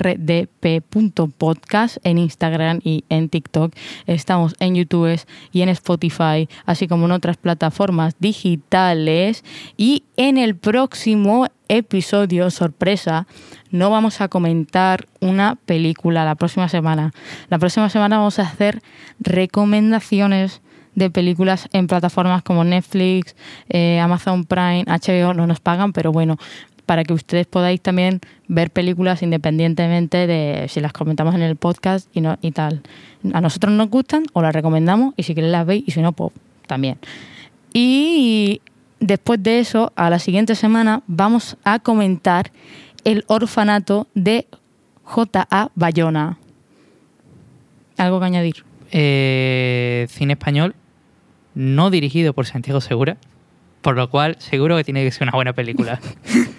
en 2.04 2.18
Instagram 2.18 2.82
y 2.84 3.06
en 3.08 3.30
TikTok. 3.30 3.74
Estamos 4.08 4.58
en 4.60 4.76
YouTube 4.76 5.22
y 5.54 5.62
en 5.62 5.70
Spotify, 5.70 6.50
así 6.66 6.90
como 6.90 7.06
en 7.06 7.14
otras 7.14 7.38
plataformas 7.38 8.18
digitales. 8.20 9.46
Y 9.78 10.04
en 10.18 10.38
el 10.38 10.58
próximo 10.58 11.48
episodio, 11.70 12.52
sorpresa, 12.52 13.26
no 13.72 13.90
vamos 13.90 14.20
a 14.20 14.28
comentar 14.28 15.08
una 15.22 15.56
película 15.56 16.26
la 16.26 16.36
próxima 16.36 16.68
semana. 16.68 17.14
La 17.50 17.58
próxima 17.58 17.90
semana 17.90 18.18
vamos 18.18 18.38
a 18.40 18.42
hacer 18.42 18.82
recomendaciones 19.22 20.62
de 21.00 21.10
películas 21.10 21.68
en 21.74 21.88
plataformas 21.88 22.44
como 22.44 22.64
Netflix, 22.64 23.36
eh, 23.70 24.00
Amazon 24.00 24.46
Prime, 24.46 24.86
HBO, 24.86 25.34
no 25.34 25.48
nos 25.48 25.60
pagan, 25.60 25.94
pero 25.94 26.12
bueno, 26.12 26.38
para 26.86 27.04
que 27.04 27.14
ustedes 27.14 27.46
podáis 27.46 27.82
también 27.82 28.20
ver 28.48 28.72
películas 28.72 29.22
independientemente 29.22 30.26
de 30.26 30.66
si 30.70 30.82
las 30.82 30.92
comentamos 30.92 31.36
en 31.36 31.42
el 31.42 31.56
podcast 31.56 32.10
y, 32.16 32.22
no, 32.22 32.38
y 32.42 32.52
tal. 32.52 32.82
A 33.34 33.42
nosotros 33.42 33.74
nos 33.74 33.90
gustan 33.90 34.24
o 34.34 34.42
las 34.42 34.54
recomendamos 34.54 35.14
y 35.16 35.24
si 35.24 35.36
queréis 35.36 35.52
las 35.52 35.66
veis 35.66 35.84
y 35.86 35.92
si 35.92 36.02
no, 36.02 36.14
pues 36.14 36.32
también. 36.66 36.98
Y 37.74 38.62
después 39.00 39.42
de 39.44 39.60
eso, 39.60 39.94
a 39.96 40.10
la 40.10 40.20
siguiente 40.20 40.56
semana, 40.56 41.04
vamos 41.08 41.58
a 41.64 41.80
comentar 41.80 42.52
El 43.04 43.24
orfanato 43.28 44.08
de 44.16 44.48
J.A. 45.04 45.70
Bayona. 45.76 46.40
¿Algo 47.98 48.20
que 48.20 48.26
añadir? 48.26 48.64
Eh, 48.92 50.08
cine 50.10 50.34
español, 50.34 50.74
no 51.60 51.90
dirigido 51.90 52.32
por 52.32 52.46
Santiago 52.46 52.80
Segura, 52.80 53.18
por 53.82 53.96
lo 53.96 54.10
cual 54.10 54.36
seguro 54.40 54.76
que 54.78 54.84
tiene 54.86 55.04
que 55.04 55.12
ser 55.12 55.24
una 55.24 55.34
buena 55.34 55.52
película. 55.54 56.00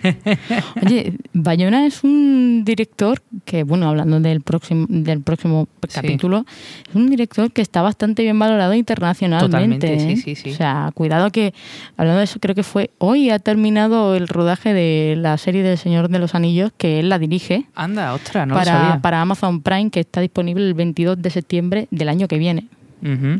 Oye, 0.86 1.14
Bayona 1.32 1.86
es 1.86 2.02
un 2.04 2.62
director 2.64 3.22
que, 3.44 3.62
bueno, 3.62 3.88
hablando 3.88 4.20
del 4.20 4.40
próximo, 4.42 4.86
del 4.88 5.20
próximo 5.22 5.68
Sí. 5.88 5.94
capítulo, 5.94 6.44
es 6.88 6.94
un 6.94 7.08
director 7.10 7.50
que 7.52 7.62
está 7.62 7.82
bastante 7.82 8.22
bien 8.22 8.38
valorado 8.38 8.74
internacionalmente. 8.74 9.88
Totalmente, 9.88 10.00
sí, 10.00 10.12
¿eh? 10.12 10.16
sí, 10.16 10.34
sí. 10.34 10.50
O 10.50 10.54
sea, 10.54 10.90
cuidado 10.94 11.30
que, 11.30 11.52
hablando 11.96 12.18
de 12.18 12.24
eso, 12.24 12.38
creo 12.38 12.54
que 12.54 12.62
fue 12.62 12.90
hoy 12.98 13.30
ha 13.30 13.38
terminado 13.38 14.14
el 14.14 14.28
rodaje 14.28 14.72
de 14.74 15.14
la 15.16 15.36
serie 15.38 15.62
del 15.62 15.78
Señor 15.78 16.08
de 16.10 16.18
los 16.18 16.34
Anillos, 16.34 16.72
que 16.76 17.00
él 17.00 17.08
la 17.08 17.18
dirige. 17.18 17.64
Anda, 17.74 18.12
ostras, 18.14 18.46
no 18.46 18.54
lo 18.54 18.60
para, 18.60 18.72
sabía. 18.72 19.00
para 19.02 19.20
Amazon 19.20 19.62
Prime, 19.62 19.90
que 19.90 20.00
está 20.00 20.20
disponible 20.20 20.66
el 20.66 20.74
22 20.74 21.20
de 21.20 21.30
septiembre 21.30 21.88
del 21.90 22.08
año 22.08 22.28
que 22.28 22.38
viene. 22.38 22.68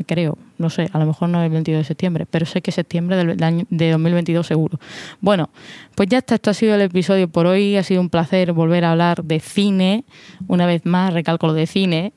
Creo, 0.06 0.38
no 0.58 0.70
sé, 0.70 0.88
a 0.92 0.98
lo 0.98 1.06
mejor 1.06 1.28
no 1.28 1.42
el 1.42 1.50
22 1.50 1.80
de 1.80 1.84
septiembre, 1.84 2.26
pero 2.30 2.46
sé 2.46 2.62
que 2.62 2.72
septiembre 2.72 3.16
del, 3.16 3.28
del 3.28 3.42
año, 3.42 3.66
de 3.70 3.90
2022 3.90 4.46
seguro. 4.46 4.80
Bueno, 5.20 5.50
pues 5.94 6.08
ya 6.08 6.18
está, 6.18 6.36
esto 6.36 6.50
ha 6.50 6.54
sido 6.54 6.74
el 6.74 6.80
episodio 6.80 7.28
por 7.28 7.46
hoy. 7.46 7.76
Ha 7.76 7.82
sido 7.82 8.00
un 8.00 8.10
placer 8.10 8.52
volver 8.52 8.84
a 8.84 8.92
hablar 8.92 9.24
de 9.24 9.40
cine. 9.40 10.04
Una 10.48 10.66
vez 10.66 10.86
más, 10.86 11.12
recalco 11.12 11.46
lo 11.46 11.52
de 11.52 11.66
cine. 11.66 12.12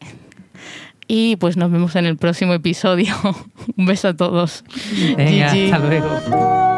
Y 1.08 1.36
pues 1.36 1.58
nos 1.58 1.72
vemos 1.72 1.96
en 1.96 2.06
el 2.06 2.18
próximo 2.18 2.54
episodio. 2.54 3.14
un 3.78 3.86
beso 3.86 4.10
a 4.10 4.14
todos. 4.16 4.64
Venga, 5.18 5.52
hasta 5.52 5.80
luego. 5.80 6.73